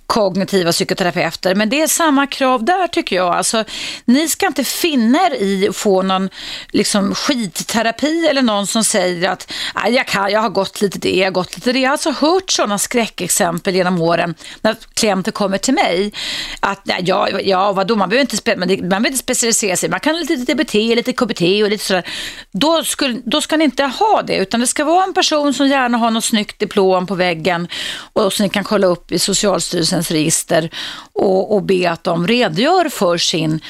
[0.07, 1.55] kognitiva psykoterapeuter.
[1.55, 3.35] Men det är samma krav där tycker jag.
[3.35, 3.63] Alltså,
[4.05, 6.29] ni ska inte finna er i att få någon
[6.71, 11.15] liksom, skitterapi eller någon som säger att ah, jag, kan, jag har gått lite det,
[11.15, 11.79] jag har gått lite det.
[11.79, 16.13] Jag har alltså hört sådana skräckexempel genom åren när klienter kommer till mig.
[16.59, 19.89] Att ja, ja vadå, man behöver inte, man behöver inte specialisera sig.
[19.89, 22.07] Man kan ha lite DBT, lite KBT och lite sådär.
[22.51, 25.67] Då, skulle, då ska ni inte ha det, utan det ska vara en person som
[25.67, 27.67] gärna har något snyggt diplom på väggen
[28.13, 30.69] och som ni kan kolla upp i Socialstyrelsen polisens register
[31.13, 33.61] och, och be att de redogör för sin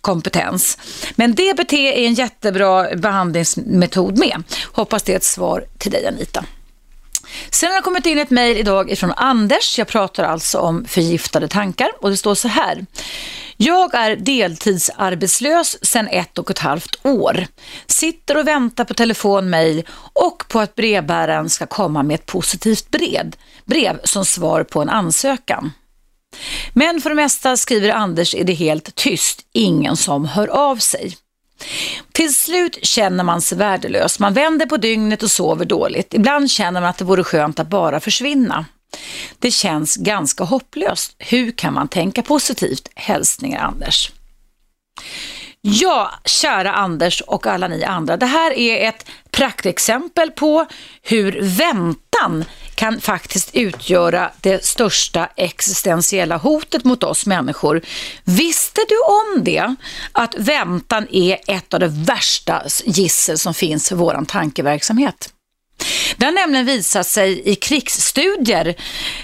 [0.00, 0.78] kompetens.
[1.16, 4.42] Men DBT är en jättebra behandlingsmetod med.
[4.72, 6.44] Hoppas det är ett svar till dig Anita.
[7.50, 9.78] Sen har det kommit in ett mejl idag ifrån Anders.
[9.78, 12.86] Jag pratar alltså om förgiftade tankar och det står så här.
[13.56, 17.46] Jag är deltidsarbetslös sedan ett och ett halvt år.
[17.86, 22.90] Sitter och väntar på telefon, mejl och på att brevbäraren ska komma med ett positivt
[22.90, 23.32] brev,
[23.64, 25.72] brev som svar på en ansökan.
[26.72, 29.40] Men för det mesta, skriver Anders, är det helt tyst.
[29.52, 31.16] Ingen som hör av sig.
[32.12, 34.18] Till slut känner man sig värdelös.
[34.18, 36.14] Man vänder på dygnet och sover dåligt.
[36.14, 38.66] Ibland känner man att det vore skönt att bara försvinna.
[39.38, 41.16] Det känns ganska hopplöst.
[41.18, 42.88] Hur kan man tänka positivt?
[42.94, 44.12] Hälsningar Anders.
[45.60, 48.16] Ja, kära Anders och alla ni andra.
[48.16, 50.66] Det här är ett praktexempel på
[51.02, 52.44] hur väntan
[52.78, 57.82] kan faktiskt utgöra det största existentiella hotet mot oss människor.
[58.24, 59.74] Visste du om det?
[60.12, 65.32] Att väntan är ett av de värsta gissel som finns för vår tankeverksamhet.
[66.16, 68.74] Det har nämligen visat sig i krigsstudier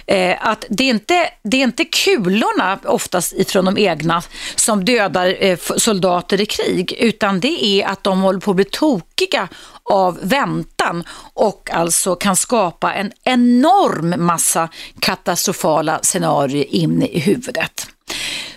[0.07, 4.23] eh, att det är, inte, det är inte kulorna oftast ifrån de egna
[4.57, 8.65] som dödar eh, soldater i krig utan det är att de håller på att bli
[8.65, 9.49] tokiga
[9.91, 14.69] av väntan och alltså kan skapa en enorm massa
[15.01, 17.87] katastrofala scenarier inne i huvudet.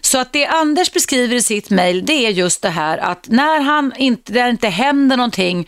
[0.01, 3.61] Så att det Anders beskriver i sitt mejl det är just det här att när
[3.61, 5.67] han inte, där inte händer någonting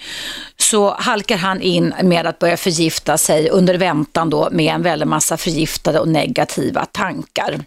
[0.69, 5.07] så halkar han in med att börja förgifta sig under väntan då med en väldig
[5.07, 7.59] massa förgiftade och negativa tankar.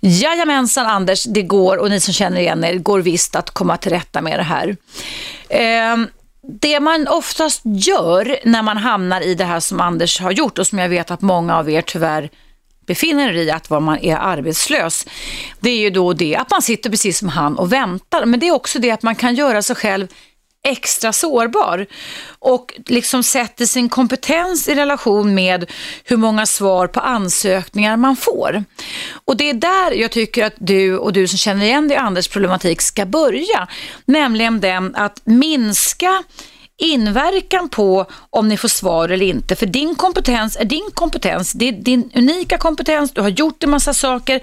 [0.00, 3.76] Jajamensan Anders, det går och ni som känner igen er, det går visst att komma
[3.76, 4.76] till rätta med det här.
[5.48, 5.96] Eh,
[6.42, 10.66] det man oftast gör när man hamnar i det här som Anders har gjort och
[10.66, 12.30] som jag vet att många av er tyvärr
[12.86, 15.06] befinner er i att man är arbetslös,
[15.60, 18.26] det är ju då det att man sitter precis som han och väntar.
[18.26, 20.08] Men det är också det att man kan göra sig själv
[20.68, 21.86] extra sårbar
[22.38, 25.70] och liksom sätter sin kompetens i relation med
[26.04, 28.64] hur många svar på ansökningar man får.
[29.24, 32.28] Och det är där jag tycker att du och du som känner igen dig Anders
[32.28, 33.68] problematik ska börja,
[34.04, 36.22] nämligen den att minska
[36.80, 39.56] inverkan på om ni får svar eller inte.
[39.56, 41.52] För din kompetens är din kompetens.
[41.52, 43.12] Det är din unika kompetens.
[43.12, 44.40] Du har gjort en massa saker.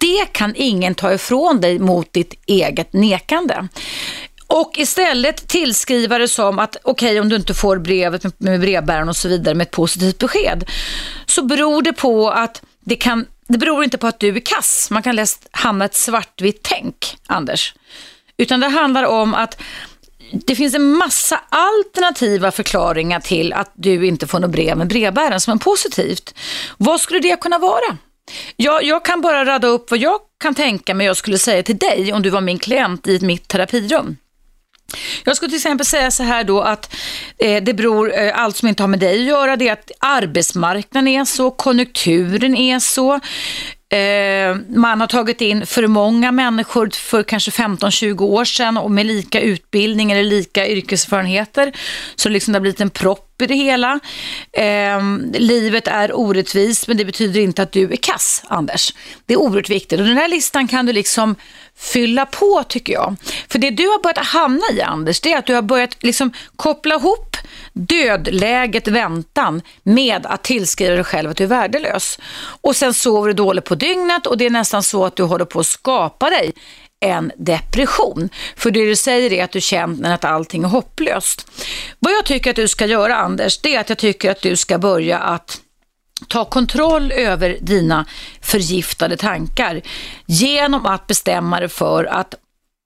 [0.00, 3.68] Det kan ingen ta ifrån dig mot ditt eget nekande.
[4.50, 9.08] Och istället tillskriva det som att okej okay, om du inte får brevet med brevbäraren
[9.08, 10.64] och så vidare med ett positivt besked
[11.26, 14.88] så beror det på att det kan det beror inte på att du är kass.
[14.90, 17.74] Man kan lätt hamna ett svartvitt tänk, Anders.
[18.36, 19.60] Utan det handlar om att
[20.32, 25.40] det finns en massa alternativa förklaringar till att du inte får något brev med brevbäraren
[25.40, 26.34] som är positivt.
[26.76, 27.96] Vad skulle det kunna vara?
[28.56, 31.78] Jag, jag kan bara rada upp vad jag kan tänka mig jag skulle säga till
[31.78, 34.16] dig om du var min klient i mitt terapirum.
[35.24, 36.94] Jag skulle till exempel säga så här då att
[37.38, 39.90] eh, det beror, eh, allt som inte har med dig att göra, det är att
[39.98, 43.20] arbetsmarknaden är så, konjunkturen är så,
[43.90, 49.06] Eh, man har tagit in för många människor för kanske 15-20 år sedan och med
[49.06, 51.72] lika utbildning eller lika yrkeserfarenheter.
[52.16, 54.00] Så liksom det har blivit en propp i det hela.
[54.52, 58.94] Eh, livet är orättvist men det betyder inte att du är kass, Anders.
[59.26, 61.34] Det är oerhört viktigt och den här listan kan du liksom
[61.76, 63.16] fylla på tycker jag.
[63.48, 66.32] För det du har börjat hamna i Anders, det är att du har börjat liksom
[66.56, 67.36] koppla ihop
[67.72, 72.18] dödläget, väntan, med att tillskriva dig själv att du är värdelös.
[72.60, 75.44] Och sen sover du dåligt på dygnet och det är nästan så att du håller
[75.44, 76.52] på att skapa dig
[77.00, 78.28] en depression.
[78.56, 81.50] För det du säger är att du känner att allting är hopplöst.
[81.98, 84.56] Vad jag tycker att du ska göra Anders, det är att jag tycker att du
[84.56, 85.60] ska börja att
[86.28, 88.06] ta kontroll över dina
[88.40, 89.82] förgiftade tankar
[90.26, 92.34] genom att bestämma dig för att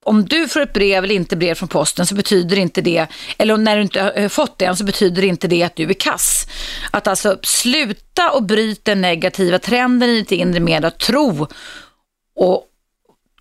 [0.04, 3.06] om du får ett brev eller inte brev från posten så betyder inte det,
[3.38, 5.90] eller när du inte har eh, fått det än så betyder inte det att du
[5.90, 6.46] är kass.
[6.90, 11.46] Att alltså sluta och bryta den negativa trenden i ditt inre med att tro
[12.36, 12.66] och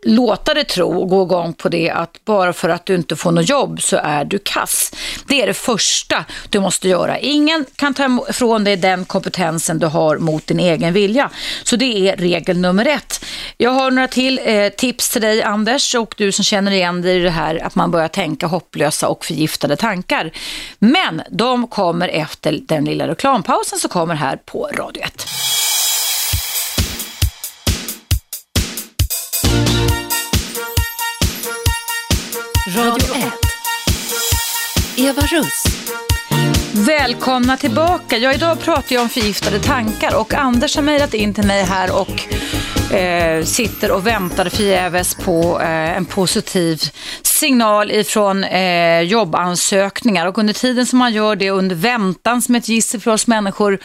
[0.04, 3.32] låta dig tro och gå igång på det att bara för att du inte får
[3.32, 4.91] något jobb så är du kass.
[5.28, 7.20] Det är det första du måste göra.
[7.20, 11.30] Ingen kan ta ifrån dig den kompetensen du har mot din egen vilja.
[11.64, 13.26] Så det är regel nummer ett.
[13.58, 17.16] Jag har några till eh, tips till dig Anders och du som känner igen dig
[17.16, 20.32] i det här att man börjar tänka hopplösa och förgiftade tankar.
[20.80, 25.28] Men de kommer efter den lilla reklampausen som kommer här på Radio 1.
[32.68, 33.32] Radio 1.
[34.97, 35.64] Eva Russ.
[36.74, 38.18] Välkomna tillbaka.
[38.18, 41.91] Ja, idag pratar jag om förgiftade tankar och Anders har mejlat in till mig här
[41.99, 42.34] och
[42.93, 46.82] eh, sitter och väntar förgäves på eh, en positiv
[47.42, 52.70] signal ifrån eh, jobbansökningar och under tiden som han gör det under väntan som ett
[52.70, 53.80] gissel för oss människor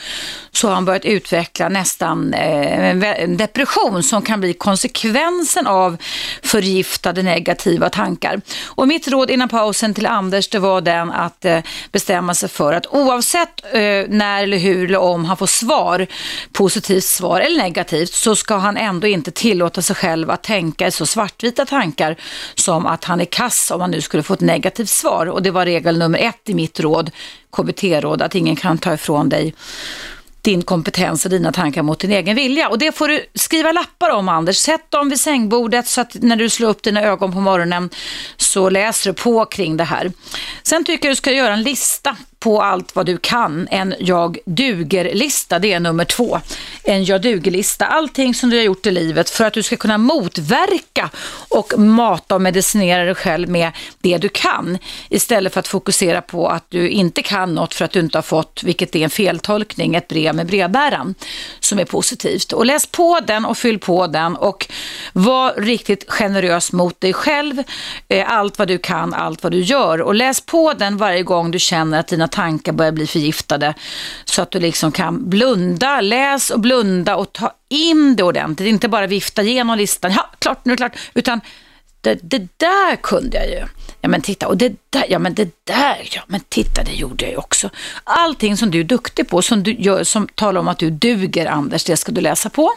[0.52, 5.96] så har han börjat utveckla nästan eh, depression som kan bli konsekvensen av
[6.42, 8.40] förgiftade negativa tankar.
[8.64, 11.58] Och mitt råd innan pausen till Anders det var den att eh,
[11.92, 16.06] bestämma sig för att oavsett eh, när eller hur eller om han får svar,
[16.52, 20.90] positivt svar eller negativt, så ska han ändå inte tillåta sig själv att tänka i
[20.90, 22.16] så svartvita tankar
[22.54, 25.26] som att han är pass om man nu skulle få ett negativt svar.
[25.26, 27.10] Och det var regel nummer ett i mitt råd,
[27.56, 29.54] KBT-råd, att ingen kan ta ifrån dig
[30.42, 32.68] din kompetens och dina tankar mot din egen vilja.
[32.68, 34.56] Och det får du skriva lappar om Anders.
[34.56, 37.90] Sätt dem vid sängbordet så att när du slår upp dina ögon på morgonen
[38.36, 40.12] så läser du på kring det här.
[40.62, 42.16] Sen tycker jag du ska göra en lista
[42.46, 43.68] på allt vad du kan.
[43.70, 46.40] En jag duger-lista, det är nummer två.
[46.84, 49.98] En jag duger-lista, allting som du har gjort i livet för att du ska kunna
[49.98, 51.10] motverka
[51.48, 54.78] och mata och medicinera dig själv med det du kan.
[55.08, 58.22] Istället för att fokusera på att du inte kan något för att du inte har
[58.22, 61.14] fått, vilket är en feltolkning, ett brev med brevbäraren
[61.60, 62.52] som är positivt.
[62.52, 64.66] Och läs på den och fyll på den och
[65.12, 67.62] var riktigt generös mot dig själv.
[68.08, 70.00] Eh, allt vad du kan, allt vad du gör.
[70.00, 73.74] Och läs på den varje gång du känner att dina tankar börjar bli förgiftade.
[74.24, 78.68] Så att du liksom kan blunda, läs och blunda och ta in det ordentligt.
[78.68, 80.96] Inte bara vifta igenom listan, ja klart, nu är det klart.
[81.14, 81.40] Utan
[82.00, 83.66] det, det, där kunde jag ju.
[84.00, 87.24] Ja men titta, och det där, ja men det där, ja men titta det gjorde
[87.24, 87.70] jag ju också.
[88.04, 91.46] Allting som du är duktig på, som du gör, som talar om att du duger
[91.46, 92.72] Anders, det ska du läsa på.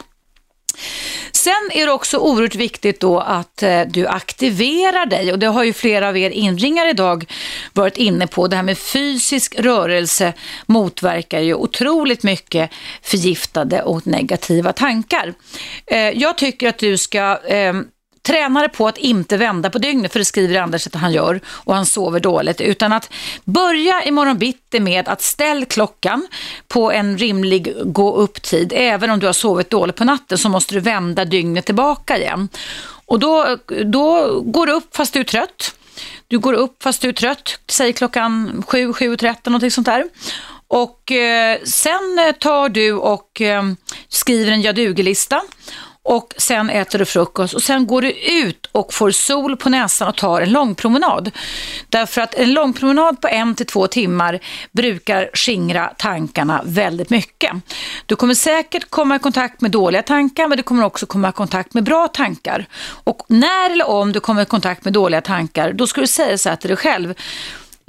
[1.32, 5.64] Sen är det också oerhört viktigt då att eh, du aktiverar dig och det har
[5.64, 7.24] ju flera av er inringare idag
[7.72, 8.48] varit inne på.
[8.48, 10.32] Det här med fysisk rörelse
[10.66, 12.70] motverkar ju otroligt mycket
[13.02, 15.34] förgiftade och negativa tankar.
[15.86, 17.86] Eh, jag tycker att du ska ehm,
[18.30, 21.74] tränare på att inte vända på dygnet, för det skriver Anders att han gör och
[21.74, 23.10] han sover dåligt, utan att
[23.44, 26.28] börja imorgon bitti med att ställ klockan
[26.68, 28.72] på en rimlig gå upp-tid.
[28.76, 32.48] Även om du har sovit dåligt på natten så måste du vända dygnet tillbaka igen.
[33.06, 35.74] Och då, då går du upp fast du är trött.
[36.28, 40.04] Du går upp fast du är trött, säg klockan 7, 7.30 någonting sånt där.
[40.68, 43.62] Och eh, sen tar du och eh,
[44.08, 45.42] skriver en jag duger-lista
[46.02, 50.08] och sen äter du frukost och sen går du ut och får sol på näsan
[50.08, 51.30] och tar en långpromenad.
[51.88, 54.40] Därför att en långpromenad på en till två timmar
[54.72, 57.52] brukar skingra tankarna väldigt mycket.
[58.06, 61.32] Du kommer säkert komma i kontakt med dåliga tankar men du kommer också komma i
[61.32, 62.66] kontakt med bra tankar.
[63.04, 66.38] Och när eller om du kommer i kontakt med dåliga tankar då ska du säga
[66.38, 67.14] så här till dig själv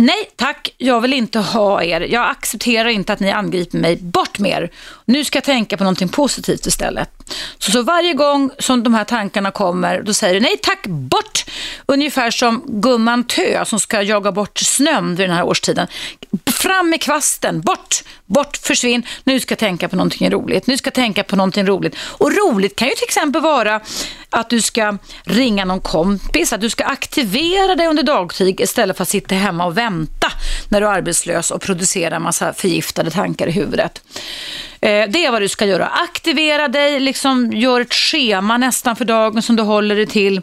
[0.02, 2.02] Nej tack, jag vill inte ha er.
[2.02, 3.96] Jag accepterar inte att ni angriper mig.
[3.96, 4.70] Bort med er.
[5.06, 7.10] Nu ska jag tänka på någonting positivt istället.
[7.58, 11.46] Så, så varje gång som de här tankarna kommer, då säger du nej tack, bort.
[11.86, 15.88] Ungefär som gumman Tö som ska jaga bort snön vid den här årstiden.
[16.46, 19.04] Fram med kvasten, bort, bort, försvinn.
[19.24, 20.68] Nu ska jag tänka på någonting roligt.
[20.68, 21.96] Nu ska jag tänka på någonting roligt.
[22.00, 23.82] Och roligt kan ju till exempel vara
[24.32, 29.04] att du ska ringa någon kompis, att du ska aktivera dig under dagtid istället för
[29.04, 30.32] att sitta hemma och vänta
[30.70, 34.02] när du är arbetslös och producerar massa förgiftade tankar i huvudet.
[34.82, 35.88] Eh, det är vad du ska göra.
[35.88, 40.42] Aktivera dig, liksom gör ett schema nästan för dagen som du håller dig till.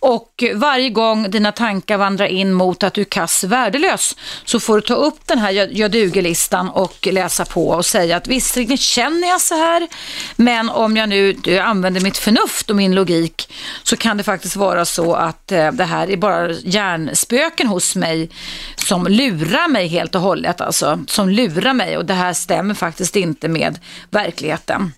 [0.00, 4.76] Och varje gång dina tankar vandrar in mot att du är kass värdelös så får
[4.76, 9.28] du ta upp den här jag duger-listan och läsa på och säga att visserligen känner
[9.28, 9.88] jag så här
[10.36, 14.84] men om jag nu använder mitt förnuft och min logik så kan det faktiskt vara
[14.84, 18.30] så att eh, det här är bara hjärnspöken hos mig
[18.76, 21.04] som lurar mig helt och hållet alltså.
[21.06, 23.78] Som lurar mig och det här stämmer faktiskt inte med
[24.10, 24.92] verkligheten.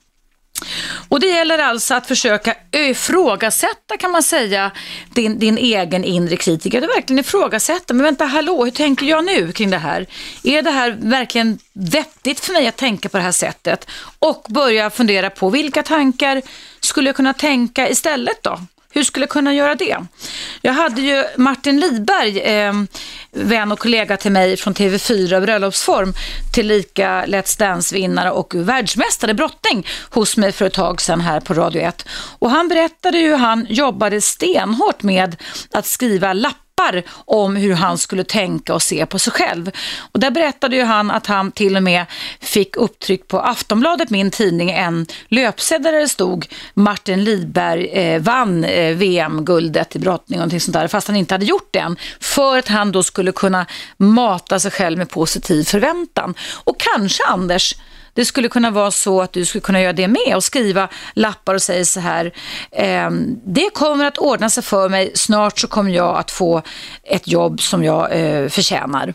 [1.09, 4.71] Och det gäller alltså att försöka eh, ifrågasätta kan man säga
[5.15, 6.81] din, din egen inre kritiker.
[6.81, 10.07] Du verkligen ifrågasätta, men vänta hallå, hur tänker jag nu kring det här?
[10.45, 13.87] Är det här verkligen vettigt för mig att tänka på det här sättet?
[14.19, 16.43] Och börja fundera på vilka tankar
[16.81, 18.61] skulle jag kunna tänka istället då?
[18.93, 19.97] Hur skulle jag kunna göra det?
[20.63, 22.73] Jag hade ju Martin Lidberg, eh,
[23.33, 26.15] vän och kollega till mig från TV4 bröllopsform,
[26.55, 31.83] tillika Let's Dance-vinnare och världsmästare brottning hos mig för ett tag sedan här på Radio
[31.83, 32.07] 1.
[32.39, 35.37] Och han berättade hur han jobbade stenhårt med
[35.73, 39.71] att skriva lappar lappar om hur han skulle tänka och se på sig själv.
[40.13, 42.05] Och där berättade ju han att han till och med
[42.41, 48.65] fick upptryck på Aftonbladet, min tidning, en löpsedel där det stod Martin Lidberg eh, vann
[48.65, 51.97] eh, VM-guldet i brottning och någonting sånt där, fast han inte hade gjort det än.
[52.21, 53.67] För att han då skulle kunna
[53.97, 56.35] mata sig själv med positiv förväntan.
[56.65, 57.75] Och kanske, Anders,
[58.15, 61.55] det skulle kunna vara så att du skulle kunna göra det med och skriva lappar
[61.55, 62.33] och säga så här.
[62.73, 63.11] Eh,
[63.47, 65.13] det kommer att ordna sig för mig.
[65.15, 66.63] Snart så kommer jag att få
[67.05, 69.15] ett jobb som jag eh, förtjänar.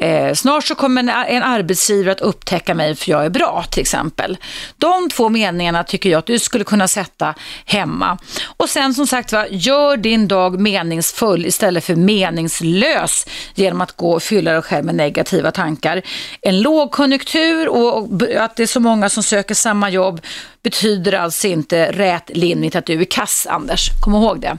[0.00, 3.80] Eh, snart så kommer en, en arbetsgivare att upptäcka mig för jag är bra till
[3.80, 4.38] exempel.
[4.76, 7.34] De två meningarna tycker jag att du skulle kunna sätta
[7.64, 8.18] hemma.
[8.56, 14.12] Och sen som sagt va, gör din dag meningsfull istället för meningslös genom att gå
[14.12, 16.02] och fylla dig själv med negativa tankar.
[16.42, 20.20] En lågkonjunktur och, och att det är så många som söker samma jobb
[20.62, 23.90] betyder alltså inte rätlinjigt att du är kass, Anders.
[24.04, 24.58] Kom ihåg det.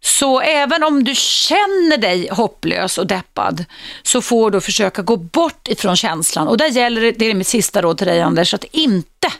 [0.00, 3.64] Så även om du känner dig hopplös och deppad
[4.02, 6.48] så får du försöka gå bort ifrån känslan.
[6.48, 9.32] Och där gäller det, det är mitt sista råd till dig Anders, att inte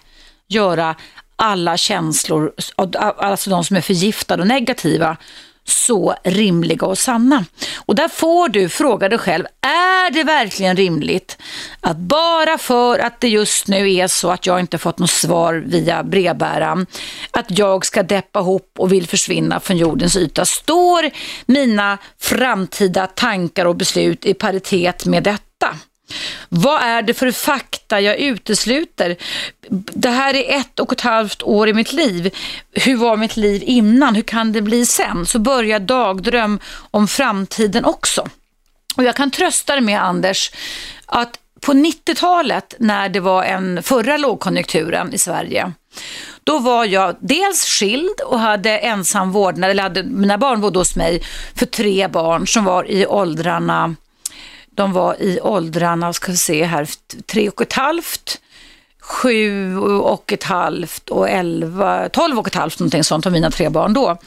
[0.48, 0.96] göra
[1.36, 2.52] alla känslor,
[2.96, 5.16] alltså de som är förgiftade och negativa,
[5.64, 7.44] så rimliga och sanna.
[7.76, 11.38] Och där får du fråga dig själv, är det verkligen rimligt
[11.80, 15.54] att bara för att det just nu är så att jag inte fått något svar
[15.66, 16.86] via brevbäraren,
[17.30, 20.44] att jag ska deppa ihop och vill försvinna från jordens yta?
[20.44, 21.10] Står
[21.46, 25.68] mina framtida tankar och beslut i paritet med detta?
[26.48, 29.16] Vad är det för fakta jag utesluter?
[29.94, 32.34] Det här är ett och ett halvt år i mitt liv.
[32.72, 34.14] Hur var mitt liv innan?
[34.14, 35.26] Hur kan det bli sen?
[35.26, 38.28] Så börjar dagdröm om framtiden också.
[38.96, 40.50] Och jag kan trösta dig med Anders
[41.06, 45.72] att på 90-talet när det var en förra lågkonjunkturen i Sverige
[46.44, 50.96] då var jag dels skild och hade ensam vårdnad, eller hade, mina barn bodde hos
[50.96, 51.22] mig
[51.54, 53.94] för tre barn som var i åldrarna
[54.74, 56.88] de var i åldrarna, ska vi se här,
[57.26, 58.40] tre och ett halvt,
[59.00, 63.68] sju och ett halvt och elva, tolv och ett halvt någonting sånt av mina tre
[63.68, 64.18] barn då.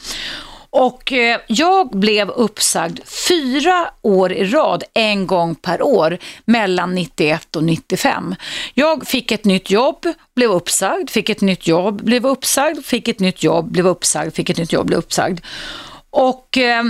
[0.70, 7.56] Och eh, jag blev uppsagd fyra år i rad, en gång per år, mellan 91
[7.56, 8.34] och 95.
[8.74, 13.20] Jag fick ett nytt jobb, blev uppsagd, fick ett nytt jobb, blev uppsagd, fick ett
[13.20, 15.40] nytt jobb, blev uppsagd, fick ett nytt jobb, blev uppsagd.
[16.10, 16.84] Och eh,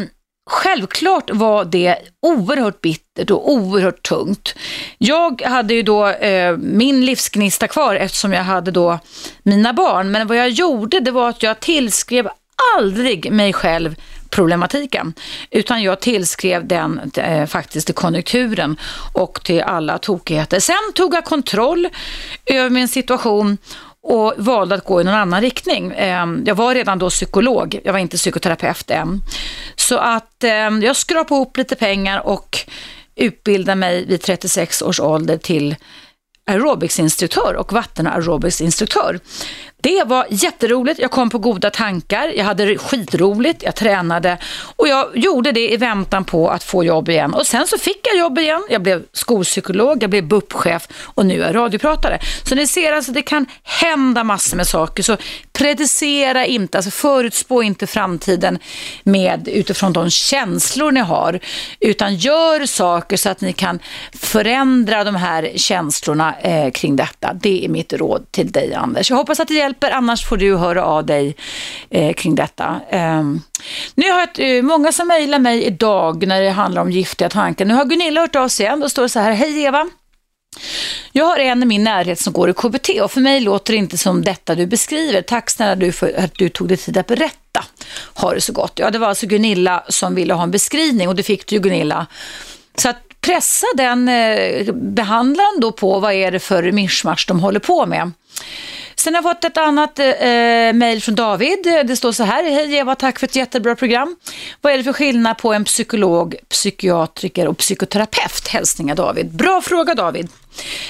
[0.51, 4.55] Självklart var det oerhört bittert och oerhört tungt.
[4.99, 8.99] Jag hade ju då eh, min livsgnista kvar eftersom jag hade då
[9.43, 10.11] mina barn.
[10.11, 12.29] Men vad jag gjorde det var att jag tillskrev
[12.77, 13.95] aldrig mig själv
[14.31, 15.15] problematiken.
[15.51, 18.77] Utan jag tillskrev den eh, faktiskt till konjunkturen
[19.13, 20.61] och till alla tokigheter.
[20.61, 21.89] Sen tog jag kontroll
[22.47, 23.59] över min situation
[24.03, 25.93] och valde att gå i någon annan riktning.
[25.97, 29.23] Ehm, jag var redan då psykolog, jag var inte psykoterapeut än.
[29.77, 32.59] Så att ehm, jag skrapade ihop lite pengar och
[33.17, 35.77] utbildade mig vid 36 års ålder till
[36.51, 39.21] aerobicsinstruktör och vattenaerobicsinstruktör.
[39.83, 44.39] Det var jätteroligt, jag kom på goda tankar, jag hade skitroligt, jag tränade
[44.77, 47.35] och jag gjorde det i väntan på att få jobb igen.
[47.35, 51.43] Och sen så fick jag jobb igen, jag blev skolpsykolog, jag blev BUP-chef och nu
[51.43, 52.19] är jag radiopratare.
[52.45, 55.03] Så ni ser alltså, det kan hända massor med saker.
[55.03, 55.17] Så
[55.53, 58.59] predicera inte, alltså förutspå inte framtiden
[59.03, 61.41] med utifrån de känslor ni har,
[61.81, 63.79] utan gör saker så att ni kan
[64.13, 67.33] förändra de här känslorna eh, kring detta.
[67.33, 69.11] Det är mitt råd till dig Anders.
[69.11, 71.37] Jag hoppas att det hjälper, annars får du höra av dig
[71.91, 72.81] eh, kring detta.
[72.91, 73.23] Eh,
[73.95, 77.65] nu har jag eh, många som mejlar mig idag när det handlar om giftiga tankar.
[77.65, 78.81] Nu har Gunilla hört av sig igen.
[78.81, 79.89] Då står det så här, hej Eva.
[81.13, 83.79] Jag har en i min närhet som går i KBT och för mig låter det
[83.79, 85.23] inte som detta du beskriver.
[85.23, 87.65] Tack snälla du för att du tog dig tid att berätta.
[88.15, 88.73] Ha det så gott.
[88.75, 91.63] Ja, det var alltså Gunilla som ville ha en beskrivning och det fick du ju
[91.63, 92.07] Gunilla.
[92.77, 97.61] Så att pressa den eh, behandlaren då på vad är det för mischmasch de håller
[97.61, 98.13] på med.
[98.99, 101.59] Sen har jag fått ett annat eh, eh mejl från David.
[101.85, 102.45] Det står så här.
[102.45, 104.17] Hej Eva, tack för ett jättebra program.
[104.61, 108.49] Vad är det för skillnad på en psykolog, psykiatriker och psykoterapeut?
[108.49, 109.31] Hälsningar David.
[109.31, 110.29] Bra fråga David.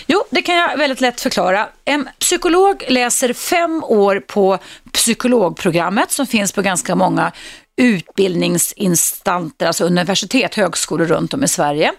[0.07, 1.69] Jo, det kan jag väldigt lätt förklara.
[1.85, 4.59] En psykolog läser fem år på
[4.93, 7.33] psykologprogrammet som finns på ganska många
[7.79, 11.93] utbildningsinstanser, alltså universitet, högskolor runt om i Sverige.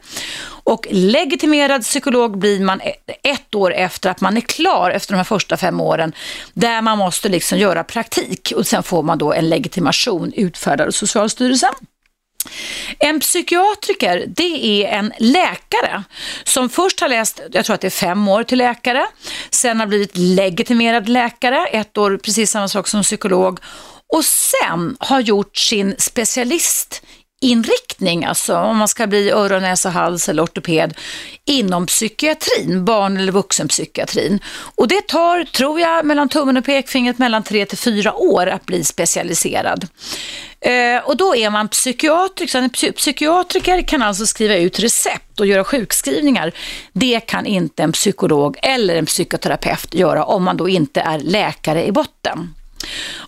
[0.64, 5.18] Och legitimerad psykolog blir man e- ett år efter att man är klar efter de
[5.18, 6.14] här första fem åren,
[6.54, 10.92] där man måste liksom göra praktik och sen får man då en legitimation utfärdad av
[10.92, 11.74] Socialstyrelsen.
[13.00, 16.04] En psykiatriker, det är en läkare
[16.44, 19.06] som först har läst, jag tror att det är fem år till läkare,
[19.50, 23.60] sen har blivit legitimerad läkare, ett år precis samma sak som psykolog
[24.14, 30.44] och sen har gjort sin specialistinriktning, alltså om man ska bli öron, näsa, hals eller
[30.44, 30.94] ortoped
[31.46, 34.40] inom psykiatrin, barn eller vuxenpsykiatrin.
[34.76, 38.66] Och det tar, tror jag, mellan tummen och pekfingret mellan tre till fyra år att
[38.66, 39.88] bli specialiserad.
[40.62, 42.60] Eh, och då är man psykiatriker.
[42.60, 46.52] En psykiatriker kan alltså skriva ut recept och göra sjukskrivningar.
[46.94, 51.86] Det kan inte en psykolog eller en psykoterapeut göra om man då inte är läkare
[51.86, 52.54] i botten.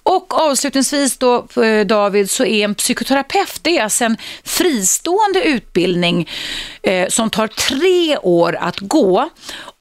[0.04, 6.30] Och avslutningsvis då eh, David så är en psykoterapeut det är alltså en fristående utbildning
[6.84, 9.30] eh, som tar tre år att gå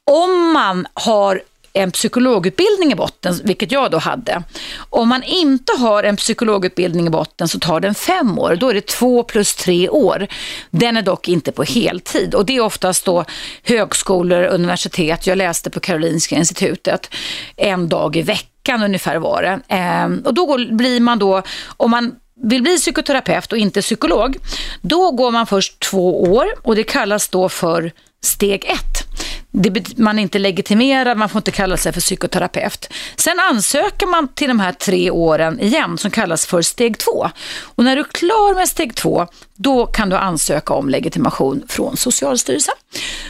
[0.05, 4.43] om man har en psykologutbildning i botten, vilket jag då hade.
[4.91, 8.57] Om man inte har en psykologutbildning i botten så tar den fem år.
[8.57, 10.26] Då är det två plus tre år.
[10.70, 13.24] Den är dock inte på heltid och det är oftast då
[13.62, 15.26] högskolor, universitet.
[15.26, 17.11] Jag läste på Karolinska institutet
[17.57, 19.74] en dag i veckan veckan ungefär var det.
[19.74, 21.42] Eh, och då blir man då,
[21.76, 24.36] om man vill bli psykoterapeut och inte psykolog,
[24.80, 27.92] då går man först två år och det kallas då för
[28.22, 29.06] steg ett.
[29.52, 32.88] Det, man är inte legitimerad, man får inte kalla sig för psykoterapeut.
[33.16, 37.30] Sen ansöker man till de här tre åren igen som kallas för steg två.
[37.76, 39.26] Och när du är klar med steg två,
[39.62, 42.74] då kan du ansöka om legitimation från Socialstyrelsen.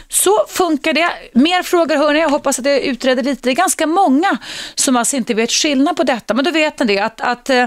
[0.08, 1.10] Så funkar det.
[1.32, 3.42] Mer frågor hörni, jag hoppas att jag utreder lite.
[3.42, 4.38] Det är ganska många
[4.74, 7.66] som alltså inte vet skillnad på detta, men då vet ni det att, att eh,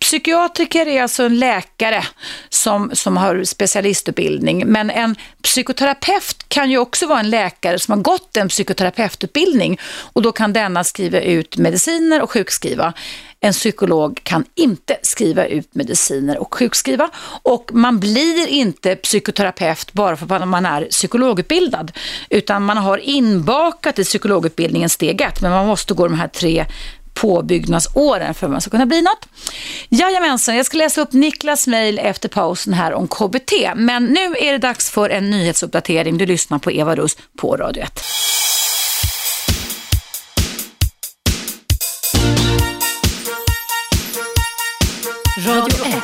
[0.00, 2.04] Psykiatriker är alltså en läkare
[2.48, 8.02] som, som har specialistutbildning, men en psykoterapeut kan ju också vara en läkare som har
[8.02, 9.78] gått en psykoterapeututbildning
[10.12, 12.92] och då kan denna skriva ut mediciner och sjukskriva.
[13.40, 17.10] En psykolog kan inte skriva ut mediciner och sjukskriva
[17.42, 21.92] och man blir inte psykoterapeut bara för att man är psykologutbildad
[22.30, 26.66] utan man har inbakat i psykologutbildningen steg ett men man måste gå de här tre
[27.20, 29.28] påbyggnadsåren för att man ska kunna bli något.
[29.88, 33.52] Jajamensan, jag ska läsa upp Niklas mejl efter pausen här om KBT.
[33.76, 36.18] Men nu är det dags för en nyhetsuppdatering.
[36.18, 38.00] Du lyssnar på Eva Russ på Radio 1.
[45.48, 46.02] Radio 1.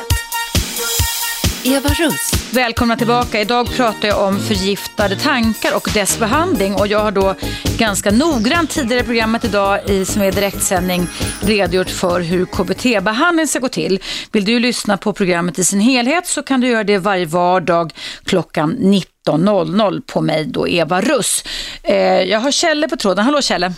[1.63, 2.51] Eva Russ.
[2.53, 3.41] Välkomna tillbaka.
[3.41, 6.75] Idag pratar jag om förgiftade tankar och dess behandling.
[6.75, 7.35] Och jag har då
[7.77, 11.07] ganska noggrant tidigare i programmet idag i, som är direktsändning
[11.41, 13.99] redogjort för hur KBT-behandling ska gå till.
[14.31, 17.93] Vill du lyssna på programmet i sin helhet så kan du göra det varje vardag
[18.23, 21.43] klockan 19.00 på mig då Eva Russ.
[21.83, 23.25] Eh, jag har Kjelle på tråden.
[23.25, 23.73] Hallå Kjelle.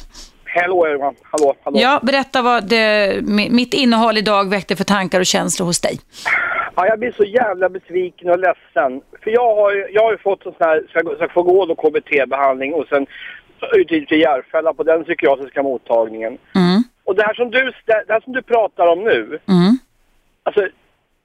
[0.55, 1.77] Hallå Eva, hallå, hallå.
[1.79, 5.99] Ja, berätta vad det, mitt innehåll idag väckte för tankar och känslor hos dig.
[6.75, 9.01] Ja, jag blir så jävla besviken och ledsen.
[9.23, 11.75] För jag har ju, jag har ju fått sån här, ska, ska få gå då
[11.75, 13.07] KBT-behandling och sen
[13.75, 16.37] ute till Järfälla på den psykiatriska mottagningen.
[16.55, 16.83] Mm.
[17.03, 19.77] Och det här, som du, det här som du pratar om nu, Mm.
[20.43, 20.67] alltså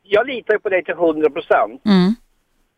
[0.02, 1.82] jag litar ju på dig till 100 procent.
[1.84, 2.14] Mm.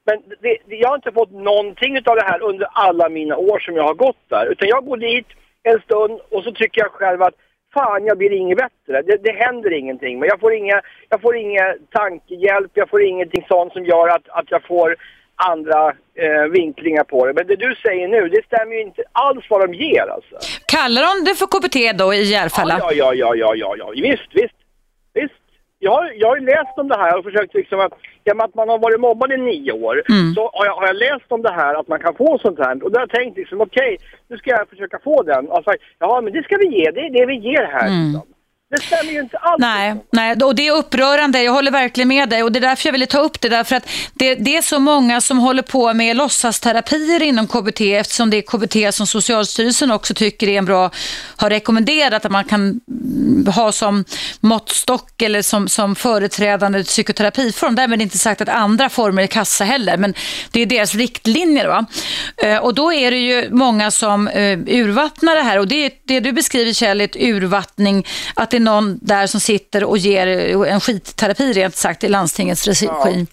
[0.07, 3.59] Men det, det, jag har inte fått någonting av det här under alla mina år
[3.59, 4.47] som jag har gått där.
[4.53, 5.27] Utan jag går dit
[5.65, 7.35] en stund och så tycker jag själv att
[7.75, 9.03] fan, jag blir inget bättre.
[9.03, 10.19] Det, det händer ingenting.
[10.19, 14.29] Men jag får inga, jag får inga tankehjälp, jag får ingenting sånt som gör att,
[14.29, 14.97] att jag får
[15.35, 17.33] andra eh, vinklingar på det.
[17.33, 20.37] Men det du säger nu, det stämmer ju inte alls vad de ger alltså.
[20.67, 22.79] Kallar de det för KBT då i Järfälla?
[22.81, 24.55] Ja, ja, ja, ja, ja, ja, visst, visst.
[25.15, 25.44] Visst.
[25.85, 27.93] Jag, har, jag har ju läst om det här och försökt liksom att,
[28.25, 30.35] med att man har varit mobbad i nio år, Mm.
[30.35, 32.73] så har jag, har jag läst om det här att man kan få sånt här.
[32.85, 33.97] Och då har jag tänkt liksom, okej,
[34.29, 35.49] nu ska jag försöka få den.
[35.49, 37.89] Och sagt, ja men det ska vi ge, det är det vi ger här.
[38.05, 38.34] Liksom.
[38.75, 39.57] Det stämmer ju inte alls.
[39.59, 41.43] Nej, nej, och det är upprörande.
[41.43, 43.77] Jag håller verkligen med dig och det är därför jag ville ta upp det därför
[43.77, 48.37] att det, det är så många som håller på med låtsasterapier inom KBT eftersom det
[48.37, 50.91] är KBT som Socialstyrelsen också tycker är en bra,
[51.37, 52.81] har rekommenderat att man kan
[53.55, 54.05] ha som
[54.41, 57.75] måttstock eller som, som företrädande psykoterapiform.
[57.75, 60.15] Därmed inte sagt att andra former är kassa heller, men
[60.51, 61.69] det är deras riktlinjer.
[61.69, 61.87] Va?
[62.37, 66.21] Eh, och då är det ju många som eh, urvattnar det här och det, det
[66.21, 70.27] du beskriver Kjell är ett urvattning, att det är någon där som sitter och ger
[70.67, 72.87] en skitterapi rent sagt i landstingets regi.
[72.87, 73.25] ja,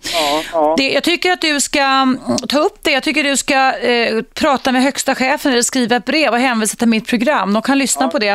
[0.54, 0.76] ja.
[0.78, 2.18] Det, jag tycker att du ska mm,
[2.50, 6.06] ta upp det, jag tycker du ska eh, prata med högsta chefen eller skriva ett
[6.06, 7.54] brev och hänvisa till mitt program.
[7.54, 8.26] De kan lyssna på det.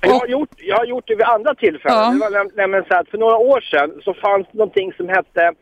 [0.00, 1.98] Jag Och, har, gjort, jag har gjort det vid andra tillfällen.
[1.98, 2.10] Ja.
[2.10, 5.08] Det var näm- nämligen så att för några år sedan så fanns det någonting som
[5.08, 5.52] hette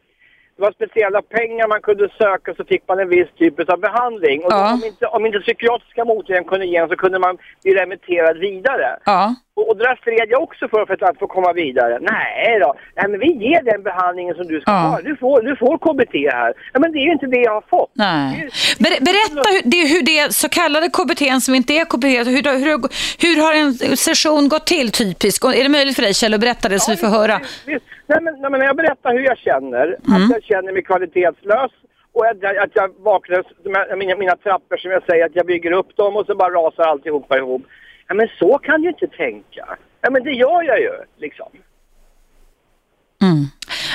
[0.59, 4.39] det var speciella pengar man kunde söka så fick man en viss typ av behandling.
[4.45, 4.73] Och Ja.
[4.75, 8.89] om, inte, om inte psykiatriska mottagningen kunde ge en så kunde man bli remitterad vidare.
[9.05, 9.35] ja.
[9.59, 11.99] Och, och det där stred jag också för, för att få komma vidare.
[12.01, 14.77] Nej då, nej men vi ger den behandlingen som du ska Ja.
[14.79, 15.01] ha.
[15.01, 16.53] Du får, du får KBT här.
[16.73, 17.91] Ja, men det är ju inte det jag har fått.
[17.95, 18.49] Nej.
[18.79, 22.79] Ber, berätta hur det, hur det så kallade KBT som inte är KBT, hur, hur,
[23.27, 25.45] hur har en session gått till typiskt?
[25.45, 27.39] Är det möjligt för dig Kjell att berätta det så vi får höra?
[27.39, 27.85] Visst, visst.
[28.11, 30.23] Nej, men, nej, men jag berättar hur jag känner, Mm.
[30.23, 31.73] att jag känner mig kvalitetslös
[32.13, 35.73] och att jag, att jag vaknar, mina, mina trappor som jag säger, att jag bygger
[35.73, 37.63] upp dem och så bara rasar alltihopa ihop.
[38.09, 39.65] Ja, men så kan du inte tänka.
[40.01, 41.49] Ja, men det gör jag ju, liksom.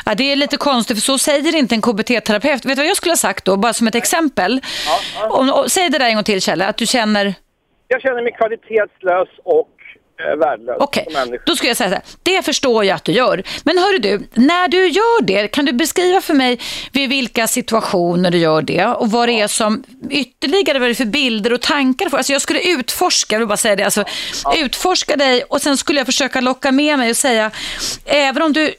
[0.05, 2.65] Ja, det är lite konstigt, för så säger inte en KBT-terapeut.
[2.65, 4.61] Vet du vad jag skulle ha sagt då, bara som ett exempel?
[5.29, 7.33] Om, och, säg det där en gång till Kjell, att du känner...
[7.87, 9.69] Jag känner mig kvalitetslös och
[10.39, 11.43] värdelös Okej, människa.
[11.45, 12.03] då skulle jag säga så här.
[12.23, 13.43] Det förstår jag att du gör.
[13.63, 16.59] Men hörru du, när du gör det, kan du beskriva för mig
[16.91, 20.95] vid vilka situationer du gör det och vad det är som ytterligare, vad det är
[20.95, 22.09] för bilder och tankar?
[22.09, 22.17] För?
[22.17, 24.03] Alltså jag skulle utforska, jag vill bara säga det, alltså,
[24.57, 27.51] utforska dig och sen skulle jag försöka locka med mig och säga,
[28.05, 28.73] även om du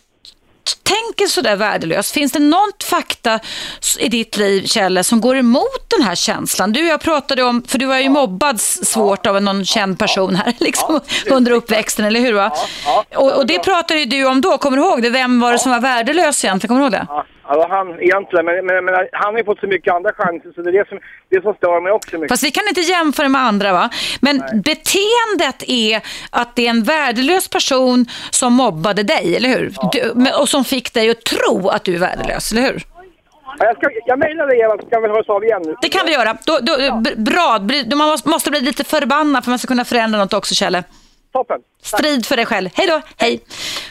[0.82, 3.40] tänker sådär värdelöst, finns det något fakta
[3.98, 6.72] i ditt liv, Kjelle, som går emot den här känslan?
[6.72, 10.36] Du och jag pratade om, för du var ju mobbad svårt av någon känd person
[10.36, 11.00] här liksom,
[11.30, 12.32] under uppväxten, eller hur?
[12.32, 12.52] Va?
[13.14, 15.10] Och, och det pratade ju du om då, kommer du ihåg det?
[15.10, 16.68] Vem var det som var värdelös egentligen?
[16.68, 17.33] Kommer du ihåg det?
[17.48, 19.94] Ja, ja, det var han egentligen, men, men, men han har ju fått så mycket
[19.94, 20.98] andra chanser så det är det som,
[21.30, 22.28] det som stör mig också mycket.
[22.28, 23.90] Fast vi kan inte jämföra med andra va?
[24.20, 26.00] Men beteendet är
[26.30, 29.72] att det är en värdelös person som mobbade dig, eller hur?
[29.92, 32.82] Du, men- och som fick dig att tro att du är värdelös, eller hur?
[33.58, 35.74] Ja, jag, ska, jag mejlar dig Eva så kan vi höras av igen nu.
[35.82, 36.36] Det kan vi göra.
[36.46, 37.58] Då, då, b- Bra,
[37.96, 40.84] man måste- måste bli lite förbannad för man ska kunna förändra något också, Kjelle.
[41.34, 41.60] Toppen.
[41.82, 42.70] Strid för dig själv.
[42.74, 43.40] Hej då, hej.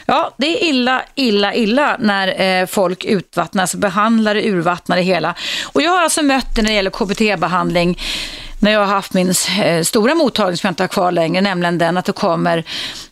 [0.06, 5.34] Ja, det är illa, illa, illa när eh, folk utvattnas, behandlar och urvattnar det hela.
[5.72, 7.98] Och jag har alltså mött det när det gäller KBT-behandling
[8.64, 11.78] när jag har haft min eh, stora mottagning som jag inte har kvar längre, nämligen
[11.78, 12.64] den att det kommer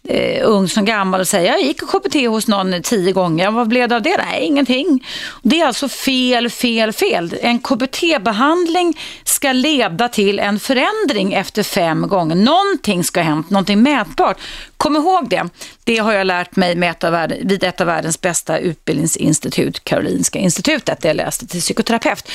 [0.09, 3.89] eh, ung som gammal och säger jag gick KBT hos någon tio gånger, vad blev
[3.89, 4.16] det av det?
[4.16, 5.07] Nej, ingenting.
[5.43, 7.35] Det är alltså fel, fel, fel.
[7.41, 12.35] En KBT-behandling ska leda till en förändring efter fem gånger.
[12.35, 14.37] Någonting ska ha hänt, någonting mätbart.
[14.82, 15.48] Kom ihåg det.
[15.84, 19.84] Det har jag lärt mig med ett av världen, vid ett av världens bästa utbildningsinstitut,
[19.84, 22.28] Karolinska institutet, där jag läste till psykoterapeut.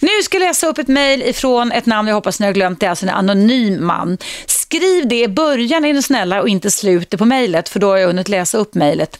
[0.00, 2.80] Nu ska jag läsa upp ett mejl ifrån ett namn jag hoppas ni har glömt,
[2.80, 4.18] det är alltså en anonym man.
[4.46, 7.96] Skriv det i början är ni snälla och inte slutet på mejlet, för då har
[7.96, 9.18] jag hunnit läsa upp mejlet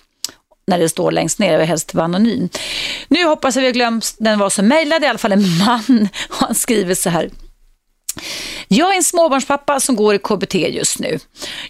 [0.66, 2.48] när det står längst ner, jag vill helst vara anonym.
[3.08, 6.08] Nu hoppas jag vi har glömt den var som mejlade, i alla fall en man,
[6.28, 7.30] och han skriver så här.
[8.68, 11.18] Jag är en småbarnspappa som går i KBT just nu.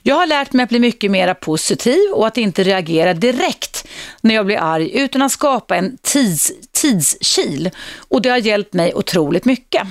[0.02, 3.86] Jag har lärt mig att bli mycket mer positiv och att inte reagera direkt
[4.20, 7.70] när jag blir arg utan att skapa en tids, tidskil
[8.08, 9.82] och det har hjälpt mig otroligt mycket.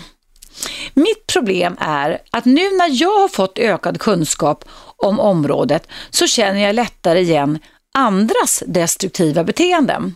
[0.93, 4.65] Mitt problem är att nu när jag har fått ökad kunskap
[4.97, 7.59] om området så känner jag lättare igen
[7.93, 10.15] andras destruktiva beteenden.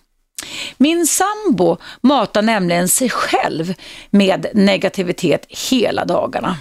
[0.77, 3.73] Min sambo matar nämligen sig själv
[4.09, 6.57] med negativitet hela dagarna.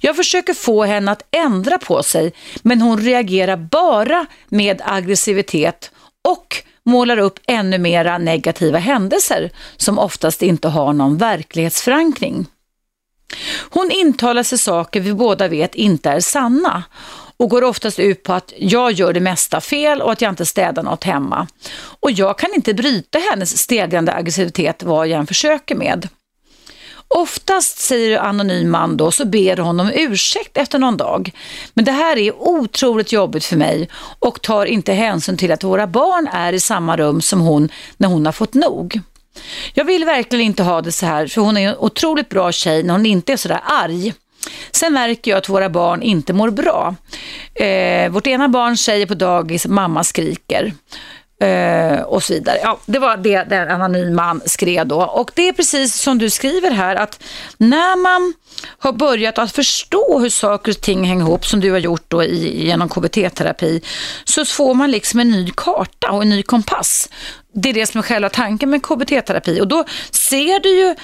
[0.00, 2.32] Jag försöker få henne att ändra på sig,
[2.62, 5.90] men hon reagerar bara med aggressivitet
[6.28, 12.46] och målar upp ännu mera negativa händelser som oftast inte har någon verklighetsförankring.
[13.70, 16.84] Hon intalar sig saker vi båda vet inte är sanna
[17.38, 20.46] och går oftast ut på att jag gör det mesta fel och att jag inte
[20.46, 21.46] städar något hemma.
[22.00, 26.08] Och jag kan inte bryta hennes stegrande aggressivitet vad jag än försöker med.
[27.10, 31.30] Oftast säger anonym man då, så ber honom om ursäkt efter någon dag.
[31.74, 33.88] Men det här är otroligt jobbigt för mig
[34.18, 38.08] och tar inte hänsyn till att våra barn är i samma rum som hon när
[38.08, 39.00] hon har fått nog.
[39.74, 42.82] Jag vill verkligen inte ha det så här, för hon är en otroligt bra tjej
[42.82, 44.14] när hon inte är så där arg.
[44.70, 46.94] Sen märker jag att våra barn inte mår bra.
[47.54, 50.72] Eh, vårt ena barn säger på dagis mamma skriker.
[51.40, 52.58] Eh, och så vidare.
[52.62, 55.02] Ja, det var det den anonym man skrev då.
[55.02, 57.22] Och det är precis som du skriver här att
[57.56, 58.34] när man
[58.78, 62.22] har börjat att förstå hur saker och ting hänger ihop som du har gjort då
[62.22, 63.80] i, genom KBT-terapi
[64.24, 67.08] så får man liksom en ny karta och en ny kompass.
[67.54, 70.94] Det är det som är själva tanken med KBT-terapi och då ser du ju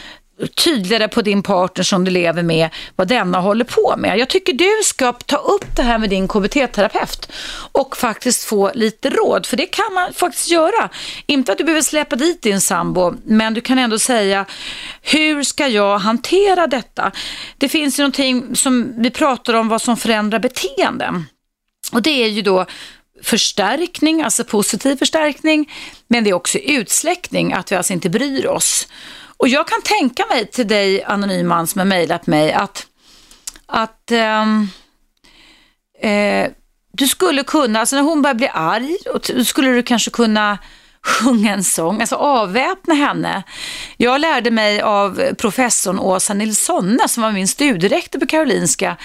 [0.54, 4.18] tydligare på din partner som du lever med vad denna håller på med.
[4.18, 7.28] Jag tycker du ska ta upp det här med din KBT-terapeut
[7.72, 10.88] och faktiskt få lite råd, för det kan man faktiskt göra.
[11.26, 14.46] Inte att du behöver släppa dit din sambo, men du kan ändå säga
[15.02, 17.12] hur ska jag hantera detta?
[17.58, 21.24] Det finns ju någonting som vi pratar om vad som förändrar beteenden
[21.92, 22.66] och det är ju då
[23.22, 25.72] förstärkning, alltså positiv förstärkning,
[26.08, 28.88] men det är också utsläckning, att vi alltså inte bryr oss.
[29.36, 32.86] Och jag kan tänka mig till dig, anonym man, som har mejlat mig, att,
[33.66, 34.68] att ähm,
[36.00, 36.50] äh,
[36.92, 40.58] du skulle kunna, alltså när hon börjar bli arg, och skulle du kanske kunna
[41.02, 43.42] sjunga en sång, alltså avväpna henne.
[43.96, 48.96] Jag lärde mig av professorn Åsa Nilssonne som var min studierektor på Karolinska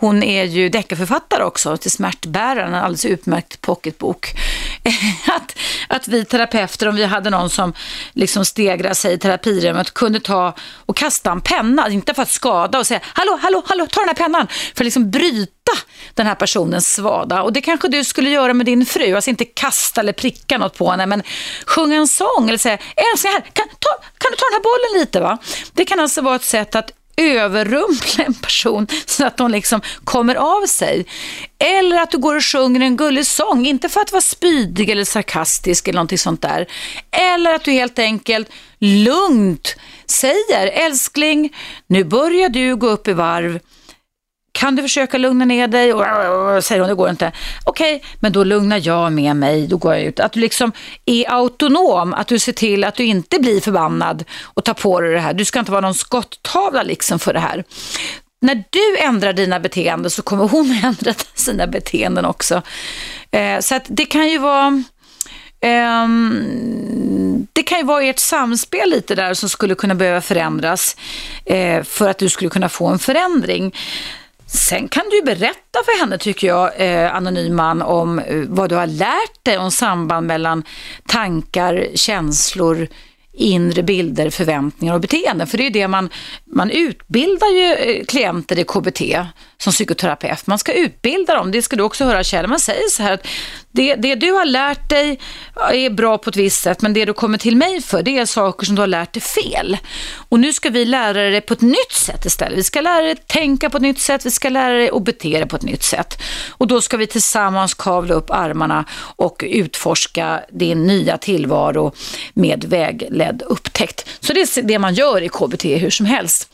[0.00, 4.34] hon är ju deckarförfattare också till Smärtbäraren, en alldeles utmärkt pocketbok.
[5.36, 5.58] att,
[5.88, 7.72] att vi terapeuter, om vi hade någon som
[8.12, 10.54] liksom stegrade sig i terapirummet, kunde ta
[10.86, 14.08] och kasta en penna, inte för att skada och säga hallå, hallå, hallå, ta den
[14.08, 15.52] här pennan, för att liksom bryta
[16.14, 17.42] den här personens svada.
[17.42, 20.78] Och det kanske du skulle göra med din fru, alltså inte kasta eller pricka något
[20.78, 21.22] på henne, men
[21.66, 25.00] sjunga en sång eller säga älskling, här, kan, ta, kan du ta den här bollen
[25.00, 25.20] lite?
[25.20, 25.38] va?
[25.72, 30.34] Det kan alltså vara ett sätt att överrumpla en person så att de liksom kommer
[30.34, 31.06] av sig.
[31.58, 35.04] Eller att du går och sjunger en gullig sång, inte för att vara spydig eller
[35.04, 36.66] sarkastisk eller någonting sånt där.
[37.10, 39.76] Eller att du helt enkelt lugnt
[40.06, 43.60] säger, älskling, nu börjar du gå upp i varv
[44.58, 45.92] kan du försöka lugna ner dig?
[45.92, 47.32] Och, säger hon, det går inte.
[47.64, 50.20] Okej, okay, men då lugnar jag med mig, då går jag ut.
[50.20, 50.72] Att du liksom
[51.04, 55.12] är autonom, att du ser till att du inte blir förbannad och tar på dig
[55.12, 55.34] det här.
[55.34, 57.64] Du ska inte vara någon skottavla liksom för det här.
[58.40, 62.62] När du ändrar dina beteenden så kommer hon ändra sina beteenden också.
[63.30, 64.82] Eh, så att det kan ju vara
[65.60, 70.96] Um, det kan ju vara ert samspel lite där som skulle kunna behöva förändras
[71.50, 73.74] uh, för att du skulle kunna få en förändring.
[74.50, 78.76] Sen kan du berätta för henne, tycker jag, eh, anonym man, om eh, vad du
[78.76, 80.62] har lärt dig om samband mellan
[81.06, 82.88] tankar, känslor,
[83.32, 85.46] inre bilder, förväntningar och beteenden.
[85.46, 86.10] För det är ju det man,
[86.46, 89.02] man utbildar ju eh, klienter i KBT
[89.58, 90.46] som psykoterapeut.
[90.46, 92.46] Man ska utbilda dem, det ska du också höra Kjell.
[92.46, 93.26] Man säger så här att
[93.78, 95.18] det, det du har lärt dig
[95.72, 98.26] är bra på ett visst sätt, men det du kommer till mig för, det är
[98.26, 99.76] saker som du har lärt dig fel.
[100.28, 102.58] Och nu ska vi lära dig på ett nytt sätt istället.
[102.58, 105.28] Vi ska lära dig tänka på ett nytt sätt, vi ska lära dig att bete
[105.28, 106.22] dig på ett nytt sätt.
[106.50, 108.84] Och då ska vi tillsammans kavla upp armarna
[109.16, 111.92] och utforska din nya tillvaro
[112.34, 114.08] med vägledd upptäckt.
[114.20, 116.50] Så det är det man gör i KBT hur som helst.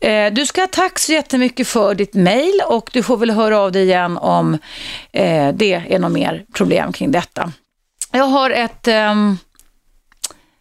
[0.00, 3.58] Eh, du ska ha tack så jättemycket för ditt mejl och du får väl höra
[3.58, 4.58] av dig igen om
[5.12, 7.52] eh, det är något mer problem kring detta.
[8.12, 9.38] Jag har ett um,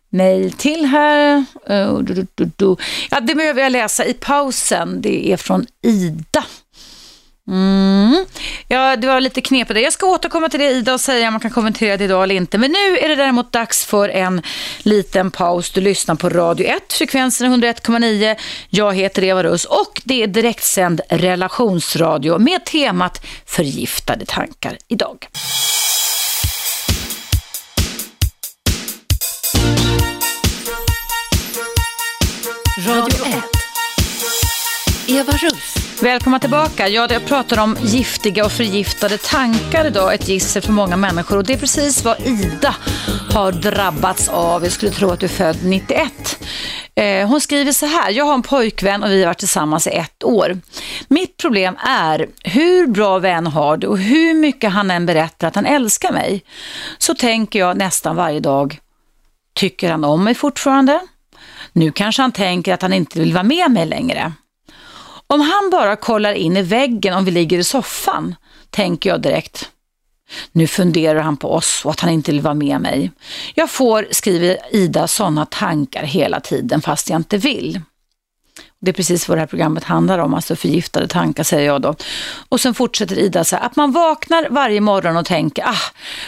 [0.09, 1.45] mejl till här.
[1.69, 2.75] Uh, du, du, du,
[3.11, 5.01] ja, det behöver jag läsa i pausen.
[5.01, 6.43] Det är från Ida.
[7.47, 8.25] Mm.
[8.67, 9.81] Ja, det var lite knepigt.
[9.81, 12.35] Jag ska återkomma till det Ida och säga om man kan kommentera det idag eller
[12.35, 12.57] inte.
[12.57, 14.41] Men nu är det däremot dags för en
[14.79, 15.71] liten paus.
[15.71, 18.35] Du lyssnar på Radio 1, frekvensen 101,9.
[18.69, 25.27] Jag heter Eva Russ och det är direktsänd relationsradio med temat förgiftade tankar idag.
[32.87, 33.43] Radio 1.
[35.07, 35.75] Eva Russ.
[36.01, 36.87] Välkomna tillbaka.
[36.87, 41.37] Ja, jag pratar om giftiga och förgiftade tankar idag, ett gissel för många människor.
[41.37, 42.75] Och det är precis vad Ida
[43.31, 44.63] har drabbats av.
[44.63, 46.39] Jag skulle tro att du är född 91.
[46.95, 49.89] Eh, hon skriver så här, jag har en pojkvän och vi har varit tillsammans i
[49.89, 50.57] ett år.
[51.07, 55.55] Mitt problem är, hur bra vän har du och hur mycket han än berättar att
[55.55, 56.43] han älskar mig,
[56.97, 58.79] så tänker jag nästan varje dag,
[59.55, 60.99] tycker han om mig fortfarande?
[61.73, 64.33] Nu kanske han tänker att han inte vill vara med mig längre.
[65.27, 68.35] Om han bara kollar in i väggen om vi ligger i soffan,
[68.69, 69.69] tänker jag direkt.
[70.51, 73.11] Nu funderar han på oss och att han inte vill vara med mig.
[73.55, 77.81] Jag får, skriver Ida, sådana tankar hela tiden fast jag inte vill.
[78.83, 81.95] Det är precis vad det här programmet handlar om, alltså förgiftade tankar säger jag då.
[82.49, 85.77] Och sen fortsätter Ida så här, att man vaknar varje morgon och tänker, ah,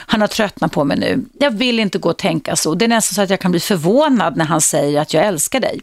[0.07, 1.25] han har tröttnat på mig nu.
[1.39, 2.75] Jag vill inte gå och tänka så.
[2.75, 5.59] Det är nästan så att jag kan bli förvånad när han säger att jag älskar
[5.59, 5.81] dig.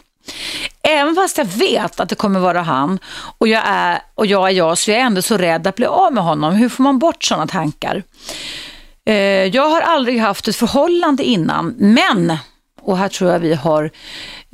[0.82, 2.98] Även fast jag vet att det kommer vara han
[3.38, 5.86] och jag är, och jag, är jag så är jag ändå så rädd att bli
[5.86, 6.54] av med honom.
[6.54, 8.02] Hur får man bort sådana tankar?
[9.06, 9.14] Eh,
[9.46, 12.36] jag har aldrig haft ett förhållande innan, men,
[12.82, 13.90] och här tror jag vi har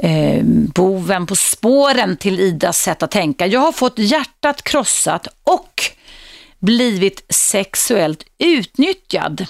[0.02, 0.42] eh,
[0.74, 3.46] boven på spåren till Idas sätt att tänka.
[3.46, 5.82] Jag har fått hjärtat krossat och
[6.58, 9.46] blivit sexuellt utnyttjad.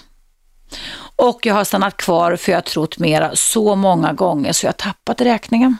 [1.17, 4.69] Och jag har stannat kvar för jag har trott mera så många gånger så jag
[4.69, 5.77] har tappat räkningen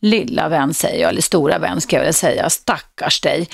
[0.00, 3.48] lilla vän säger jag, eller stora vän ska jag väl säga, stackars dig.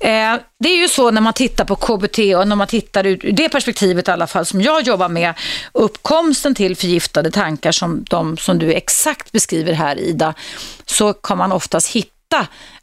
[0.00, 3.32] Eh, det är ju så när man tittar på KBT och när man tittar ur
[3.32, 5.34] det perspektivet i alla fall som jag jobbar med,
[5.72, 10.34] uppkomsten till förgiftade tankar som de som du exakt beskriver här Ida,
[10.86, 12.17] så kan man oftast hitta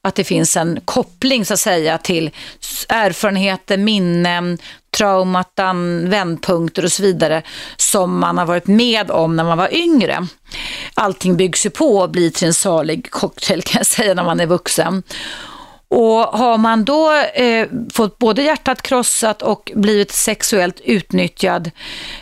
[0.02, 2.32] att det finns en koppling så att säga till
[2.90, 4.58] erfarenheter, minnen,
[4.98, 7.42] traumatan, vändpunkter och så vidare
[7.78, 10.28] som man har varit med om när man var yngre.
[10.94, 14.40] Allting byggs ju på och blir till en salig cocktail kan jag säga när man
[14.40, 15.04] är vuxen.
[15.88, 21.72] Och har man då eh, fått både hjärtat krossat och blivit sexuellt utnyttjad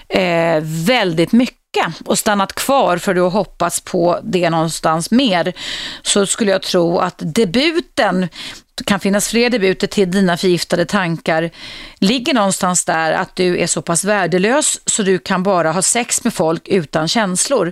[0.10, 1.62] eh, väldigt mycket
[2.06, 5.54] och stannat kvar för du har hoppats på det någonstans mer
[6.02, 8.28] så skulle jag tro att debuten
[8.86, 11.50] kan finnas fler debuter till dina förgiftade tankar.
[12.00, 16.24] Ligger någonstans där att du är så pass värdelös så du kan bara ha sex
[16.24, 17.72] med folk utan känslor.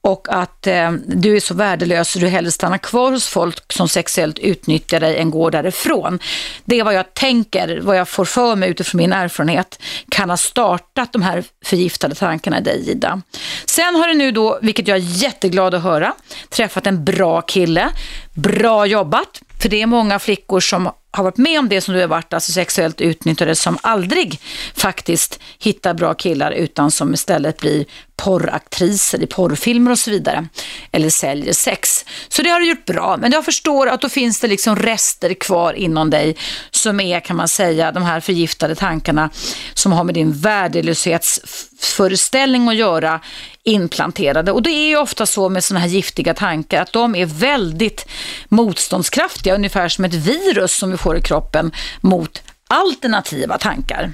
[0.00, 3.88] Och att eh, du är så värdelös så du hellre stannar kvar hos folk som
[3.88, 6.18] sexuellt utnyttjar dig än går därifrån.
[6.64, 9.82] Det är vad jag tänker, vad jag får för mig utifrån min erfarenhet.
[10.08, 13.22] Kan ha startat de här förgiftade tankarna i dig Ida.
[13.66, 16.14] Sen har du nu då, vilket jag är jätteglad att höra,
[16.50, 17.90] träffat en bra kille,
[18.34, 22.00] bra jobbat, för det är många flickor som har varit med om det som du
[22.00, 24.40] har varit, alltså sexuellt utnyttjade, som aldrig
[24.74, 27.84] faktiskt hittar bra killar utan som istället blir
[28.22, 30.48] porraktriser i porrfilmer och så vidare.
[30.92, 32.04] Eller säljer sex.
[32.28, 33.16] Så det har du gjort bra.
[33.16, 36.36] Men jag förstår att då finns det liksom rester kvar inom dig
[36.70, 39.30] som är, kan man säga, de här förgiftade tankarna
[39.74, 43.20] som har med din värdelöshetsföreställning att göra
[43.62, 44.52] implanterade.
[44.52, 48.06] Och det är ju ofta så med sådana här giftiga tankar att de är väldigt
[48.48, 54.12] motståndskraftiga, ungefär som ett virus som vi får i kroppen mot alternativa tankar.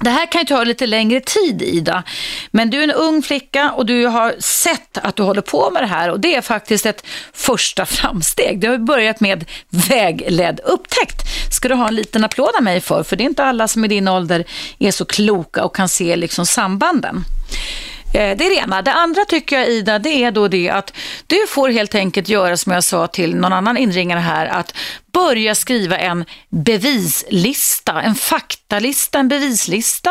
[0.00, 2.02] Det här kan ju ta lite längre tid Ida,
[2.50, 5.82] men du är en ung flicka och du har sett att du håller på med
[5.82, 8.60] det här och det är faktiskt ett första framsteg.
[8.60, 11.16] Du har börjat med vägledd upptäckt.
[11.50, 13.84] Ska du ha en liten applåd av mig för, för det är inte alla som
[13.84, 14.44] i din ålder
[14.78, 17.24] är så kloka och kan se liksom sambanden.
[18.14, 18.82] Eh, det är det ena.
[18.82, 20.92] Det andra tycker jag Ida, det är då det att
[21.26, 24.74] du får helt enkelt göra som jag sa till någon annan inringare här, att
[25.14, 30.10] börja skriva en bevislista, en faktalista, en bevislista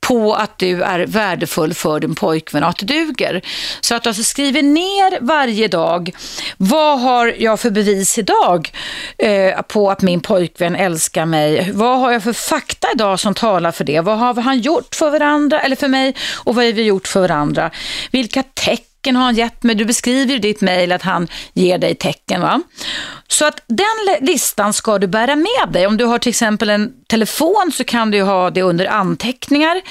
[0.00, 3.42] på att du är värdefull för din pojkvän och att du duger.
[3.80, 6.10] Så att du alltså skriver ner varje dag,
[6.56, 8.72] vad har jag för bevis idag
[9.18, 11.72] eh, på att min pojkvän älskar mig?
[11.72, 14.00] Vad har jag för fakta idag som talar för det?
[14.00, 17.20] Vad har han gjort för varandra eller för mig och vad har vi gjort för
[17.20, 17.70] varandra?
[18.10, 19.74] Vilka tecken tecken har han gett mig?
[19.74, 22.40] Du beskriver i ditt mejl att han ger dig tecken.
[22.40, 22.62] va?
[23.28, 25.86] Så att den listan ska du bära med dig.
[25.86, 29.82] Om du har till exempel en telefon så kan du ha det under anteckningar.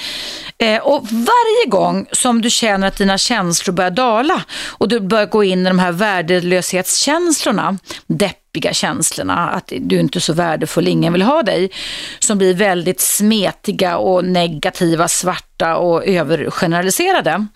[0.58, 4.42] Eh, och varje gång som du känner att dina känslor börjar dala
[4.78, 10.20] och du börjar gå in i de här värdelöshetskänslorna, deppiga känslorna, att du inte är
[10.20, 11.70] så värdefull, ingen vill ha dig,
[12.18, 17.46] som blir väldigt smetiga och negativa, svarta och övergeneraliserade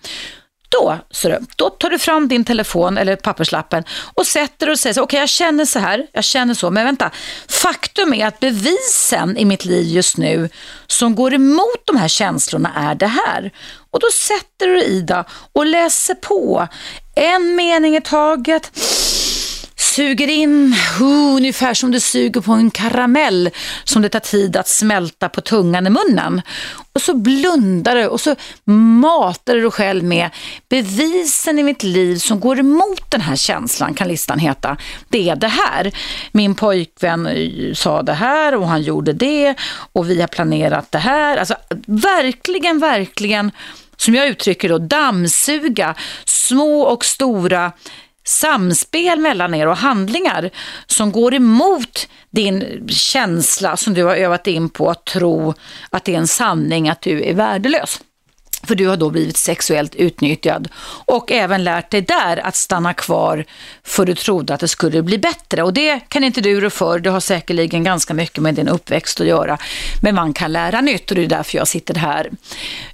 [0.69, 3.83] då, du, då tar du fram din telefon eller papperslappen
[4.13, 7.11] och sätter och säger okej okay, jag känner så här, jag känner så, men vänta.
[7.47, 10.49] Faktum är att bevisen i mitt liv just nu
[10.87, 13.51] som går emot de här känslorna är det här.
[13.91, 16.67] Och då sätter du Ida och läser på
[17.15, 18.71] en mening i taget
[19.97, 23.49] suger in, uh, ungefär som du suger på en karamell
[23.83, 26.41] som det tar tid att smälta på tungan i munnen.
[26.93, 28.35] Och så blundar du och så
[29.01, 30.29] matar du dig själv med
[30.69, 34.77] bevisen i mitt liv som går emot den här känslan, kan listan heta.
[35.09, 35.91] Det är det här.
[36.31, 39.55] Min pojkvän eh, sa det här och han gjorde det
[39.93, 41.37] och vi har planerat det här.
[41.37, 41.55] Alltså
[41.87, 43.51] verkligen, verkligen,
[43.97, 45.95] som jag uttrycker då, dammsuga
[46.25, 47.71] små och stora
[48.27, 50.49] samspel mellan er och handlingar
[50.87, 55.53] som går emot din känsla som du har övat in på att tro
[55.89, 58.01] att det är en sanning att du är värdelös.
[58.63, 60.67] För du har då blivit sexuellt utnyttjad
[61.05, 63.45] och även lärt dig där att stanna kvar
[63.83, 65.63] för du trodde att det skulle bli bättre.
[65.63, 69.21] Och det kan inte du rå för, det har säkerligen ganska mycket med din uppväxt
[69.21, 69.57] att göra.
[70.01, 72.29] Men man kan lära nytt och det är därför jag sitter här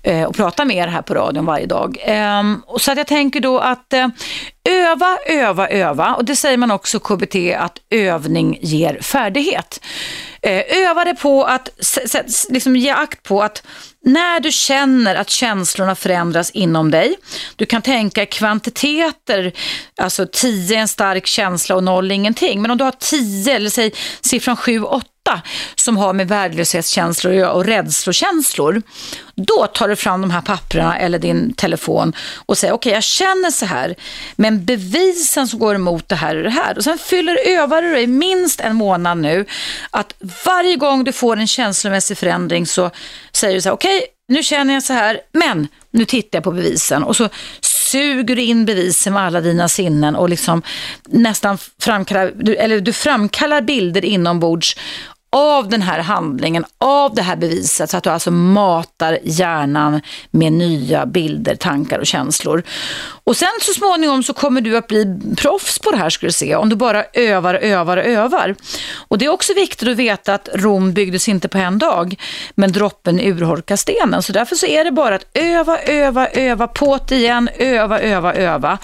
[0.04, 1.98] eh, och pratar med er här på radion varje dag.
[2.02, 4.08] Ehm, så att jag tänker då att eh,
[4.70, 9.80] öva, öva, öva och det säger man också KBT att övning ger färdighet.
[10.42, 11.70] Eh, öva dig på att
[12.50, 13.64] liksom ge akt på att
[14.06, 17.16] när du känner att känslorna förändras inom dig,
[17.56, 19.52] du kan tänka kvantiteter,
[20.02, 23.70] alltså 10 är en stark känsla och 0 ingenting, men om du har 10 eller
[23.70, 25.08] säg siffran 7, 8
[25.76, 28.82] som har med värdelöshetskänslor och rädslokänslor,
[29.36, 32.14] då tar du fram de här papperna eller din telefon
[32.46, 33.96] och säger okej, okay, jag känner så här,
[34.36, 36.78] men bevisen som går emot det här är det här.
[36.78, 39.46] Och sen fyller, övar du dig minst en månad nu
[39.92, 40.14] att
[40.46, 42.92] varje gång du får en känslomässig förändring så
[43.32, 46.44] säger du så här, okej, okay, nu känner jag så här, men nu tittar jag
[46.44, 47.30] på bevisen och så
[47.62, 50.62] suger du in bevisen med alla dina sinnen och liksom
[51.06, 54.78] nästan framkallar, eller du framkallar bilder inombords
[55.34, 60.02] av den här handlingen, av det här beviset, så att du alltså matar hjärnan
[60.32, 62.64] med nya bilder, tankar och känslor.
[63.26, 66.32] Och sen så småningom så kommer du att bli proffs på det här ska du
[66.32, 68.56] se, om du bara övar, övar, övar.
[69.08, 72.16] Och det är också viktigt att veta att Rom byggdes inte på en dag,
[72.56, 74.24] men droppen urholkar stenen.
[74.24, 78.34] Så därför så är det bara att öva, öva, öva, på det igen, öva, öva,
[78.34, 78.78] öva.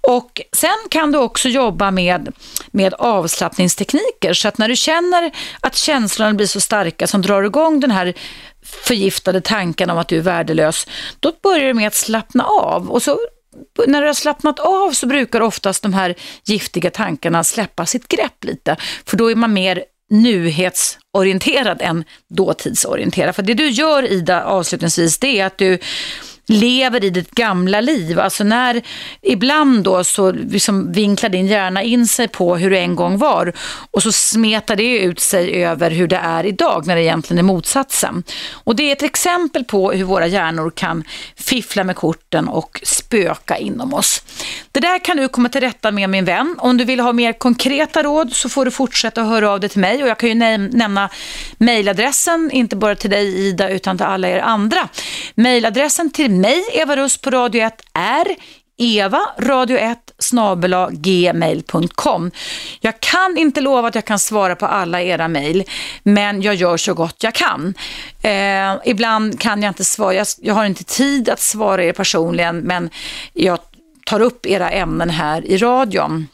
[0.00, 2.32] Och sen kan du också jobba med,
[2.70, 7.80] med avslappningstekniker, så att när du känner att känslorna blir så starka som drar igång
[7.80, 8.14] den här
[8.62, 10.86] förgiftade tanken om att du är värdelös,
[11.20, 13.18] då börjar du med att slappna av och så
[13.86, 16.14] när du har slappnat av så brukar oftast de här
[16.44, 18.76] giftiga tankarna släppa sitt grepp lite,
[19.06, 23.36] för då är man mer nuhetsorienterad än dåtidsorienterad.
[23.36, 25.78] För det du gör Ida avslutningsvis, det är att du
[26.48, 28.20] lever i ditt gamla liv.
[28.20, 28.82] Alltså när
[29.22, 33.52] ibland då så liksom vinklar din hjärna in sig på hur det en gång var
[33.90, 37.42] och så smetar det ut sig över hur det är idag när det egentligen är
[37.42, 38.22] motsatsen.
[38.52, 41.04] Och det är ett exempel på hur våra hjärnor kan
[41.36, 44.22] fiffla med korten och spöka inom oss.
[44.72, 46.56] Det där kan du komma till rätta med min vän.
[46.58, 49.70] Om du vill ha mer konkreta råd så får du fortsätta att höra av dig
[49.70, 51.10] till mig och jag kan ju nämna
[51.58, 54.88] mejladressen, inte bara till dig Ida utan till alla er andra.
[55.34, 58.26] Mejladressen till mig, Eva Russ på Radio 1, är
[58.78, 59.96] Eva, radio1
[60.90, 62.30] gmail.com.
[62.80, 65.64] Jag kan inte lova att jag kan svara på alla era mejl,
[66.02, 67.74] men jag gör så gott jag kan.
[68.22, 72.58] Eh, ibland kan jag inte svara, jag, jag, har inte tid att svara er personligen,
[72.58, 72.90] men
[73.32, 73.58] jag
[74.06, 76.26] tar upp era ämnen här i radion.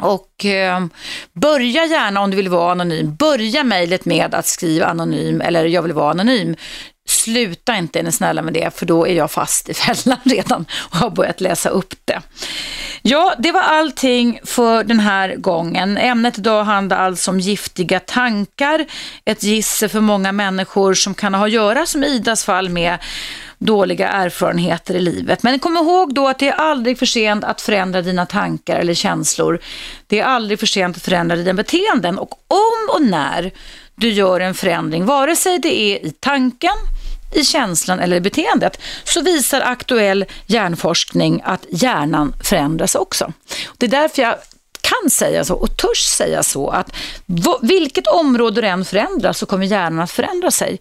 [0.00, 0.86] Och eh,
[1.32, 5.82] börja gärna om du vill vara anonym, börja mejlet med att skriva anonym eller jag
[5.82, 6.56] vill vara anonym.
[7.08, 10.64] Sluta inte, är ni snälla med det, för då är jag fast i fällan redan
[10.90, 12.22] och har börjat läsa upp det.
[13.02, 15.98] Ja, det var allting för den här gången.
[15.98, 18.86] Ämnet idag handlar alltså om giftiga tankar,
[19.24, 22.98] ett gissel för många människor som kan ha att göra, som Idas fall, med
[23.58, 25.42] dåliga erfarenheter i livet.
[25.42, 28.94] Men kom ihåg då att det är aldrig för sent att förändra dina tankar eller
[28.94, 29.60] känslor.
[30.06, 33.52] Det är aldrig för sent att förändra dina beteenden och om och när
[33.96, 36.76] du gör en förändring, vare sig det är i tanken,
[37.34, 43.32] i känslan eller i beteendet, så visar aktuell hjärnforskning att hjärnan förändras också.
[43.78, 44.36] Det är därför jag
[44.84, 46.92] kan säga så och törs säga så att
[47.62, 50.78] vilket område du än förändrar så kommer hjärnan att förändra sig.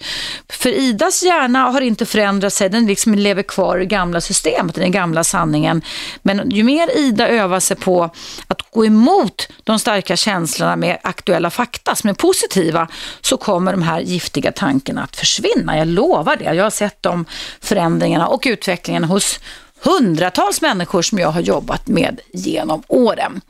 [0.49, 4.91] För Idas hjärna har inte förändrat sig, den liksom lever kvar i gamla systemet, den
[4.91, 5.81] gamla sanningen.
[6.21, 8.09] Men ju mer Ida övar sig på
[8.47, 12.87] att gå emot de starka känslorna med aktuella fakta som är positiva
[13.21, 15.77] så kommer de här giftiga tankarna att försvinna.
[15.77, 16.53] Jag lovar det.
[16.53, 17.25] Jag har sett de
[17.61, 19.39] förändringarna och utvecklingen hos
[19.83, 23.41] hundratals människor som jag har jobbat med genom åren.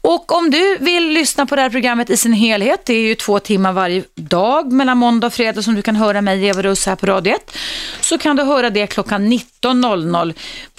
[0.00, 3.14] Och om du vill lyssna på det här programmet i sin helhet, det är ju
[3.14, 6.86] två timmar varje dag mellan måndag och fredag som du kan höra mig, Eva Russ,
[6.86, 7.52] här på Radio 1,
[8.00, 10.34] så kan du höra det klockan 19.00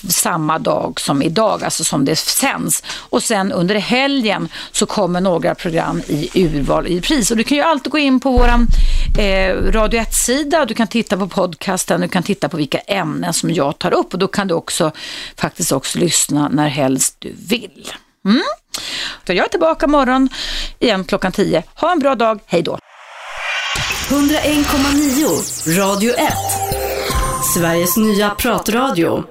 [0.08, 2.84] samma dag som idag, alltså som det sänds.
[3.10, 7.32] Och sen under helgen så kommer några program i urval i pris.
[7.32, 8.68] Och du kan ju alltid gå in på våran
[9.20, 13.52] eh, Radio 1-sida, du kan titta på podcasten, du kan titta på vilka ämnen som
[13.52, 14.89] jag tar upp och då kan du också
[15.38, 17.92] faktiskt också lyssna när helst du vill.
[18.26, 18.42] Mm.
[19.28, 20.30] Så jag är tillbaka imorgon
[20.80, 21.64] igen klockan 10.
[21.76, 22.78] Ha en bra dag, hej då!
[24.10, 26.34] 101,9 Radio 1
[27.54, 29.24] Sveriges nya pratradio